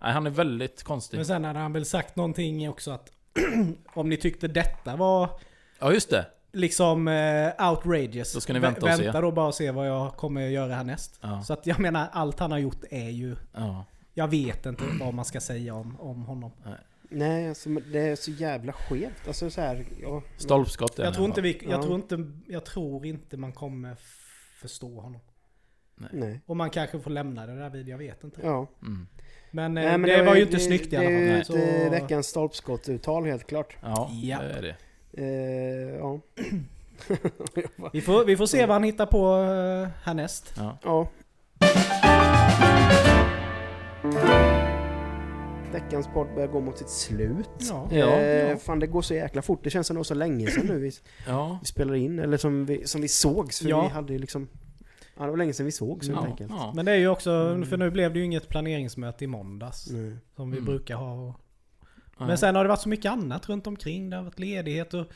nej 0.00 0.12
han 0.12 0.26
är 0.26 0.30
väldigt 0.30 0.82
konstig. 0.82 1.16
Men 1.18 1.26
sen 1.26 1.44
hade 1.44 1.58
han 1.58 1.72
väl 1.72 1.84
sagt 1.84 2.16
någonting 2.16 2.68
också 2.68 2.90
att 2.90 3.10
om 3.94 4.08
ni 4.08 4.16
tyckte 4.16 4.48
detta 4.48 4.96
var 4.96 5.30
Ja 5.78 5.92
just 5.92 6.10
det. 6.10 6.26
Liksom 6.54 7.08
eh, 7.08 7.70
outrageous. 7.70 8.32
Då 8.34 8.40
ska 8.40 8.52
ni 8.52 8.58
vä- 8.58 8.62
vänta 8.62 8.86
och 8.86 8.92
se. 8.96 9.02
Vänta 9.04 9.20
då 9.20 9.30
bara 9.32 9.46
och 9.46 9.54
se 9.54 9.70
vad 9.70 9.88
jag 9.88 10.16
kommer 10.16 10.40
göra 10.48 10.74
härnäst. 10.74 11.18
Ja. 11.20 11.42
Så 11.42 11.52
att 11.52 11.66
jag 11.66 11.78
menar, 11.80 12.08
allt 12.12 12.38
han 12.40 12.50
har 12.50 12.58
gjort 12.58 12.84
är 12.90 13.10
ju... 13.10 13.36
Ja. 13.54 13.84
Jag 14.14 14.28
vet 14.28 14.66
inte 14.66 14.84
vad 15.00 15.14
man 15.14 15.24
ska 15.24 15.40
säga 15.40 15.74
om, 15.74 16.00
om 16.00 16.22
honom. 16.24 16.50
Nej, 17.08 17.48
alltså, 17.48 17.68
men 17.68 17.82
det 17.92 17.98
är 18.00 18.16
så 18.16 18.30
jävla 18.30 18.72
skevt. 18.72 19.28
Alltså 19.28 19.50
så 19.50 19.60
här, 19.60 19.84
ja, 20.02 20.22
Stolpskott 20.36 20.98
Jag 20.98 21.14
tror, 21.14 21.26
inte 21.26 21.40
vi, 21.40 21.58
Ja. 21.62 21.70
jag, 21.70 21.82
tror 21.82 21.94
inte, 21.94 22.30
jag 22.48 22.64
tror 22.64 23.06
inte 23.06 23.36
man 23.36 23.52
kommer 23.52 23.96
förstå 24.60 25.00
honom. 25.00 25.20
nej. 26.12 26.40
Och 26.46 26.56
man 26.56 26.70
kanske 26.70 27.00
får 27.00 27.10
lämna 27.10 27.46
det 27.46 27.54
där 27.58 27.70
vid, 27.70 27.88
jag 27.88 27.98
vet 27.98 28.24
inte. 28.24 28.40
Ja. 28.44 28.66
fall. 28.66 28.88
Mm. 28.88 29.06
Men, 29.50 29.78
eh, 29.78 29.84
Nej, 29.84 29.98
men 29.98 30.10
det, 30.10 30.22
var 30.22 30.34
ju 30.34 30.42
inte 30.42 30.54
det, 30.54 30.60
snyggt 30.60 30.92
i 30.92 30.96
alla 30.96 31.08
Det 31.08 31.14
är 31.14 31.36
ju 31.38 31.44
fall. 31.44 31.56
ett 31.56 31.84
eh, 31.84 31.90
veckans 31.90 32.26
stolpskottuttal 32.26 33.24
helt 33.24 33.46
klart. 33.46 33.76
Ja, 33.82 34.10
Ja. 34.22 34.38
det 34.42 34.52
är 34.52 34.62
det. 34.62 34.76
Eh, 35.16 35.94
ja. 35.98 36.20
vi, 37.92 38.00
får, 38.00 38.24
vi 38.24 38.36
får 38.36 38.46
se 38.46 38.66
vad 38.66 38.74
han 38.74 38.82
hittar 38.84 39.06
på 39.06 39.26
eh, 39.42 39.88
härnäst. 40.04 40.54
Ja. 40.56 40.78
ja. 40.84 41.08
Veckans 45.72 46.06
podd 46.14 46.26
börjar 46.34 46.48
gå 46.48 46.60
mot 46.60 46.78
sitt 46.78 46.88
slut. 46.90 47.48
Ja. 47.58 47.88
Ja, 47.92 48.06
eh, 48.06 48.50
ja. 48.50 48.56
Fan 48.56 48.78
det 48.78 48.86
går 48.86 49.02
så 49.02 49.14
jäkla 49.14 49.42
fort. 49.42 49.60
Det 49.64 49.70
känns 49.70 49.90
ändå 49.90 50.04
så 50.04 50.14
länge 50.14 50.46
sedan 50.50 50.66
nu 50.66 50.78
vi, 50.78 50.90
Ja. 51.26 51.58
vi 51.62 51.66
spelar 51.66 51.94
in. 51.94 52.18
Eller 52.18 52.36
som 52.36 52.66
vi, 52.66 52.86
som 52.86 53.00
vi 53.00 53.08
sågs. 53.08 53.58
För 53.60 53.68
Ja. 53.68 53.82
vi 53.82 53.88
hade 53.88 54.12
ju 54.12 54.18
liksom... 54.18 54.48
Ja 55.16 55.24
det 55.24 55.30
var 55.30 55.36
länge 55.36 55.52
sedan 55.52 55.66
vi 55.66 55.72
sågs 55.72 56.08
helt 56.08 56.20
Ja. 56.22 56.26
enkelt. 56.26 56.50
Ja. 56.56 56.72
Men 56.76 56.84
det 56.84 56.92
är 56.92 56.96
ju 56.96 57.08
också, 57.08 57.30
Mm. 57.30 57.66
för 57.66 57.76
nu 57.76 57.90
blev 57.90 58.12
det 58.12 58.18
ju 58.18 58.24
inget 58.24 58.48
planeringsmöte 58.48 59.24
i 59.24 59.26
måndags. 59.26 59.90
Nej. 59.90 60.16
Som 60.36 60.50
vi 60.50 60.56
Mm. 60.56 60.66
brukar 60.66 60.94
ha. 60.96 61.34
Ja. 62.18 62.26
men 62.26 62.38
sen 62.38 62.54
har 62.56 62.64
det 62.64 62.68
varit 62.68 62.80
så 62.80 62.88
mycket 62.88 63.12
annat 63.12 63.48
runt 63.48 63.66
omkring. 63.66 64.10
Det 64.10 64.16
har 64.16 64.22
varit 64.24 64.38
ledighet 64.38 64.94
och 64.94 65.06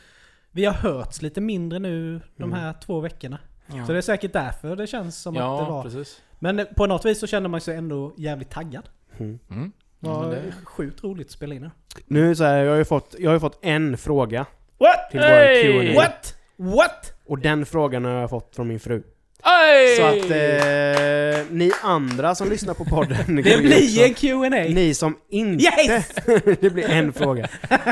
vi 0.51 0.65
har 0.65 0.73
hörts 0.75 1.23
lite 1.23 1.41
mindre 1.41 1.79
nu 1.79 2.21
de 2.37 2.43
Mm. 2.43 2.59
här 2.61 2.75
två 2.87 3.01
veckorna. 3.01 3.39
Ja, 3.67 3.87
Så 3.87 3.93
det 3.93 3.99
är 3.99 4.03
säkert 4.03 4.33
därför 4.33 4.77
det 4.77 4.87
känns 4.87 5.19
som 5.23 5.37
att 5.37 5.41
det 5.41 5.45
ja 5.45 5.71
var... 5.71 5.83
precis. 5.83 6.23
Men 6.39 6.67
på 6.77 6.87
något 6.87 7.05
vis 7.05 7.21
så 7.21 7.27
känner 7.27 7.49
man 7.49 7.61
sig 7.61 7.77
ändå 7.77 8.15
jävligt 8.17 8.51
taggad. 8.51 8.89
Mm. 9.19 9.39
Mm. 9.51 9.73
Det 10.01 10.09
Ja, 10.09 10.15
var 10.15 10.23
men 10.23 10.31
det- 10.31 10.53
sjukt 10.65 11.05
roligt 11.05 11.27
att 11.27 11.33
spela 11.33 11.55
in 11.55 11.63
det. 11.63 11.71
Nu 12.07 12.35
så 12.35 12.45
här, 12.45 12.57
jag 12.59 12.71
har 12.71 12.79
ju 12.79 12.85
fått, 12.85 13.15
jag 13.19 13.31
har 13.31 13.35
ju 13.35 13.41
fått 13.41 13.59
en 13.63 13.97
fråga. 13.99 14.47
What? 14.79 15.11
Till 15.11 15.21
vår 15.21 15.63
Q&A. 15.63 15.95
What? 15.95 16.35
What? 16.57 17.13
Och 17.27 17.39
den 17.39 17.67
frågan 17.67 18.05
har 18.05 18.13
jag 18.13 18.31
fått 18.31 18.57
från 18.57 18.69
min 18.69 18.81
fru. 18.81 19.03
Oj! 19.45 19.97
Så 19.97 20.03
att 20.03 20.31
eh, 20.31 21.47
ni 21.51 21.73
andra 21.83 22.35
som 22.35 22.49
lyssnar 22.51 22.75
på 22.75 22.85
podden... 22.85 23.17
ni 23.29 23.43
Det 23.43 23.59
blir 23.59 24.05
en 24.05 24.15
Q&A. 24.15 24.49
Ni 24.51 24.95
som 24.95 25.17
inte... 25.29 25.65
Yes! 25.65 26.09
det 26.61 26.71
blir 26.71 26.91
en 26.91 27.13
fråga. 27.13 27.49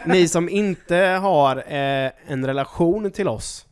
Ni 0.07 0.29
som 0.29 0.49
inte 0.49 0.97
har 0.97 1.57
eh, 1.57 2.11
en 2.27 2.47
relation 2.47 3.11
till 3.11 3.29
oss 3.29 3.67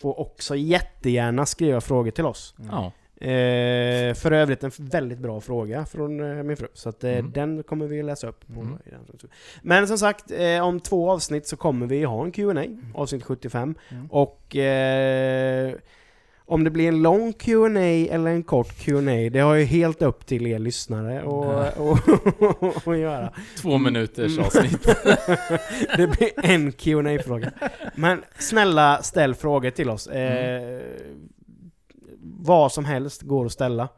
får 0.00 0.20
också 0.20 0.56
jättegärna 0.56 1.46
skriva 1.46 1.80
frågor 1.80 2.10
till 2.10 2.26
oss. 2.26 2.54
Ja. 2.70 2.92
Eh, 3.26 4.14
för 4.14 4.32
övrigt 4.32 4.64
en 4.64 4.70
väldigt 4.78 5.18
bra 5.18 5.40
fråga 5.40 5.86
från 5.86 6.38
eh, 6.38 6.42
min 6.44 6.56
fru. 6.56 6.66
Så 6.74 6.88
att, 6.88 7.04
eh, 7.04 7.10
Mm. 7.10 7.32
den 7.32 7.62
kommer 7.62 7.86
vi 7.86 8.02
läsa 8.02 8.28
upp. 8.28 8.46
På 8.54 8.60
Mm. 8.60 8.78
i 8.86 8.90
den. 8.90 9.04
Men 9.62 9.88
som 9.88 9.98
sagt, 9.98 10.30
eh, 10.30 10.60
om 10.66 10.80
två 10.80 11.10
avsnitt 11.10 11.46
så 11.46 11.56
kommer 11.56 11.86
vi 11.86 12.04
ha 12.04 12.24
en 12.24 12.32
Q&A 12.32 12.64
avsnitt 12.94 13.22
75. 13.24 13.74
Mm. 13.88 14.06
Och 14.10 14.56
eh, 14.56 15.74
om 16.50 16.64
det 16.64 16.70
blir 16.70 16.88
en 16.88 17.02
lång 17.02 17.32
Q&A 17.32 17.80
eller 18.14 18.30
en 18.30 18.42
kort 18.42 18.78
Q&A 18.78 19.30
det 19.32 19.38
har 19.40 19.54
ju 19.54 19.64
helt 19.64 20.02
upp 20.02 20.26
till 20.26 20.46
er 20.46 20.58
lyssnare 20.58 21.22
och, 21.22 21.78
och, 21.78 21.98
och, 22.62 22.86
och 22.86 22.96
göra. 22.98 23.32
Två 23.62 23.78
minuters 23.78 24.32
Mm. 24.32 24.44
avsnitt. 24.46 24.86
Det 25.96 26.06
blir 26.06 26.30
en 26.36 26.72
qa 26.72 27.22
fråga 27.24 27.50
Men 27.94 28.22
snälla 28.38 29.02
ställ 29.02 29.34
frågor 29.34 29.70
till 29.70 29.90
oss. 29.90 30.06
Eh, 30.06 30.80
vad 32.22 32.72
som 32.72 32.84
helst 32.84 33.22
går 33.22 33.46
att 33.46 33.52
ställa. 33.52 33.88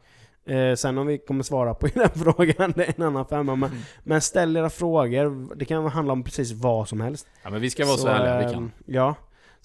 Eh, 0.47 0.75
sen 0.75 0.97
om 0.97 1.07
vi 1.07 1.17
kommer 1.17 1.43
svara 1.43 1.73
på 1.73 1.87
den 1.93 2.09
frågan, 2.09 2.73
det 2.75 2.83
är 2.85 2.93
en 2.97 3.03
annan 3.03 3.25
femma. 3.25 3.55
Men, 3.55 3.69
Mm. 3.69 3.81
men 4.03 4.21
ställ 4.21 4.57
era 4.57 4.69
frågor. 4.69 5.55
Det 5.55 5.65
kan 5.65 5.85
handla 5.85 6.13
om 6.13 6.23
precis 6.23 6.51
vad 6.51 6.87
som 6.89 7.01
helst. 7.01 7.27
Ja 7.43 7.49
men 7.49 7.61
vi 7.61 7.69
ska 7.69 7.85
vara 7.85 7.97
så, 7.97 8.07
ärliga 8.07 8.47
vi 8.47 8.53
kan. 8.53 8.71
Ja. 8.85 9.15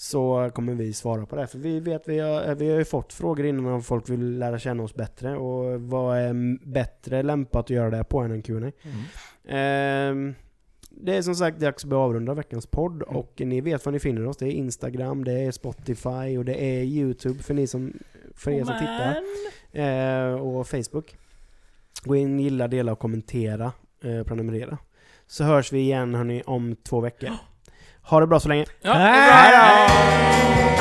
Så 0.01 0.51
kommer 0.55 0.75
vi 0.75 0.93
svara 0.93 1.27
på 1.27 1.37
det. 1.37 1.47
För 1.47 1.59
vi 1.59 1.81
vet, 1.81 2.09
vi 2.09 2.19
har, 2.19 2.55
vi 2.55 2.71
har 2.71 2.79
ju 2.79 2.85
fått 2.85 3.13
frågor 3.13 3.47
innan 3.47 3.67
om 3.67 3.83
folk 3.83 4.09
vill 4.09 4.39
lära 4.39 4.59
känna 4.59 4.83
oss 4.83 4.95
bättre. 4.95 5.37
Och 5.37 5.81
vad 5.83 6.19
är 6.19 6.59
bättre 6.69 7.23
lämpat 7.23 7.65
att 7.65 7.71
göra 7.71 7.91
det 7.91 8.05
på 8.05 8.19
än 8.21 8.31
en 8.31 8.43
Q&A 8.43 8.59
Mm. 8.59 8.73
Ehm, 9.49 10.35
det 10.91 11.17
är 11.17 11.23
som 11.23 11.35
sagt 11.35 11.61
dags 11.61 11.85
att 11.85 11.91
börja 11.91 12.03
avrunda 12.03 12.35
veckans 12.35 12.67
podd 12.67 13.03
Mm. 13.03 13.17
och 13.17 13.33
ni 13.45 13.61
vet 13.61 13.85
var 13.85 13.93
ni 13.93 13.99
finner 13.99 14.27
oss. 14.27 14.37
Det 14.37 14.47
är 14.47 14.51
Instagram, 14.51 15.25
det 15.25 15.33
är 15.33 15.51
Spotify 15.51 16.39
och 16.39 16.45
det 16.45 16.65
är 16.65 16.83
Youtube 16.85 17.43
för, 17.43 17.55
ni 17.55 17.67
som, 17.67 17.93
för 18.35 18.51
er 18.51 18.65
som 18.65 18.75
tittar. 18.79 19.17
Eh, 19.73 20.35
och 20.35 20.67
Facebook. 20.69 21.17
Gå 22.05 22.17
in, 22.17 22.41
gilla, 22.41 22.69
dela 22.69 22.93
och 22.93 22.99
kommentera. 22.99 23.73
Eh, 24.05 24.23
prenumerera. 24.23 24.79
Så 25.27 25.45
hörs 25.45 25.73
vi 25.73 25.79
igen 25.79 26.15
hörni 26.15 26.43
om 26.47 26.77
två 26.77 27.01
veckor. 27.01 27.31
Ha 28.09 28.21
det 28.21 28.27
bra 28.27 28.41
så 28.41 28.49
länge. 28.49 28.65
Ja, 28.83 28.93
Hej 28.93 29.53
då! 29.53 30.78